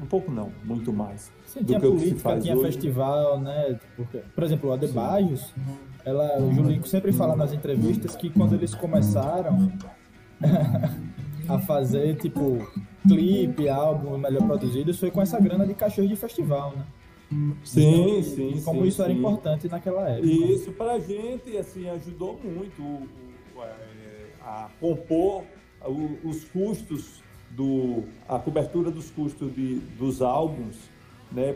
um 0.00 0.06
pouco 0.06 0.30
não, 0.30 0.52
muito 0.64 0.92
mais. 0.92 1.32
Sim, 1.46 1.60
do 1.60 1.66
tinha 1.66 1.80
que 1.80 1.86
política, 1.86 2.20
faz 2.20 2.42
tinha 2.42 2.56
hoje. 2.56 2.66
festival, 2.66 3.40
né? 3.40 3.78
Porque, 3.96 4.18
por 4.34 4.44
exemplo, 4.44 4.72
a 4.72 4.76
Debajos, 4.76 5.54
ela, 6.04 6.38
o 6.40 6.52
Julinho 6.52 6.84
sempre 6.84 7.12
fala 7.12 7.36
nas 7.36 7.52
entrevistas 7.52 8.16
que 8.16 8.28
quando 8.30 8.54
eles 8.54 8.74
começaram 8.74 9.72
a 11.48 11.58
fazer, 11.58 12.16
tipo, 12.16 12.66
clipe, 13.06 13.68
álbum 13.68 14.16
melhor 14.18 14.46
produzidos, 14.46 14.98
foi 14.98 15.10
com 15.10 15.20
essa 15.20 15.40
grana 15.40 15.66
de 15.66 15.74
cachorro 15.74 16.08
de 16.08 16.16
festival, 16.16 16.74
né? 16.76 16.84
Sim, 17.64 18.18
então, 18.18 18.22
sim, 18.22 18.62
Como 18.64 18.82
sim, 18.82 18.88
isso 18.88 19.02
era 19.02 19.12
importante 19.12 19.68
naquela 19.68 20.08
época. 20.08 20.26
Isso 20.26 20.72
pra 20.72 20.98
gente, 21.00 21.56
assim, 21.56 21.88
ajudou 21.88 22.38
muito 22.42 22.80
o, 22.80 23.08
o, 23.56 23.60
a, 23.60 23.66
é, 23.66 24.26
a 24.42 24.68
compor 24.80 25.42
os 26.22 26.44
custos 26.44 27.22
do 27.50 28.04
a 28.28 28.38
cobertura 28.38 28.90
dos 28.90 29.10
custos 29.10 29.54
de, 29.54 29.76
dos 29.98 30.22
álbuns, 30.22 30.76
né? 31.30 31.54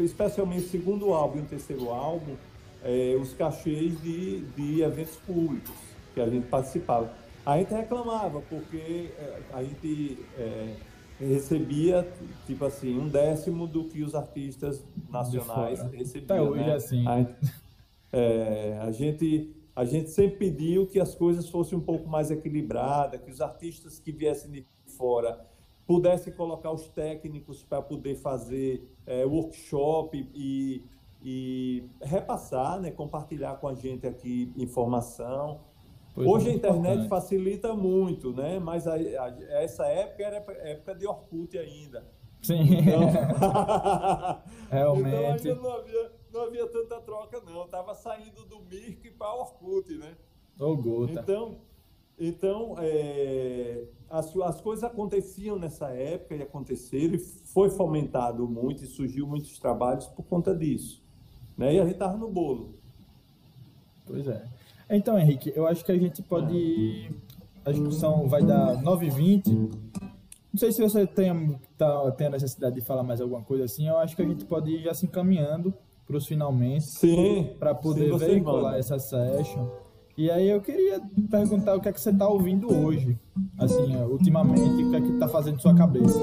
especialmente 0.00 0.64
o 0.64 0.68
segundo 0.68 1.12
álbum 1.12 1.38
e 1.38 1.42
o 1.42 1.44
terceiro 1.44 1.90
álbum, 1.90 2.34
é, 2.82 3.16
os 3.20 3.32
cachês 3.34 4.00
de, 4.02 4.40
de 4.56 4.82
eventos 4.82 5.16
públicos 5.16 5.74
que 6.14 6.20
a 6.20 6.28
gente 6.28 6.46
participava. 6.46 7.12
A 7.46 7.58
gente 7.58 7.72
reclamava 7.72 8.40
porque 8.42 9.12
é, 9.16 9.40
a 9.52 9.62
gente 9.62 10.18
é, 10.36 10.74
recebia 11.20 12.06
tipo 12.44 12.64
assim 12.64 12.98
um 12.98 13.08
décimo 13.08 13.68
do 13.68 13.84
que 13.84 14.02
os 14.02 14.16
artistas 14.16 14.84
nacionais 15.08 15.80
recebiam. 15.92 16.24
Até 16.24 16.42
hoje 16.42 16.66
né? 16.66 16.74
assim. 16.74 17.06
A, 17.06 17.26
é, 18.12 18.78
a 18.82 18.90
gente 18.90 19.54
a 19.76 19.84
gente 19.84 20.10
sempre 20.10 20.38
pediu 20.38 20.86
que 20.86 20.98
as 20.98 21.14
coisas 21.14 21.48
fossem 21.48 21.76
um 21.78 21.82
pouco 21.82 22.08
mais 22.08 22.30
equilibradas, 22.30 23.20
que 23.20 23.30
os 23.30 23.40
artistas 23.40 23.98
que 23.98 24.10
viessem 24.10 24.50
de 24.50 24.66
fora 24.96 25.38
pudesse 25.86 26.32
colocar 26.32 26.72
os 26.72 26.88
técnicos 26.88 27.62
para 27.62 27.80
poder 27.80 28.16
fazer 28.16 28.90
é, 29.06 29.24
workshop 29.24 30.28
e, 30.34 30.82
e 31.22 31.84
repassar, 32.02 32.80
né, 32.80 32.90
compartilhar 32.90 33.56
com 33.56 33.68
a 33.68 33.74
gente 33.74 34.06
aqui 34.06 34.50
informação. 34.56 35.60
Pois 36.16 36.26
Hoje 36.26 36.48
a 36.48 36.52
internet 36.54 36.92
importante. 36.92 37.08
facilita 37.10 37.74
muito, 37.74 38.32
né? 38.32 38.58
Mas 38.58 38.86
a, 38.86 38.94
a, 38.94 39.36
essa 39.62 39.84
época 39.84 40.22
era 40.22 40.36
época 40.66 40.94
de 40.94 41.06
Orkut 41.06 41.58
ainda. 41.58 42.06
Sim. 42.40 42.62
Então, 42.62 43.00
Realmente. 44.72 45.08
Então 45.14 45.28
ainda 45.28 45.54
não 45.56 45.72
havia, 45.74 46.12
não 46.32 46.40
havia 46.40 46.66
tanta 46.68 47.00
troca, 47.02 47.42
não. 47.44 47.66
Estava 47.66 47.94
saindo 47.94 48.46
do 48.46 48.60
Mirk 48.60 49.10
para 49.10 49.34
Orkut, 49.34 49.92
né? 49.98 50.16
Oh, 50.58 50.74
gota. 50.74 51.12
Então, 51.12 51.58
então 52.18 52.76
é, 52.78 53.84
as, 54.08 54.34
as 54.34 54.58
coisas 54.62 54.84
aconteciam 54.84 55.58
nessa 55.58 55.90
época 55.90 56.34
e 56.34 56.42
aconteceram 56.42 57.14
e 57.14 57.18
foi 57.18 57.68
fomentado 57.68 58.48
muito 58.48 58.82
e 58.82 58.86
surgiu 58.86 59.26
muitos 59.26 59.58
trabalhos 59.58 60.06
por 60.06 60.22
conta 60.22 60.56
disso. 60.56 61.04
Né? 61.58 61.74
E 61.74 61.78
a 61.78 61.82
gente 61.82 61.92
estava 61.92 62.16
no 62.16 62.30
bolo. 62.30 62.78
Pois 64.06 64.26
é. 64.26 64.55
Então, 64.88 65.18
Henrique, 65.18 65.52
eu 65.54 65.66
acho 65.66 65.84
que 65.84 65.92
a 65.92 65.98
gente 65.98 66.22
pode. 66.22 67.10
A 67.64 67.72
discussão 67.72 68.28
vai 68.28 68.42
dar 68.44 68.80
9h20. 68.82 69.48
Não 69.48 70.58
sei 70.58 70.72
se 70.72 70.80
você 70.80 71.06
tem, 71.06 71.58
tá, 71.76 72.10
tem 72.12 72.28
a 72.28 72.30
necessidade 72.30 72.76
de 72.76 72.80
falar 72.80 73.02
mais 73.02 73.20
alguma 73.20 73.42
coisa 73.42 73.64
assim. 73.64 73.88
Eu 73.88 73.98
acho 73.98 74.14
que 74.14 74.22
a 74.22 74.24
gente 74.24 74.44
pode 74.44 74.70
ir 74.70 74.82
já 74.82 74.94
se 74.94 75.04
encaminhando 75.04 75.74
para 76.06 76.16
os 76.16 76.26
finalmente. 76.26 76.84
Sim. 76.84 77.50
Para 77.58 77.74
poder 77.74 78.12
sim, 78.12 78.18
veicular 78.18 78.78
essa 78.78 78.98
session. 78.98 79.68
E 80.16 80.30
aí 80.30 80.48
eu 80.48 80.62
queria 80.62 80.98
perguntar 81.30 81.74
o 81.74 81.80
que 81.80 81.88
é 81.88 81.92
que 81.92 82.00
você 82.00 82.08
está 82.08 82.26
ouvindo 82.26 82.72
hoje, 82.72 83.18
assim, 83.58 83.94
ultimamente, 83.96 84.82
o 84.82 84.90
que 84.90 84.96
é 84.96 85.00
que 85.02 85.12
está 85.12 85.28
fazendo 85.28 85.60
sua 85.60 85.74
cabeça? 85.74 86.18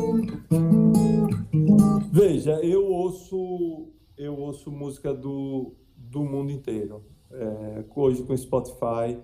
Veja, 2.11 2.53
eu 2.63 2.91
ouço, 2.91 3.89
eu 4.17 4.35
ouço 4.35 4.71
música 4.71 5.13
do, 5.13 5.75
do 5.95 6.23
mundo 6.23 6.51
inteiro. 6.51 7.03
É, 7.33 7.83
hoje 7.95 8.23
com 8.23 8.35
Spotify, 8.37 9.17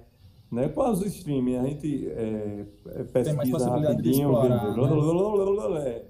né? 0.51 0.67
Com 0.69 0.89
os 0.89 1.05
streaming, 1.05 1.57
a 1.57 1.63
gente 1.63 2.07
é, 2.09 2.65
pesquisa 3.13 3.69
rapidinho, 3.69 4.31
explorar, 4.31 5.69
né? 5.69 6.01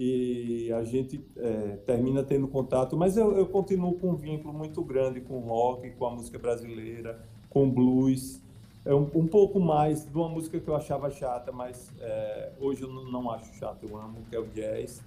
e 0.00 0.72
a 0.72 0.84
gente 0.84 1.20
é, 1.36 1.76
termina 1.84 2.22
tendo 2.22 2.46
contato, 2.46 2.96
mas 2.96 3.16
eu, 3.16 3.36
eu 3.36 3.46
continuo 3.46 3.94
com 3.98 4.10
um 4.10 4.16
vínculo 4.16 4.54
muito 4.54 4.80
grande 4.84 5.20
com 5.20 5.38
o 5.38 5.40
rock, 5.40 5.90
com 5.90 6.06
a 6.06 6.10
música 6.10 6.38
brasileira 6.38 7.18
com 7.50 7.68
blues. 7.68 8.40
É 8.84 8.94
um, 8.94 9.10
um, 9.14 9.26
pouco 9.26 9.58
mais 9.60 10.06
de 10.06 10.16
uma 10.16 10.28
música 10.28 10.58
que 10.60 10.68
eu 10.68 10.76
achava 10.76 11.10
chata, 11.10 11.50
mas 11.50 11.90
é, 12.00 12.52
hoje 12.60 12.82
eu 12.82 12.88
não, 12.88 13.10
não, 13.10 13.30
acho 13.30 13.52
chata, 13.54 13.84
eu 13.84 13.96
amo, 13.96 14.18
que 14.30 14.36
é 14.36 14.38
o 14.38 14.46
jazz. 14.46 15.02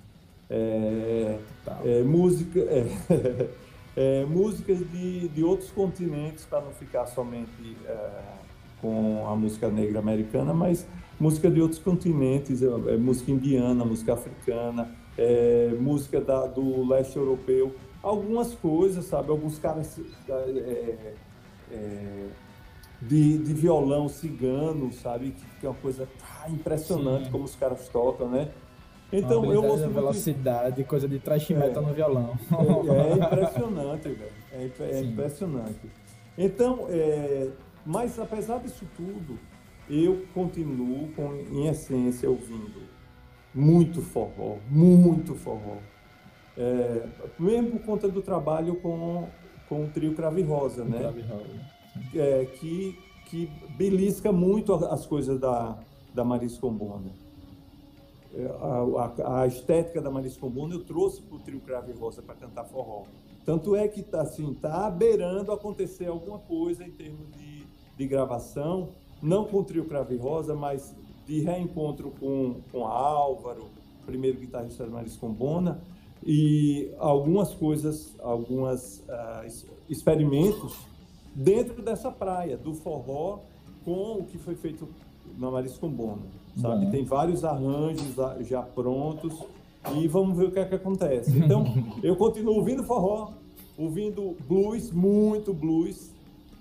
É, 0.50 1.40
música, 2.06 2.60
é, 3.96 4.22
é, 4.22 4.26
músicas 4.26 4.80
de, 4.92 5.28
de 5.30 5.44
outros 5.44 5.72
continentes, 5.72 6.46
para 6.46 6.62
não 6.62 6.72
ficar 6.72 7.06
somente 7.08 7.78
é, 7.86 8.10
com 8.82 9.28
a 9.28 9.36
música 9.36 9.70
negra 9.70 10.00
americana, 10.00 10.54
mas 10.54 10.88
música 11.20 11.50
de 11.50 11.62
outros 11.62 11.80
continentes, 11.80 12.62
música 13.00 13.32
indiana, 13.32 13.86
música 13.86 14.14
africana, 14.14 14.90
música 15.80 16.20
da, 16.20 16.48
do 16.48 16.88
leste 16.88 17.16
europeu. 17.16 17.76
Algumas 18.02 18.56
coisas, 18.56 19.06
sabe? 19.06 19.30
Alguns 19.30 19.60
caras 19.60 20.00
é, 20.28 21.14
de, 23.00 23.38
de, 23.38 23.54
violão 23.54 24.10
cigano, 24.10 24.92
sabe? 24.92 25.30
Que, 25.30 25.46
que 25.60 25.66
é 25.68 25.70
uma 25.70 25.76
coisa 25.76 26.10
ah, 26.24 26.50
impressionante 26.50 27.26
Sim. 27.26 27.32
como 27.32 27.44
os 27.44 27.56
caras 27.56 27.88
tocam, 27.88 28.28
né? 28.28 28.50
Então, 29.12 29.44
eu 29.52 29.64
ouço 29.64 29.90
velocidade, 29.90 30.78
muito... 30.78 30.88
coisa 30.88 31.08
de 31.08 31.20
trash 31.20 31.50
metal 31.50 31.84
é, 31.84 31.86
no 31.86 31.94
violão. 31.94 32.38
É, 32.52 33.12
é 33.12 33.18
impressionante, 33.26 34.10
velho. 34.10 34.32
É, 34.54 34.92
é 34.92 35.02
impressionante. 35.02 35.92
Então, 36.38 36.88
é, 36.90 37.50
mas 37.86 38.18
apesar 38.20 38.60
disso 38.60 38.86
tudo, 38.96 39.38
eu 39.90 40.26
continuo, 40.34 41.10
com, 41.10 41.34
em 41.52 41.68
essência, 41.68 42.30
ouvindo 42.30 42.82
muito 43.54 44.02
forró, 44.02 44.58
muito 44.70 45.36
forró. 45.36 45.78
É, 46.58 47.06
mesmo 47.38 47.72
por 47.72 47.82
conta 47.82 48.08
do 48.08 48.22
trabalho 48.22 48.76
com 48.76 49.28
com 49.72 49.86
o 49.86 49.88
trio 49.88 50.14
Crave 50.14 50.42
Rosa, 50.42 50.84
né? 50.84 51.00
Crave 51.00 51.22
Rosa. 51.22 51.46
É, 52.14 52.44
que, 52.44 53.00
que 53.28 53.50
belisca 53.78 54.30
muito 54.30 54.74
as 54.74 55.06
coisas 55.06 55.40
da, 55.40 55.80
da 56.14 56.26
Maris 56.26 56.58
Combona. 56.58 57.10
A, 58.62 59.24
a, 59.24 59.42
a, 59.42 59.48
estética 59.48 60.02
da 60.02 60.10
Maris 60.10 60.38
Combona 60.38 60.74
eu 60.74 60.84
trouxe 60.84 61.22
para 61.22 61.36
o 61.36 61.40
trio 61.40 61.60
Crave 61.60 61.92
Rosa 61.92 62.22
para 62.22 62.36
cantar 62.36 62.64
forró. 62.66 63.04
Tanto 63.46 63.76
é 63.76 63.88
que 63.88 64.00
está 64.00 64.22
assim, 64.22 64.54
tá 64.54 64.90
beirando 64.90 65.52
acontecer 65.52 66.06
alguma 66.06 66.40
coisa 66.40 66.86
em 66.86 66.92
termos 66.92 67.30
de, 67.32 67.66
de 67.98 68.08
gravação, 68.08 68.90
não 69.22 69.46
com 69.46 69.58
o 69.58 69.64
trio 69.64 69.86
Crave 69.86 70.16
Rosa, 70.16 70.56
mas 70.56 70.96
de 71.26 71.42
reencontro 71.42 72.12
com, 72.20 72.62
com 72.72 72.86
Álvaro, 72.86 73.66
primeiro 74.06 74.40
guitarrista 74.40 74.86
da 74.86 74.92
Maris 74.92 75.18
Combona, 75.18 75.82
e 76.24 76.94
algumas 77.00 77.54
coisas, 77.54 78.16
alguns 78.20 79.00
uh, 79.00 79.04
ah, 79.10 79.46
experimentos 79.90 80.78
dentro 81.34 81.82
dessa 81.82 82.12
praia, 82.12 82.58
do 82.58 82.74
forró, 82.74 83.40
com 83.84 84.20
o 84.20 84.26
que 84.26 84.38
foi 84.38 84.56
feito 84.56 84.88
na 85.38 85.50
Marisco 85.50 85.88
Bono, 85.88 86.24
sabe? 86.58 86.92
Tem 86.92 87.04
vários 87.04 87.44
arranjos 87.44 88.16
já 88.42 88.62
prontos 88.62 89.34
e 89.96 90.08
vamos 90.08 90.38
ver 90.38 90.46
o 90.46 90.52
que 90.52 90.60
é 90.60 90.66
que 90.66 90.76
acontece. 90.76 91.38
Então, 91.38 91.66
eu 92.04 92.16
continuo 92.16 92.56
ouvindo 92.56 92.84
forró, 92.84 93.34
ouvindo 93.78 94.36
blues, 94.48 94.92
muito 94.92 95.54
blues, 95.54 96.12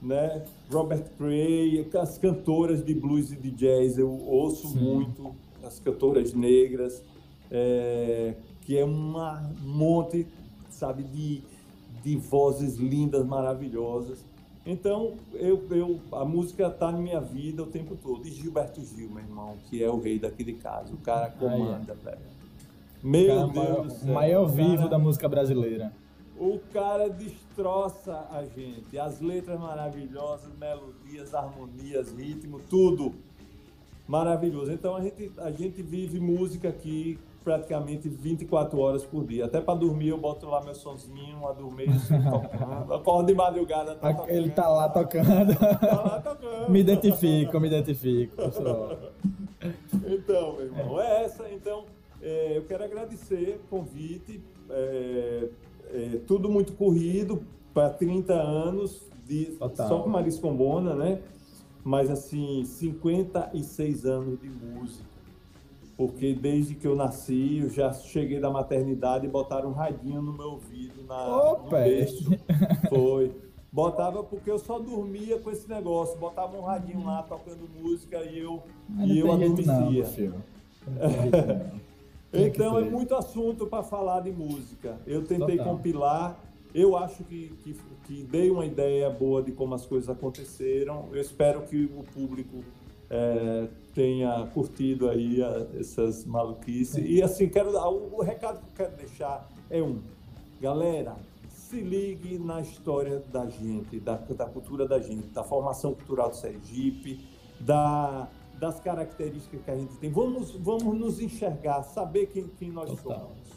né? 0.02 0.44
Robert 0.70 1.04
Cray, 1.18 1.88
as 2.00 2.16
cantoras 2.18 2.84
de 2.84 2.94
blues 2.94 3.32
e 3.32 3.36
de 3.36 3.50
jazz, 3.50 3.98
eu 3.98 4.10
ouço 4.10 4.68
Sim. 4.68 4.80
muito, 4.80 5.34
as 5.62 5.78
cantoras 5.78 6.32
negras, 6.32 7.02
é, 7.50 8.34
que 8.62 8.78
é 8.78 8.84
um 8.84 9.14
monte 9.62 10.26
sabe, 10.80 11.02
de, 11.02 11.42
de 12.02 12.16
vozes 12.16 12.76
lindas, 12.76 13.26
maravilhosas. 13.26 14.24
Então, 14.66 15.14
eu, 15.32 15.64
eu, 15.70 16.00
a 16.12 16.24
música 16.24 16.66
está 16.68 16.92
na 16.92 16.98
minha 16.98 17.20
vida 17.20 17.62
o 17.62 17.66
tempo 17.66 17.96
todo. 17.96 18.26
E 18.26 18.30
Gilberto 18.30 18.80
Gil, 18.84 19.08
meu 19.10 19.22
irmão, 19.24 19.56
que 19.68 19.82
é 19.82 19.88
o 19.90 19.98
rei 19.98 20.18
daqui 20.18 20.44
de 20.44 20.52
casa. 20.54 20.92
O 20.92 20.98
cara 20.98 21.30
comanda, 21.30 21.94
velho. 21.94 22.18
Meu 23.02 23.28
Cara, 23.28 23.46
Deus 23.46 23.54
maior, 23.56 23.82
do 23.84 23.90
céu. 23.90 24.14
maior 24.14 24.44
o 24.44 24.48
vivo 24.48 24.76
cara- 24.76 24.88
da 24.88 24.98
música 24.98 25.28
brasileira. 25.28 25.92
O 26.38 26.58
cara 26.72 27.08
destroça 27.08 28.26
a 28.30 28.44
gente. 28.44 28.98
As 28.98 29.20
letras 29.20 29.58
maravilhosas, 29.58 30.50
melodias, 30.58 31.34
harmonias, 31.34 32.12
ritmo, 32.12 32.60
tudo 32.68 33.14
maravilhoso. 34.06 34.72
Então 34.72 34.94
a 34.96 35.00
gente, 35.02 35.32
a 35.38 35.50
gente 35.50 35.82
vive 35.82 36.20
música 36.20 36.68
aqui 36.68 37.18
praticamente 37.42 38.08
24 38.08 38.78
horas 38.78 39.04
por 39.04 39.24
dia. 39.24 39.46
Até 39.46 39.60
para 39.60 39.78
dormir 39.78 40.08
eu 40.08 40.18
boto 40.18 40.46
lá 40.46 40.62
meu 40.62 40.74
sonzinho, 40.74 41.46
a 41.46 41.52
dormir 41.52 41.88
assim, 41.90 42.20
tocando. 42.22 42.94
Acordo 42.94 43.26
de 43.26 43.34
madrugada, 43.34 43.94
tá 43.94 44.12
tocando. 44.12 44.30
Ele 44.30 44.50
tá 44.50 44.68
lá 44.68 44.88
tocando. 44.88 45.56
Tá 45.56 46.02
lá 46.02 46.20
tocando. 46.20 46.70
me 46.70 46.80
identifico, 46.80 47.60
me 47.60 47.68
identifico. 47.68 48.36
Então, 50.06 50.56
meu 50.56 50.66
irmão, 50.66 51.00
é 51.00 51.24
essa. 51.24 51.48
Então, 51.50 51.84
é, 52.22 52.58
eu 52.58 52.64
quero 52.64 52.84
agradecer 52.84 53.60
o 53.64 53.68
convite. 53.68 54.42
É, 54.68 55.48
é, 55.92 56.20
tudo 56.26 56.48
muito 56.48 56.72
corrido 56.74 57.42
para 57.74 57.90
30 57.90 58.32
anos, 58.32 59.02
de, 59.26 59.46
Total. 59.56 59.88
só 59.88 59.98
com 60.00 60.08
Marisa 60.08 60.40
Combona, 60.40 60.94
né? 60.94 61.20
Mas, 61.82 62.10
assim, 62.10 62.64
56 62.64 64.04
anos 64.04 64.40
de 64.40 64.48
música. 64.48 65.09
Porque 66.00 66.32
desde 66.32 66.74
que 66.74 66.86
eu 66.86 66.96
nasci, 66.96 67.58
eu 67.58 67.68
já 67.68 67.92
cheguei 67.92 68.40
da 68.40 68.48
maternidade 68.48 69.26
e 69.26 69.28
botaram 69.28 69.68
um 69.68 69.74
radinho 69.74 70.22
no 70.22 70.32
meu 70.32 70.52
ouvido, 70.52 71.04
na, 71.06 71.28
Ô, 71.28 71.58
no 71.58 71.68
berço. 71.68 72.24
Foi. 72.88 73.30
Botava 73.70 74.24
porque 74.24 74.50
eu 74.50 74.58
só 74.58 74.78
dormia 74.78 75.38
com 75.38 75.50
esse 75.50 75.68
negócio. 75.68 76.18
Botava 76.18 76.56
um 76.56 76.62
radinho 76.62 77.04
lá 77.04 77.22
tocando 77.22 77.68
música 77.78 78.16
e 78.24 78.38
eu, 78.38 78.62
e 78.98 79.18
eu 79.18 79.30
adormecia. 79.30 80.32
que 82.32 82.38
Então 82.46 82.78
é 82.78 82.84
muito 82.88 83.14
assunto 83.14 83.66
para 83.66 83.82
falar 83.82 84.20
de 84.20 84.32
música. 84.32 84.98
Eu 85.06 85.26
tentei 85.26 85.58
Total. 85.58 85.74
compilar. 85.76 86.40
Eu 86.74 86.96
acho 86.96 87.22
que, 87.24 87.52
que, 87.62 87.76
que 88.04 88.22
dei 88.22 88.50
uma 88.50 88.64
ideia 88.64 89.10
boa 89.10 89.42
de 89.42 89.52
como 89.52 89.74
as 89.74 89.84
coisas 89.84 90.08
aconteceram. 90.08 91.10
Eu 91.12 91.20
espero 91.20 91.60
que 91.60 91.84
o 91.94 92.02
público 92.04 92.64
eh, 93.10 93.68
tenha 93.94 94.46
curtido 94.54 95.08
aí 95.10 95.42
a- 95.42 95.66
essas 95.78 96.24
maluquices. 96.24 97.04
E 97.04 97.20
assim, 97.22 97.48
quero 97.48 97.72
dar, 97.72 97.88
o, 97.88 98.16
o 98.18 98.22
recado 98.22 98.60
que 98.60 98.70
eu 98.82 98.86
quero 98.86 98.96
deixar 98.96 99.48
é 99.68 99.82
um. 99.82 99.98
Galera, 100.60 101.16
se 101.48 101.80
ligue 101.80 102.38
na 102.38 102.60
história 102.60 103.18
da 103.32 103.46
gente, 103.48 103.98
da, 104.00 104.14
da 104.16 104.46
cultura 104.46 104.86
da 104.86 104.98
gente, 105.00 105.26
da 105.28 105.42
formação 105.42 105.94
cultural 105.94 106.30
do 106.30 106.36
Sergipe, 106.36 107.20
da, 107.58 108.28
das 108.58 108.78
características 108.80 109.60
que 109.64 109.70
a 109.70 109.76
gente 109.76 109.96
tem. 109.96 110.10
Vamos, 110.10 110.50
vamos 110.52 110.96
nos 110.98 111.20
enxergar, 111.20 111.82
saber 111.82 112.26
quem, 112.26 112.46
quem 112.58 112.70
nós 112.70 112.90
Total. 112.90 113.20
somos. 113.20 113.50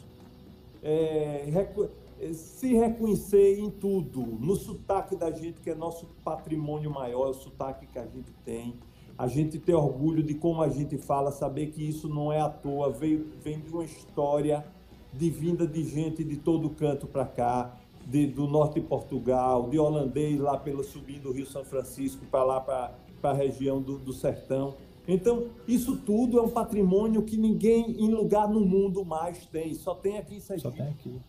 É, 0.82 1.44
reco- 1.50 1.88
é, 2.20 2.32
se 2.32 2.74
reconhecer 2.74 3.58
em 3.58 3.70
tudo, 3.70 4.20
no 4.20 4.54
sotaque 4.56 5.16
da 5.16 5.30
gente, 5.30 5.60
que 5.60 5.70
é 5.70 5.74
nosso 5.74 6.06
patrimônio 6.24 6.90
maior, 6.90 7.30
o 7.30 7.34
sotaque 7.34 7.86
que 7.86 7.98
a 7.98 8.06
gente 8.06 8.30
tem. 8.44 8.74
A 9.16 9.26
gente 9.28 9.58
ter 9.58 9.74
orgulho 9.74 10.22
de 10.22 10.34
como 10.34 10.60
a 10.60 10.68
gente 10.68 10.98
fala, 10.98 11.30
saber 11.30 11.68
que 11.68 11.82
isso 11.88 12.08
não 12.08 12.32
é 12.32 12.40
à 12.40 12.48
toa, 12.48 12.90
veio, 12.90 13.26
vem 13.42 13.60
de 13.60 13.70
uma 13.72 13.84
história 13.84 14.64
de 15.12 15.30
vinda 15.30 15.66
de 15.66 15.84
gente 15.84 16.24
de 16.24 16.36
todo 16.36 16.68
canto 16.70 17.06
para 17.06 17.24
cá, 17.24 17.76
de- 18.04 18.26
do 18.26 18.48
norte 18.48 18.80
de 18.80 18.86
Portugal, 18.86 19.68
de 19.70 19.78
holandês 19.78 20.40
lá 20.40 20.56
pelo 20.58 20.82
subindo 20.82 21.28
o 21.28 21.32
Rio 21.32 21.46
São 21.46 21.64
Francisco 21.64 22.24
para 22.26 22.42
lá 22.44 22.60
para 22.60 22.90
a 23.22 23.32
região 23.32 23.80
do, 23.80 23.98
do 23.98 24.12
sertão. 24.12 24.74
Então, 25.06 25.46
isso 25.68 25.96
tudo 25.98 26.38
é 26.38 26.42
um 26.42 26.48
patrimônio 26.48 27.22
que 27.22 27.36
ninguém 27.36 27.92
em 28.02 28.10
lugar 28.10 28.48
no 28.48 28.60
mundo 28.60 29.04
mais 29.04 29.46
tem, 29.46 29.74
só 29.74 29.94
tem 29.94 30.18
aqui 30.18 30.36
em 30.36 30.40
Só 30.40 30.58
Sergipe. 30.58 30.76
tem 30.76 30.86
aqui. 30.88 31.20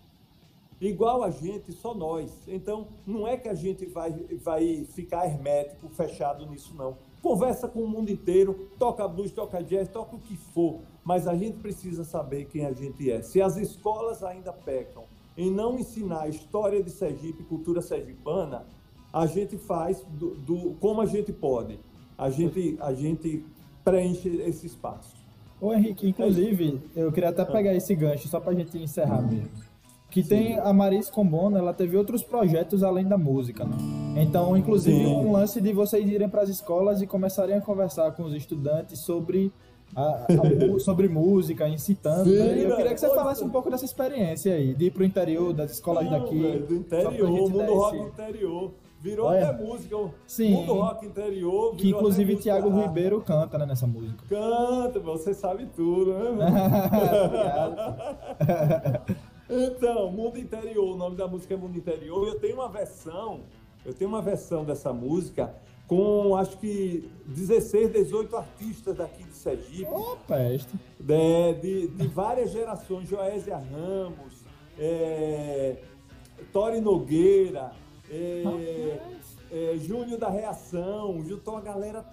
Igual 0.82 1.24
a 1.24 1.30
gente, 1.30 1.72
só 1.72 1.94
nós. 1.94 2.32
Então, 2.48 2.88
não 3.06 3.28
é 3.28 3.38
que 3.38 3.48
a 3.48 3.54
gente 3.54 3.86
vai, 3.86 4.12
vai 4.44 4.86
ficar 4.86 5.26
hermético, 5.26 5.88
fechado 5.90 6.46
nisso, 6.48 6.74
não. 6.76 6.98
Conversa 7.30 7.68
com 7.68 7.80
o 7.82 7.88
mundo 7.88 8.12
inteiro, 8.12 8.54
toca 8.78 9.08
blues, 9.08 9.32
toca 9.32 9.60
jazz, 9.64 9.88
toca 9.88 10.16
o 10.16 10.20
que 10.20 10.38
for, 10.38 10.82
mas 11.04 11.28
a 11.28 11.36
gente 11.36 11.58
precisa 11.58 12.04
saber 12.04 12.46
quem 12.46 12.68
a 12.68 12.72
gente 12.72 13.10
é. 13.10 13.24
Se 13.24 13.42
as 13.42 13.58
escolas 13.58 14.22
ainda 14.22 14.54
pecam 14.54 15.06
em 15.36 15.50
não 15.50 15.80
ensinar 15.80 16.22
a 16.22 16.28
história 16.28 16.84
de 16.84 16.92
Sergipe, 16.92 17.42
cultura 17.46 17.82
sergipana, 17.82 18.68
a 19.12 19.26
gente 19.26 19.58
faz 19.58 20.04
do, 20.08 20.36
do- 20.36 20.76
como 20.80 21.02
a 21.02 21.08
gente 21.08 21.34
pode. 21.34 21.80
A 22.16 22.30
gente, 22.30 22.78
a 22.80 22.94
gente 22.94 23.44
preenche 23.84 24.30
esse 24.44 24.68
espaço. 24.68 25.16
Ô 25.60 25.74
Henrique, 25.74 26.08
inclusive, 26.08 26.80
eu 26.96 27.12
queria 27.12 27.30
até 27.30 27.44
pegar 27.44 27.74
esse 27.74 27.96
gancho 27.96 28.28
só 28.28 28.40
pra 28.40 28.54
gente 28.54 28.78
encerrar 28.78 29.24
mesmo. 29.24 29.65
Que 30.16 30.24
tem 30.24 30.58
a 30.58 30.72
Maris 30.72 31.10
Combona, 31.10 31.60
ela 31.60 31.74
teve 31.74 31.98
outros 31.98 32.24
projetos 32.24 32.84
além 32.84 33.06
da 33.06 33.18
música, 33.18 33.66
né? 33.66 33.76
Então, 34.16 34.56
inclusive, 34.56 34.96
Sim. 34.96 35.14
um 35.14 35.34
lance 35.34 35.60
de 35.60 35.74
vocês 35.74 36.10
irem 36.10 36.30
para 36.30 36.42
as 36.42 36.48
escolas 36.48 37.02
e 37.02 37.06
começarem 37.06 37.58
a 37.58 37.60
conversar 37.60 38.14
com 38.14 38.24
os 38.24 38.34
estudantes 38.34 39.00
sobre, 39.00 39.52
a, 39.94 40.26
a 40.30 40.80
sobre 40.80 41.10
música, 41.10 41.68
incitando. 41.68 42.30
Sim, 42.30 42.38
né? 42.38 42.64
Eu 42.64 42.78
queria 42.78 42.94
que 42.94 43.00
você 43.02 43.10
falasse 43.10 43.44
um 43.44 43.50
pouco 43.50 43.70
dessa 43.70 43.84
experiência 43.84 44.54
aí, 44.54 44.74
de 44.74 44.86
ir 44.86 44.92
pro 44.92 45.04
interior, 45.04 45.52
das 45.52 45.72
escolas 45.72 46.10
daqui. 46.10 46.42
velho, 46.42 46.66
do 46.66 46.76
interior, 46.76 47.30
mundo 47.30 47.58
dar 47.58 47.68
rock 47.68 47.98
interior. 47.98 48.72
Virou 49.02 49.28
Olha. 49.28 49.50
até 49.50 49.62
música. 49.62 49.98
Sim. 50.26 50.52
Mundo 50.54 50.74
rock 50.76 51.06
interior. 51.06 51.76
Que 51.76 51.90
inclusive 51.90 52.38
Tiago 52.38 52.70
rap. 52.70 52.88
Ribeiro 52.88 53.20
canta 53.20 53.58
né, 53.58 53.66
nessa 53.66 53.86
música. 53.86 54.24
Canta, 54.30 54.98
você 54.98 55.34
sabe 55.34 55.66
tudo, 55.76 56.14
né? 56.14 56.48
Então, 59.50 60.12
Mundo 60.12 60.40
Interior, 60.40 60.94
o 60.94 60.98
nome 60.98 61.16
da 61.16 61.28
música 61.28 61.54
é 61.54 61.58
Mundo 61.58 61.78
Interior. 61.78 62.28
Eu 62.28 62.40
tenho 62.40 62.56
uma 62.56 62.70
versão, 62.70 63.42
eu 63.86 63.94
tenho 63.94 64.10
uma 64.10 64.22
versão 64.22 64.64
dessa 64.64 64.92
música 64.92 65.54
com 65.88 66.36
acho 66.36 66.58
que 66.58 67.10
16, 67.28 67.92
18 67.92 68.36
artistas 68.36 68.98
daqui 68.98 69.24
de 69.24 69.36
Sergipe, 69.36 69.86
Ô, 69.86 70.18
peste. 70.28 70.74
de, 71.00 71.54
de, 71.62 71.88
de 71.90 72.08
várias 72.08 72.52
gerações, 72.52 73.08
Joésia 73.08 73.58
Ramos, 73.58 74.34
é, 74.80 75.78
Tori 76.52 76.82
Nogueira, 76.82 77.72
é, 78.10 79.00
é, 79.52 79.78
Júnior 79.78 80.18
da 80.18 80.30
Reação, 80.30 81.24
juntou 81.24 81.54
uma 81.54 81.62
galera 81.62 82.04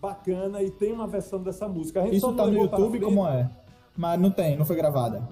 bacana 0.00 0.62
e 0.62 0.70
tem 0.70 0.92
uma 0.92 1.06
versão 1.06 1.42
dessa 1.42 1.66
música. 1.66 2.02
A 2.02 2.04
gente 2.04 2.20
só 2.20 2.28
Isso 2.28 2.36
tá 2.36 2.46
no 2.46 2.54
YouTube, 2.54 2.98
frente. 2.98 3.04
como 3.04 3.26
é? 3.26 3.50
Mas 3.96 4.20
não 4.20 4.30
tem, 4.30 4.56
não 4.56 4.64
foi 4.66 4.76
gravada. 4.76 5.26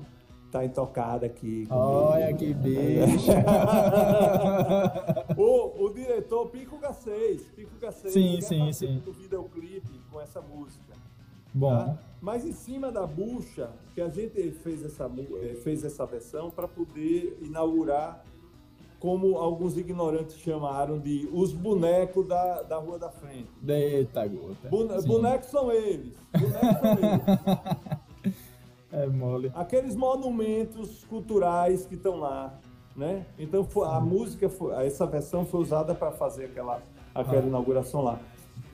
Tá 0.50 0.64
intocada 0.64 1.26
aqui. 1.26 1.66
comigo. 1.66 1.74
Olha 1.74 2.32
que 2.34 2.54
bicho. 2.54 3.30
o, 5.36 5.84
o 5.84 5.90
diretor 5.92 6.46
Pico 6.48 6.78
G6. 6.78 7.42
Pico 7.54 7.76
G6 7.78 8.08
Sim, 8.10 8.34
quer 8.36 8.42
sim, 8.42 8.72
sim. 8.72 9.02
um 9.06 9.12
videoclipe 9.12 10.00
com 10.10 10.18
essa 10.20 10.40
música. 10.40 10.94
Bom, 11.52 11.70
tá? 11.76 11.98
Mas 12.20 12.44
em 12.46 12.52
cima 12.52 12.90
da 12.90 13.06
bucha, 13.06 13.70
que 13.94 14.00
a 14.00 14.08
gente 14.08 14.50
fez 14.52 14.82
essa, 14.84 15.10
eh, 15.42 15.54
fez 15.62 15.84
essa 15.84 16.06
versão 16.06 16.50
para 16.50 16.66
poder 16.66 17.38
inaugurar, 17.42 18.24
como 18.98 19.36
alguns 19.38 19.76
ignorantes 19.76 20.36
chamaram 20.38 20.98
de 20.98 21.28
os 21.32 21.52
bonecos 21.52 22.26
da, 22.26 22.62
da 22.62 22.78
Rua 22.78 22.98
da 22.98 23.10
Frente. 23.10 23.48
eita 23.66 24.26
gota. 24.26 24.68
Bone- 24.68 25.00
Sim. 25.00 25.06
bonecos 25.08 25.48
são 25.50 25.70
eles. 25.70 26.16
Bonecos 26.32 26.80
são 26.80 26.92
eles. 26.92 27.98
É 28.92 29.06
mole. 29.06 29.52
aqueles 29.54 29.94
monumentos 29.94 31.04
culturais 31.04 31.84
que 31.86 31.94
estão 31.94 32.16
lá, 32.16 32.58
né? 32.96 33.26
Então 33.38 33.66
a 33.84 34.00
música, 34.00 34.50
essa 34.82 35.06
versão 35.06 35.44
foi 35.44 35.60
usada 35.60 35.94
para 35.94 36.10
fazer 36.12 36.46
aquela, 36.46 36.82
aquela 37.14 37.42
Ah. 37.42 37.46
inauguração 37.46 38.02
lá. 38.02 38.18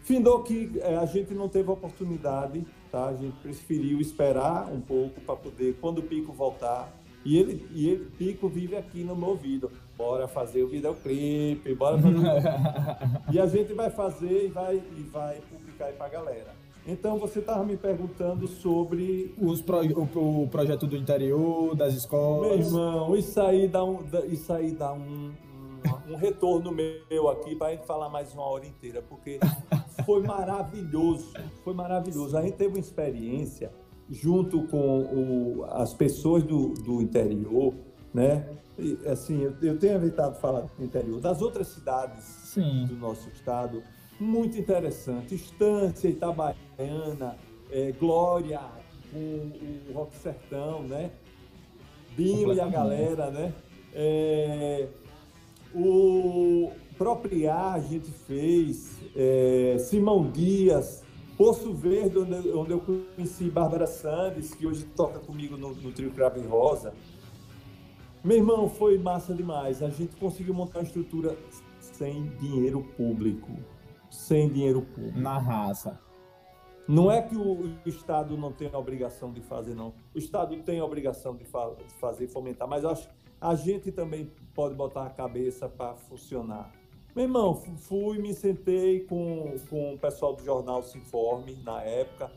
Findou 0.03 0.43
que 0.43 0.79
eh, 0.83 0.97
a 0.97 1.07
gente 1.07 1.33
não 1.35 1.49
teve 1.49 1.71
oportunidade, 1.71 2.65
tá? 2.93 3.07
A 3.07 3.15
gente 3.15 3.35
preferiu 3.39 4.01
esperar 4.01 4.71
um 4.71 4.81
pouco 4.81 5.21
para 5.23 5.35
poder, 5.35 5.79
quando 5.81 5.99
o 5.99 6.03
Pico 6.03 6.33
voltar, 6.33 6.93
e 7.25 7.39
ele, 7.39 7.67
e 7.73 7.89
ele, 7.89 8.05
Pico 8.19 8.49
vive 8.49 8.77
aqui 8.77 9.03
no 9.03 9.17
meu 9.17 9.31
ouvido. 9.31 9.71
Bora 9.97 10.29
fazer 10.29 10.63
o 10.63 10.69
videoclipe, 10.69 11.75
bora 11.75 11.97
fazer. 11.99 12.19
e 13.33 13.41
a 13.41 13.47
gente 13.47 13.73
vai 13.73 13.89
fazer 13.91 14.45
e 14.47 14.49
vai, 14.49 14.77
e 14.77 15.03
vai 15.11 15.41
publicar 15.51 15.87
aí 15.87 15.95
pra 15.95 16.09
galera. 16.09 16.53
Então 16.87 17.19
você 17.19 17.39
estava 17.39 17.65
me 17.65 17.77
perguntando 17.77 18.47
sobre 18.47 19.35
Os 19.41 19.63
pro- 19.63 19.81
o, 19.81 20.43
o 20.43 20.49
projeto 20.49 20.87
do 20.87 20.97
interior, 20.97 21.75
das 21.75 21.91
Meu 21.93 21.99
escolas. 21.99 22.67
irmão, 22.67 23.17
isso 23.17 23.41
aí 23.41 23.67
dá 23.67 23.83
um, 23.83 24.01
isso 24.29 24.53
aí 24.53 24.71
dá 24.73 24.93
um, 24.93 25.33
um, 26.09 26.13
um 26.13 26.17
retorno 26.17 26.71
meu 26.71 27.29
aqui 27.31 27.57
para 27.57 27.69
a 27.69 27.71
gente 27.71 27.87
falar 27.87 28.11
mais 28.11 28.35
uma 28.35 28.45
hora 28.45 28.67
inteira, 28.67 29.01
porque 29.01 29.41
foi 30.05 30.23
maravilhoso, 30.23 31.33
foi 31.63 31.73
maravilhoso. 31.73 32.37
A 32.37 32.43
gente 32.43 32.57
teve 32.57 32.75
uma 32.75 32.81
experiência 32.81 33.73
junto 34.11 34.67
com 34.69 35.01
o- 35.61 35.65
as 35.71 35.95
pessoas 35.95 36.43
do, 36.43 36.75
do 36.75 37.01
interior 37.01 37.73
né? 38.13 38.47
E, 38.79 38.97
assim, 39.09 39.43
eu, 39.43 39.55
eu 39.61 39.77
tenho 39.77 39.95
evitado 39.95 40.37
falar 40.37 40.61
do 40.79 40.85
interior. 40.85 41.19
Das 41.21 41.43
outras 41.43 41.67
cidades 41.69 42.23
Sim. 42.25 42.87
do 42.87 42.95
nosso 42.95 43.29
estado, 43.31 43.83
muito 44.19 44.59
interessante. 44.59 45.35
Estância, 45.35 46.09
Itabaiana, 46.09 47.37
é, 47.71 47.93
Glória, 47.93 48.61
com 49.13 49.53
o 49.91 49.93
Rock 49.93 50.17
Sertão, 50.17 50.83
né? 50.83 51.11
Binho 52.17 52.53
e 52.53 52.61
a 52.61 52.69
galera, 52.69 53.31
né? 53.31 53.53
É, 53.93 54.89
o 55.75 56.71
Propriar 56.97 57.75
a 57.75 57.81
gente 57.81 58.09
fez, 58.09 58.97
é, 59.17 59.77
Simão 59.81 60.31
Dias, 60.31 61.03
Poço 61.37 61.73
Verde, 61.75 62.19
onde, 62.19 62.51
onde, 62.51 62.71
eu 62.71 62.81
conheci 62.81 63.51
Bárbara 63.51 63.87
Sandes, 63.87 64.55
que 64.55 64.65
hoje 64.65 64.85
toca 64.95 65.19
comigo 65.19 65.57
no, 65.57 65.75
no 65.75 65.91
Trio 65.91 66.13
Cravo 66.13 66.41
Rosa. 66.47 66.95
Meu 68.23 68.37
irmão, 68.37 68.69
foi 68.69 68.97
massa 68.97 69.35
demais. 69.35 69.83
A 69.83 69.91
gente 69.91 70.15
conseguiu 70.17 70.55
montar 70.55 70.79
uma 70.79 70.85
estrutura 70.85 71.37
sem 71.81 72.29
dinheiro 72.39 72.81
público. 72.97 73.51
Sem 74.15 74.49
dinheiro 74.49 74.83
público. 74.83 75.19
Na 75.19 75.39
raça. 75.39 76.01
Não 76.87 77.11
é 77.11 77.23
que 77.23 77.37
o 77.37 77.75
Estado 77.87 78.37
não 78.37 78.53
tem 78.53 78.71
a 78.73 78.79
obrigação 78.79 79.33
de 79.33 79.41
fazer, 79.41 79.75
não. 79.75 79.95
O 80.15 80.19
Estado 80.19 80.55
tem 80.63 80.79
a 80.79 80.85
obrigação 80.85 81.35
de, 81.35 81.45
fa 81.45 81.71
de 81.71 81.95
fazer, 81.95 82.29
fomentar, 82.29 82.69
mas 82.69 82.85
acho 82.85 83.09
que 83.09 83.15
a 83.41 83.55
gente 83.55 83.91
também 83.91 84.31
pode 84.55 84.75
botar 84.75 85.07
a 85.07 85.11
cabeça 85.11 85.69
para 85.69 85.95
funcionar. 85.95 86.71
Meu 87.15 87.25
irmão, 87.25 87.55
fui, 87.55 88.19
me 88.19 88.35
sentei 88.35 89.01
com, 89.01 89.55
com 89.71 89.95
o 89.95 89.99
pessoal 89.99 90.35
do 90.35 90.45
jornal 90.45 90.83
Se 90.83 90.99
Informe 90.99 91.57
na 91.65 91.83
época, 91.83 92.31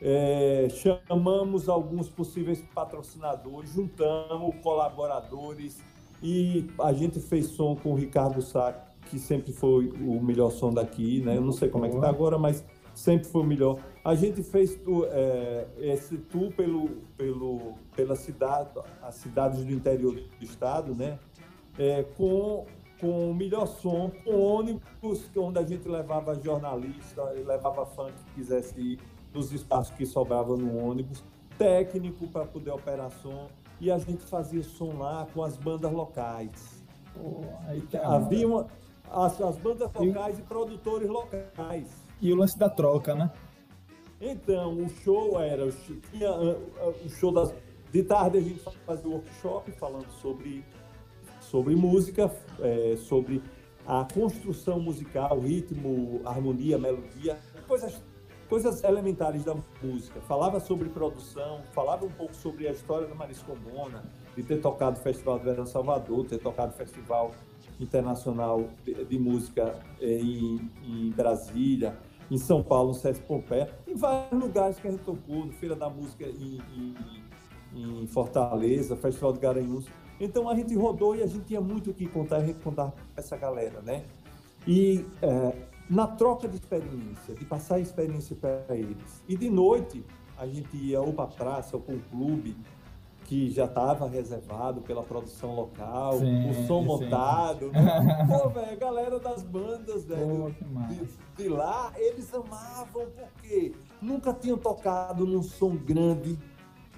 é, 0.00 0.68
chamamos 0.70 1.68
alguns 1.68 2.08
possíveis 2.08 2.62
patrocinadores, 2.74 3.70
juntamos 3.72 4.54
colaboradores 4.62 5.78
e 6.22 6.66
a 6.80 6.92
gente 6.92 7.20
fez 7.20 7.46
som 7.46 7.76
com 7.76 7.92
o 7.92 7.94
Ricardo 7.94 8.40
Sá, 8.40 8.89
que 9.10 9.18
sempre 9.18 9.52
foi 9.52 9.88
o 9.88 10.22
melhor 10.22 10.50
som 10.50 10.72
daqui, 10.72 11.20
né? 11.20 11.36
Eu 11.36 11.42
não 11.42 11.52
sei 11.52 11.68
como 11.68 11.84
é 11.84 11.88
que 11.88 11.98
tá 11.98 12.08
agora, 12.08 12.38
mas 12.38 12.64
sempre 12.94 13.26
foi 13.26 13.42
o 13.42 13.44
melhor. 13.44 13.78
A 14.04 14.14
gente 14.14 14.42
fez 14.42 14.78
é, 15.10 15.66
esse 15.78 16.16
tour 16.16 16.52
pelo, 16.52 16.88
pelo, 17.16 17.74
pela 17.96 18.14
cidade, 18.14 18.70
as 19.02 19.16
cidades 19.16 19.64
do 19.64 19.72
interior 19.72 20.14
do 20.14 20.44
estado, 20.44 20.94
né? 20.94 21.18
É, 21.76 22.04
com, 22.16 22.66
com 23.00 23.30
o 23.30 23.34
melhor 23.34 23.66
som, 23.66 24.12
com 24.24 24.40
ônibus, 24.40 25.28
onde 25.36 25.58
a 25.58 25.64
gente 25.64 25.88
levava 25.88 26.34
jornalista, 26.36 27.22
levava 27.44 27.84
fã 27.86 28.06
que 28.06 28.34
quisesse 28.36 28.80
ir 28.80 28.98
nos 29.34 29.52
espaços 29.52 29.94
que 29.96 30.06
sobravam 30.06 30.56
no 30.56 30.78
ônibus, 30.78 31.24
técnico 31.58 32.26
para 32.28 32.44
poder 32.44 32.70
operar 32.70 33.10
som, 33.10 33.48
e 33.80 33.90
a 33.90 33.98
gente 33.98 34.24
fazia 34.24 34.62
som 34.62 34.98
lá 34.98 35.26
com 35.32 35.42
as 35.42 35.56
bandas 35.56 35.90
locais. 35.90 36.80
Pô, 37.14 37.42
aí 37.66 37.82
Havia 38.02 38.46
uma, 38.46 38.66
as, 39.10 39.40
as 39.40 39.58
bandas 39.58 39.90
locais 39.92 40.38
e... 40.38 40.40
e 40.40 40.44
produtores 40.44 41.08
locais. 41.08 41.88
E 42.20 42.32
o 42.32 42.36
lance 42.36 42.58
da 42.58 42.68
troca, 42.68 43.14
né? 43.14 43.30
Então, 44.20 44.76
o 44.76 44.88
show 44.88 45.40
era, 45.40 45.70
tinha 46.10 46.30
o 46.30 47.08
show 47.08 47.32
das, 47.32 47.54
de 47.90 48.02
tarde 48.02 48.38
a 48.38 48.40
gente 48.40 48.60
fazia 48.86 49.08
o 49.08 49.14
workshop 49.14 49.72
falando 49.72 50.10
sobre, 50.20 50.64
sobre 51.40 51.74
música, 51.74 52.30
é, 52.60 52.96
sobre 52.96 53.42
a 53.86 54.06
construção 54.12 54.78
musical, 54.78 55.40
ritmo, 55.40 56.20
harmonia, 56.24 56.78
melodia, 56.78 57.38
coisas, 57.66 58.00
coisas 58.48 58.84
elementares 58.84 59.42
da 59.42 59.56
música. 59.82 60.20
Falava 60.20 60.60
sobre 60.60 60.90
produção, 60.90 61.62
falava 61.72 62.04
um 62.04 62.10
pouco 62.10 62.34
sobre 62.34 62.68
a 62.68 62.72
história 62.72 63.08
da 63.08 63.14
Maris 63.14 63.42
Combona, 63.42 64.04
de 64.36 64.42
ter 64.42 64.60
tocado 64.60 65.00
o 65.00 65.02
Festival 65.02 65.38
do 65.38 65.44
Verão 65.44 65.66
Salvador, 65.66 66.26
ter 66.26 66.38
tocado 66.38 66.74
o 66.74 66.76
Festival 66.76 67.32
Internacional 67.80 68.68
de, 68.84 69.04
de 69.04 69.18
Música 69.18 69.74
é, 70.00 70.18
em, 70.18 70.70
em 70.84 71.10
Brasília, 71.10 71.98
em 72.30 72.38
São 72.38 72.62
Paulo, 72.62 72.88
no 72.88 72.94
Sesc 72.94 73.22
Pompeia, 73.24 73.70
em 73.88 73.94
vários 73.94 74.40
lugares 74.40 74.78
que 74.78 74.86
a 74.86 74.90
gente 74.90 75.02
tocou, 75.02 75.46
no 75.46 75.52
Feira 75.52 75.74
da 75.74 75.90
Música 75.90 76.24
em, 76.24 76.60
em, 77.74 78.02
em 78.02 78.06
Fortaleza, 78.06 78.96
Festival 78.96 79.32
de 79.32 79.40
Garanhuns. 79.40 79.86
Então 80.20 80.48
a 80.48 80.54
gente 80.54 80.74
rodou 80.74 81.16
e 81.16 81.22
a 81.22 81.26
gente 81.26 81.44
tinha 81.46 81.60
muito 81.60 81.90
o 81.90 81.94
que 81.94 82.06
contar, 82.06 82.36
a 82.36 82.44
gente 82.44 82.60
contava 82.60 82.94
essa 83.16 83.36
galera, 83.36 83.80
né? 83.80 84.04
E 84.66 85.04
é, 85.22 85.56
na 85.88 86.06
troca 86.06 86.46
de 86.46 86.56
experiência, 86.56 87.34
de 87.34 87.44
passar 87.44 87.76
a 87.76 87.80
experiência 87.80 88.36
para 88.36 88.76
eles. 88.76 89.24
E 89.26 89.36
de 89.36 89.48
noite 89.48 90.04
a 90.36 90.46
gente 90.46 90.76
ia 90.76 91.00
ou 91.00 91.12
para 91.12 91.24
a 91.24 91.28
praça 91.28 91.76
ou 91.76 91.82
para 91.82 91.94
um 91.94 92.00
clube 92.00 92.56
que 93.30 93.48
já 93.48 93.66
estava 93.66 94.08
reservado 94.08 94.80
pela 94.80 95.04
produção 95.04 95.54
local, 95.54 96.18
sim, 96.18 96.50
o 96.50 96.66
som 96.66 96.80
sim. 96.80 96.86
montado. 96.88 97.70
Né? 97.70 98.26
Pô, 98.26 98.48
velho, 98.48 98.72
a 98.72 98.74
galera 98.74 99.20
das 99.20 99.44
bandas, 99.44 100.04
velho, 100.04 100.52
de, 100.88 101.08
de, 101.44 101.48
lá, 101.48 101.92
eles 101.94 102.34
amavam 102.34 103.06
porque 103.16 103.72
nunca 104.02 104.32
tinham 104.32 104.58
tocado 104.58 105.24
num 105.24 105.44
som 105.44 105.76
grande, 105.76 106.36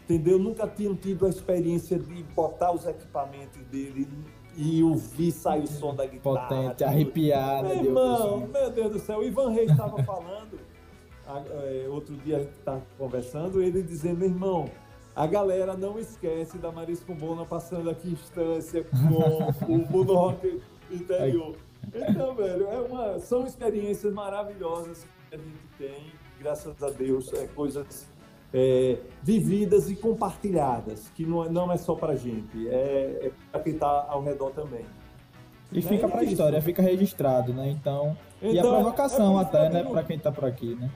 entendeu? 0.05 0.39
Nunca 0.39 0.67
tinham 0.67 0.97
tido 0.97 1.27
a 1.27 1.29
experiência 1.29 1.99
de 1.99 2.23
botar 2.35 2.73
os 2.73 2.87
equipamentos 2.87 3.61
dele 3.65 4.09
e 4.57 4.83
ouvir 4.83 5.33
sair 5.33 5.65
o 5.65 5.67
som 5.67 5.95
da 5.95 6.07
guitarra. 6.07 6.49
Potente, 6.49 6.83
arrepiado. 6.83 7.69
Meu 7.69 7.85
irmão, 7.85 8.49
meu 8.51 8.71
Deus 8.71 8.93
do 8.93 8.99
céu, 8.99 9.19
o 9.19 9.23
Ivan 9.23 9.51
Reis 9.51 9.71
estava 9.71 10.03
falando, 10.03 10.59
é, 11.27 11.87
outro 11.91 12.17
dia 12.17 12.39
a 12.39 12.41
gente 12.41 12.53
estava 12.53 12.83
conversando, 12.97 13.61
ele 13.61 13.83
dizendo, 13.83 14.21
meu 14.21 14.29
irmão, 14.31 14.71
a 15.15 15.27
galera 15.27 15.77
não 15.77 15.99
esquece 15.99 16.59
da 16.59 16.73
Marisco 16.73 17.15
Bona 17.15 17.45
passando 17.45 17.91
aqui 17.91 18.11
instância 18.11 18.85
com 18.85 19.73
o 19.73 19.79
Mundo 19.79 20.15
Rock 20.15 20.61
interior. 20.91 21.55
Então, 21.95 22.35
velho, 22.35 22.69
é 22.69 22.81
uma, 22.81 23.19
são 23.19 23.47
experiências 23.47 24.13
maravilhosas 24.13 25.07
que 25.29 25.35
a 25.35 25.39
gente 25.39 25.67
tem, 25.79 26.13
graças 26.41 26.83
a 26.83 26.91
Deus, 26.91 27.33
é, 27.33 27.47
coisas 27.49 28.07
é, 28.55 28.99
vividas 29.23 29.91
e 29.91 29.97
compartilhadas, 29.97 31.11
que 31.11 31.27
não, 31.27 31.45
é, 31.45 31.49
não 31.49 31.73
é 31.73 31.77
só 31.77 31.95
pra 31.95 32.15
gente, 32.15 32.69
é, 32.69 33.27
é 33.27 33.33
para 33.51 33.61
quem 33.61 33.75
está 33.75 34.07
ao 34.09 34.23
redor 34.23 34.51
também. 34.51 34.85
E 35.71 35.77
né? 35.77 35.83
fica 35.83 36.09
para 36.09 36.21
a 36.21 36.25
história, 36.25 36.61
fica 36.61 36.83
registrado, 36.83 37.53
né? 37.53 37.69
Então, 37.71 38.17
então 38.41 38.53
e 38.53 38.59
a 38.59 38.61
então, 38.61 38.75
provocação 38.75 39.39
é 39.39 39.43
até, 39.43 39.71
né, 39.71 39.83
para 39.83 40.03
quem 40.05 40.17
está 40.17 40.31
por 40.31 40.45
aqui, 40.45 40.75
né? 40.75 40.91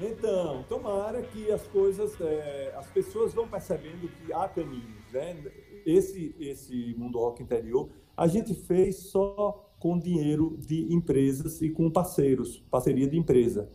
Então, 0.00 0.62
tomara 0.68 1.22
que 1.22 1.50
as 1.50 1.66
coisas, 1.68 2.20
é, 2.20 2.74
as 2.76 2.86
pessoas 2.88 3.32
vão 3.32 3.48
percebendo 3.48 4.08
que 4.08 4.32
há 4.32 4.46
caminhos, 4.48 5.12
né? 5.12 5.42
Esse, 5.86 6.34
esse 6.38 6.94
mundo 6.98 7.18
rock 7.18 7.42
interior, 7.42 7.88
a 8.16 8.26
gente 8.26 8.54
fez 8.54 8.96
só 9.10 9.70
com 9.78 9.98
dinheiro 9.98 10.56
de 10.58 10.92
empresas 10.92 11.62
e 11.62 11.70
com 11.70 11.90
parceiros, 11.90 12.62
parceria 12.70 13.06
de 13.06 13.16
empresa. 13.16 13.68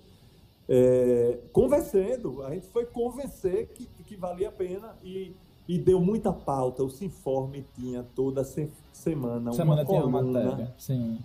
É, 0.67 1.39
convencendo, 1.51 2.43
a 2.43 2.53
gente 2.53 2.67
foi 2.67 2.85
convencer 2.85 3.67
que, 3.69 3.85
que 4.05 4.15
valia 4.15 4.49
a 4.49 4.51
pena 4.51 4.95
e, 5.03 5.35
e 5.67 5.77
deu 5.77 5.99
muita 5.99 6.31
pauta. 6.31 6.83
O 6.83 6.89
Sinforme 6.89 7.65
tinha 7.75 8.03
toda 8.15 8.43
semana, 8.43 9.51
semana 9.53 9.81
uma 9.81 9.85
coluna. 9.85 10.05
Uma 10.05 10.21
matéria, 10.21 10.73
sim. 10.77 11.19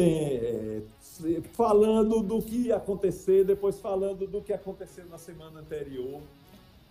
Tem, 0.00 0.24
é, 0.24 0.82
falando 1.52 2.22
do 2.22 2.40
que 2.40 2.68
ia 2.68 2.76
acontecer, 2.76 3.44
depois 3.44 3.78
falando 3.78 4.26
do 4.26 4.40
que 4.40 4.52
aconteceu 4.52 5.04
na 5.10 5.18
semana 5.18 5.60
anterior. 5.60 6.20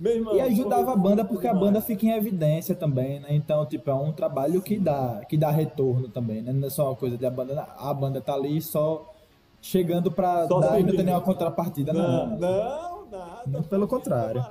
Irmão, 0.01 0.33
e 0.33 0.39
ajudava 0.39 0.93
a 0.93 0.95
banda 0.95 1.25
porque 1.25 1.45
a 1.45 1.53
banda 1.53 1.81
fica 1.81 2.05
em 2.05 2.11
evidência 2.11 2.73
também, 2.73 3.19
né? 3.19 3.27
Então, 3.31 3.65
tipo, 3.65 3.89
é 3.89 3.93
um 3.93 4.13
trabalho 4.13 4.61
que 4.61 4.79
dá, 4.79 5.25
que 5.27 5.35
dá 5.35 5.51
retorno 5.51 6.07
também, 6.07 6.41
né? 6.41 6.53
Não 6.53 6.67
é 6.67 6.69
só 6.69 6.85
uma 6.85 6.95
coisa 6.95 7.17
de 7.17 7.25
a 7.25 7.29
banda, 7.29 7.67
a 7.77 7.93
banda 7.93 8.21
tá 8.21 8.33
ali 8.33 8.61
só 8.61 9.13
chegando 9.61 10.09
para 10.09 10.45
dar 10.45 10.79
e 10.79 10.83
não 10.83 10.95
tem 10.95 11.03
nenhuma 11.03 11.21
contrapartida, 11.21 11.91
não. 11.91 12.27
Não, 12.27 12.37
não 12.37 13.05
nada. 13.11 13.43
Muito 13.45 13.67
pelo 13.67 13.87
contrário. 13.87 14.45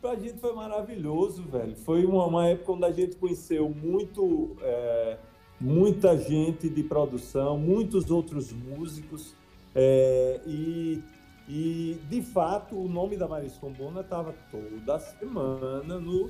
Pra 0.00 0.14
gente 0.14 0.38
foi 0.38 0.52
maravilhoso, 0.52 1.42
velho. 1.42 1.74
Foi 1.76 2.04
uma, 2.04 2.26
uma 2.26 2.46
época 2.46 2.72
onde 2.72 2.84
a 2.84 2.92
gente 2.92 3.16
conheceu 3.16 3.68
muito 3.68 4.56
é, 4.62 5.16
muita 5.60 6.16
gente 6.16 6.68
de 6.68 6.82
produção, 6.82 7.58
muitos 7.58 8.10
outros 8.10 8.52
músicos. 8.52 9.34
É, 9.74 10.40
e, 10.46 11.02
e, 11.48 12.00
de 12.08 12.22
fato, 12.22 12.76
o 12.76 12.88
nome 12.88 13.16
da 13.16 13.26
Marisa 13.26 13.58
Combona 13.60 14.00
estava 14.00 14.34
toda 14.50 14.98
semana 14.98 15.98
no, 15.98 16.00
no, 16.00 16.28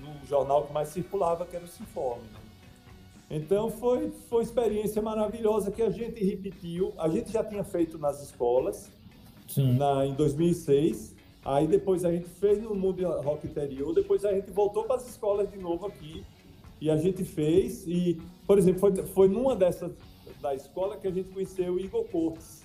no, 0.00 0.26
jornal 0.26 0.66
que 0.66 0.72
mais 0.72 0.88
circulava, 0.88 1.46
que 1.46 1.56
era 1.56 1.64
o 1.64 1.68
Sinforme. 1.68 2.24
Então, 3.28 3.70
foi, 3.70 4.10
foi 4.28 4.38
uma 4.38 4.44
experiência 4.44 5.02
maravilhosa 5.02 5.70
que 5.70 5.82
a 5.82 5.90
gente 5.90 6.24
repetiu. 6.24 6.92
A 6.96 7.08
gente 7.08 7.32
já 7.32 7.42
tinha 7.42 7.64
feito 7.64 7.98
nas 7.98 8.22
escolas, 8.22 8.90
na, 9.56 10.06
em 10.06 10.14
2006. 10.14 11.14
Aí 11.44 11.66
depois 11.68 12.04
a 12.04 12.10
gente 12.10 12.28
fez 12.28 12.60
no 12.60 12.74
Mundo 12.74 13.06
Rock 13.20 13.46
Interior, 13.46 13.94
depois 13.94 14.24
a 14.24 14.32
gente 14.32 14.50
voltou 14.50 14.82
para 14.82 14.96
as 14.96 15.08
escolas 15.08 15.48
de 15.48 15.56
novo 15.56 15.86
aqui 15.86 16.24
e 16.80 16.90
a 16.90 16.96
gente 16.96 17.24
fez, 17.24 17.86
e, 17.86 18.20
por 18.46 18.58
exemplo, 18.58 18.80
foi, 18.80 18.96
foi 19.06 19.28
numa 19.28 19.56
dessas 19.56 19.92
da 20.40 20.54
escola 20.54 20.96
que 20.96 21.08
a 21.08 21.10
gente 21.10 21.30
conheceu 21.30 21.74
o 21.74 21.80
Igor 21.80 22.04
Cortes, 22.04 22.62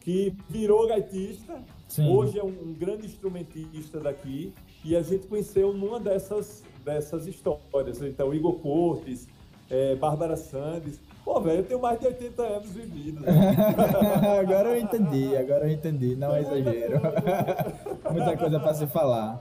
que 0.00 0.34
virou 0.48 0.86
gaitista, 0.88 1.62
Sim. 1.88 2.08
hoje 2.08 2.38
é 2.38 2.44
um, 2.44 2.48
um, 2.48 2.74
grande 2.74 3.06
instrumentista 3.06 4.00
daqui, 4.00 4.52
e 4.84 4.96
a 4.96 5.02
gente 5.02 5.26
conheceu 5.26 5.72
numa 5.72 6.00
dessas, 6.00 6.64
dessas 6.84 7.26
histórias. 7.26 8.02
Então, 8.02 8.34
Igor 8.34 8.54
Cortes, 8.54 9.28
é, 9.70 9.94
Bárbara 9.94 10.36
Sandes. 10.36 11.00
Pô, 11.24 11.40
velho, 11.40 11.60
eu 11.60 11.64
tenho 11.64 11.80
mais 11.80 12.00
de 12.00 12.06
80 12.06 12.42
anos 12.42 12.70
vividos. 12.72 13.24
Agora 14.40 14.70
eu 14.70 14.80
entendi, 14.80 15.36
agora 15.36 15.66
eu 15.66 15.72
entendi, 15.72 16.16
não 16.16 16.34
é 16.34 16.40
exagero. 16.42 17.00
Muita 18.12 18.36
coisa 18.36 18.58
para 18.58 18.74
se 18.74 18.86
falar. 18.88 19.40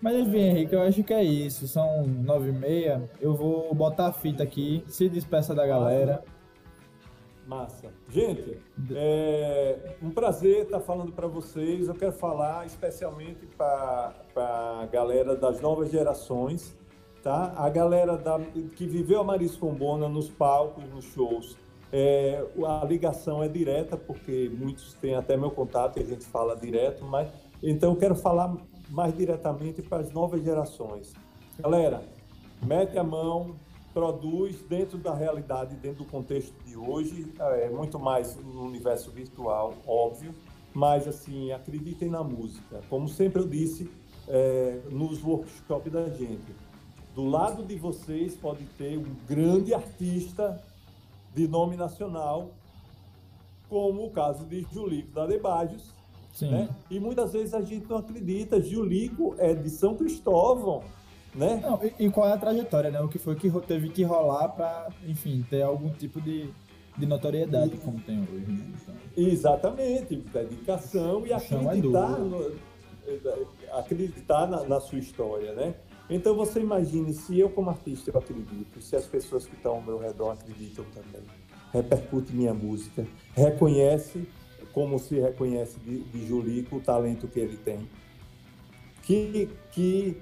Mas 0.00 0.16
enfim, 0.16 0.38
Henrique, 0.38 0.74
eu 0.74 0.82
acho 0.82 1.02
que 1.02 1.14
é 1.14 1.22
isso. 1.22 1.66
São 1.66 2.06
nove 2.06 2.50
e 2.50 2.52
meia. 2.52 3.08
Eu 3.20 3.34
vou 3.34 3.74
botar 3.74 4.08
a 4.08 4.12
fita 4.12 4.42
aqui. 4.42 4.84
Se 4.86 5.08
despeça 5.08 5.54
da 5.54 5.66
galera. 5.66 6.22
Massa. 7.46 7.92
Gente, 8.08 8.58
é 8.92 9.96
um 10.02 10.10
prazer 10.10 10.62
estar 10.62 10.80
falando 10.80 11.12
para 11.12 11.26
vocês. 11.26 11.88
Eu 11.88 11.94
quero 11.94 12.12
falar 12.12 12.64
especialmente 12.66 13.46
para 13.46 14.14
a 14.36 14.86
galera 14.90 15.36
das 15.36 15.60
novas 15.60 15.90
gerações, 15.90 16.76
tá? 17.22 17.52
A 17.56 17.68
galera 17.68 18.16
da, 18.16 18.40
que 18.76 18.86
viveu 18.86 19.20
a 19.20 19.24
Maris 19.24 19.56
Combona 19.56 20.08
nos 20.08 20.30
palcos, 20.30 20.84
nos 20.90 21.04
shows. 21.04 21.56
É, 21.92 22.44
a 22.66 22.84
ligação 22.84 23.42
é 23.42 23.48
direta, 23.48 23.96
porque 23.96 24.50
muitos 24.58 24.94
têm 24.94 25.14
até 25.14 25.36
meu 25.36 25.50
contato 25.50 25.98
e 25.98 26.02
a 26.02 26.04
gente 26.04 26.24
fala 26.24 26.56
direto, 26.56 27.04
mas 27.04 27.28
então 27.62 27.92
eu 27.92 27.96
quero 27.96 28.16
falar 28.16 28.56
mais 28.90 29.16
diretamente 29.16 29.82
para 29.82 30.02
as 30.02 30.12
novas 30.12 30.42
gerações. 30.42 31.12
Galera, 31.58 32.02
mete 32.62 32.98
a 32.98 33.04
mão, 33.04 33.54
produz 33.92 34.60
dentro 34.62 34.98
da 34.98 35.14
realidade, 35.14 35.76
dentro 35.76 36.04
do 36.04 36.10
contexto 36.10 36.52
de 36.64 36.76
hoje, 36.76 37.32
é 37.38 37.70
muito 37.70 37.98
mais 37.98 38.36
no 38.36 38.64
universo 38.64 39.10
virtual, 39.10 39.74
óbvio, 39.86 40.34
mas 40.74 41.06
assim, 41.06 41.52
acreditem 41.52 42.10
na 42.10 42.22
música. 42.22 42.82
Como 42.90 43.08
sempre 43.08 43.40
eu 43.40 43.46
disse 43.46 43.88
é, 44.26 44.80
nos 44.90 45.22
workshops 45.22 45.92
da 45.92 46.08
gente, 46.08 46.52
do 47.14 47.24
lado 47.24 47.64
de 47.64 47.76
vocês 47.76 48.36
pode 48.36 48.64
ter 48.76 48.98
um 48.98 49.14
grande 49.28 49.72
artista 49.72 50.60
de 51.32 51.46
nome 51.46 51.76
nacional, 51.76 52.50
como 53.68 54.06
o 54.06 54.10
caso 54.10 54.44
de 54.44 54.66
Julico 54.72 55.12
da 55.12 55.24
Debajos, 55.24 55.93
Sim. 56.34 56.50
Né? 56.50 56.68
E 56.90 56.98
muitas 56.98 57.32
vezes 57.32 57.54
a 57.54 57.62
gente 57.62 57.88
não 57.88 57.98
acredita. 57.98 58.60
Julico 58.60 59.36
é 59.38 59.54
de 59.54 59.70
São 59.70 59.94
Cristóvão, 59.94 60.82
né? 61.32 61.60
Não, 61.62 61.80
e, 61.82 62.06
e, 62.06 62.10
qual 62.10 62.28
é 62.28 62.32
a 62.32 62.36
trajetória, 62.36 62.90
né? 62.90 63.00
O 63.00 63.08
que 63.08 63.18
foi 63.18 63.36
que 63.36 63.48
teve 63.60 63.88
que 63.88 64.02
rolar 64.02 64.48
para, 64.48 64.88
enfim, 65.06 65.46
ter 65.48 65.62
algum 65.62 65.90
tipo 65.90 66.20
de, 66.20 66.50
de 66.98 67.06
notoriedade 67.06 67.76
e, 67.76 67.78
como 67.78 68.00
tem 68.00 68.18
hoje. 68.20 68.50
Né? 68.50 68.74
Então, 68.82 68.94
exatamente, 69.16 70.16
dedicação 70.16 71.24
e 71.24 71.30
é 71.30 71.36
acreditar, 71.36 72.16
é 72.16 72.18
no, 72.18 72.56
acreditar 73.72 74.46
na, 74.48 74.64
na, 74.64 74.80
sua 74.80 74.98
história, 74.98 75.52
né? 75.52 75.74
Então 76.10 76.34
você 76.34 76.60
imagine 76.60 77.14
se 77.14 77.38
eu 77.38 77.48
como 77.48 77.70
artista 77.70 78.10
eu 78.10 78.18
acredito, 78.18 78.80
se 78.80 78.94
as 78.96 79.06
pessoas 79.06 79.46
que 79.46 79.54
estão 79.54 79.76
ao 79.76 79.82
meu 79.82 79.98
redor 79.98 80.32
acreditam 80.32 80.84
também, 80.92 81.22
repercute 81.72 82.34
minha 82.34 82.52
música, 82.52 83.06
reconhece 83.34 84.28
como 84.74 84.98
se 84.98 85.20
reconhece 85.20 85.78
de, 85.78 86.00
de 86.00 86.26
Julico 86.26 86.76
o 86.76 86.80
talento 86.80 87.28
que 87.28 87.38
ele 87.38 87.56
tem. 87.56 87.88
Que, 89.02 89.48
que, 89.70 90.20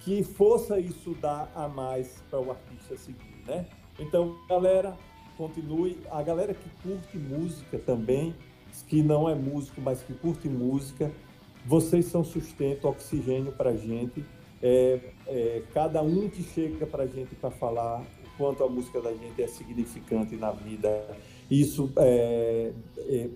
que 0.00 0.22
força 0.22 0.78
isso 0.78 1.16
dá 1.20 1.48
a 1.54 1.66
mais 1.66 2.22
para 2.28 2.38
o 2.38 2.50
artista 2.50 2.96
seguir, 2.96 3.42
né? 3.46 3.66
Então, 3.98 4.36
galera, 4.46 4.94
continue. 5.38 5.98
A 6.10 6.22
galera 6.22 6.52
que 6.52 6.68
curte 6.82 7.16
música 7.16 7.78
também, 7.78 8.34
que 8.88 9.02
não 9.02 9.28
é 9.28 9.34
músico, 9.34 9.80
mas 9.80 10.02
que 10.02 10.12
curte 10.12 10.48
música, 10.48 11.10
vocês 11.64 12.04
são 12.06 12.22
sustento, 12.22 12.86
oxigênio 12.86 13.52
para 13.52 13.70
a 13.70 13.76
gente. 13.76 14.22
É, 14.60 15.00
é, 15.26 15.62
cada 15.72 16.02
um 16.02 16.28
que 16.28 16.42
chega 16.42 16.86
para 16.86 17.04
a 17.04 17.06
gente 17.06 17.34
para 17.34 17.50
falar 17.50 18.00
o 18.00 18.36
quanto 18.36 18.62
a 18.64 18.68
música 18.68 19.00
da 19.00 19.12
gente 19.12 19.40
é 19.42 19.46
significante 19.46 20.36
na 20.36 20.50
vida, 20.50 21.16
isso 21.50 21.92
é, 21.96 22.72
é 22.98 23.28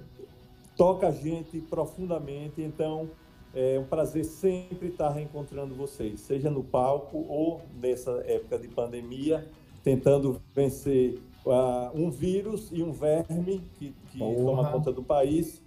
toca 0.78 1.08
a 1.08 1.10
gente 1.10 1.60
profundamente. 1.60 2.62
Então, 2.62 3.10
é 3.52 3.78
um 3.78 3.84
prazer 3.84 4.24
sempre 4.24 4.88
estar 4.88 5.10
reencontrando 5.10 5.74
vocês, 5.74 6.20
seja 6.20 6.48
no 6.48 6.62
palco 6.62 7.26
ou 7.28 7.60
nessa 7.74 8.22
época 8.24 8.58
de 8.58 8.68
pandemia, 8.68 9.46
tentando 9.82 10.40
vencer 10.54 11.18
uh, 11.44 11.90
um 11.94 12.10
vírus 12.10 12.70
e 12.72 12.82
um 12.82 12.92
verme 12.92 13.60
que, 13.74 13.92
que 14.12 14.18
toma 14.18 14.70
conta 14.70 14.92
do 14.92 15.02
país. 15.02 15.60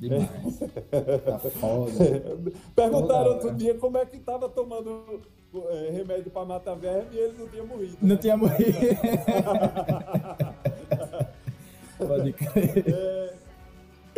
Demais. 0.00 0.58
tá 1.24 1.38
foda. 1.38 1.92
Perguntaram 2.74 3.32
outro 3.32 3.54
dia 3.54 3.74
como 3.76 3.96
é 3.96 4.04
que 4.04 4.16
estava 4.16 4.48
tomando 4.48 5.22
é, 5.70 5.90
remédio 5.90 6.30
para 6.30 6.44
matar 6.44 6.74
verme 6.74 7.14
e 7.14 7.18
ele 7.18 7.38
não 7.38 7.48
tinha 7.48 7.64
morrido. 7.64 7.96
Não 8.02 8.08
né? 8.08 8.16
tinha 8.16 8.36
morrido. 8.36 8.78
Pode 11.98 12.32
crer. 12.34 12.84
É, 12.88 13.34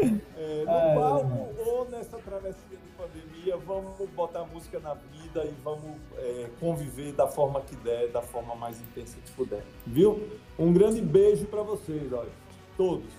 é, 0.03 0.65
no 0.65 0.71
Ai, 0.71 0.95
palco 0.95 1.49
ou 1.67 1.89
nessa 1.91 2.19
travessia 2.19 2.55
de 2.71 2.77
pandemia, 2.97 3.57
vamos 3.57 4.09
botar 4.11 4.45
música 4.45 4.79
na 4.79 4.95
vida 4.95 5.45
e 5.45 5.55
vamos 5.63 5.97
é, 6.17 6.49
conviver 6.61 7.13
da 7.13 7.27
forma 7.27 7.61
que 7.63 7.75
der, 7.77 8.09
da 8.09 8.23
forma 8.23 8.55
mais 8.55 8.81
intensa 8.81 9.17
que 9.25 9.33
puder. 9.33 9.63
Viu? 9.87 10.29
Um 10.59 10.73
grande 10.73 11.01
beijo 11.01 11.47
para 11.47 11.63
vocês, 11.63 12.13
olha. 12.13 12.31
Todos. 12.77 13.13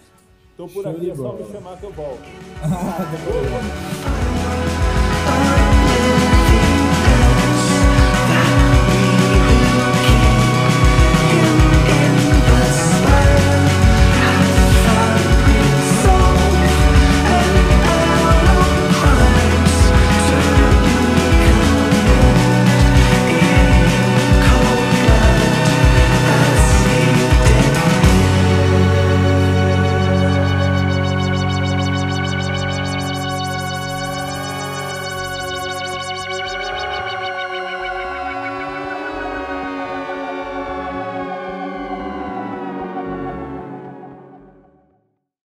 Estou 0.52 0.68
por 0.68 0.84
Show 0.84 0.92
aqui, 0.92 1.12
é 1.12 1.16
só 1.16 1.34
me 1.34 1.52
chamar 1.52 1.78
que 1.78 1.86
eu 1.86 1.92
volto. 1.92 2.24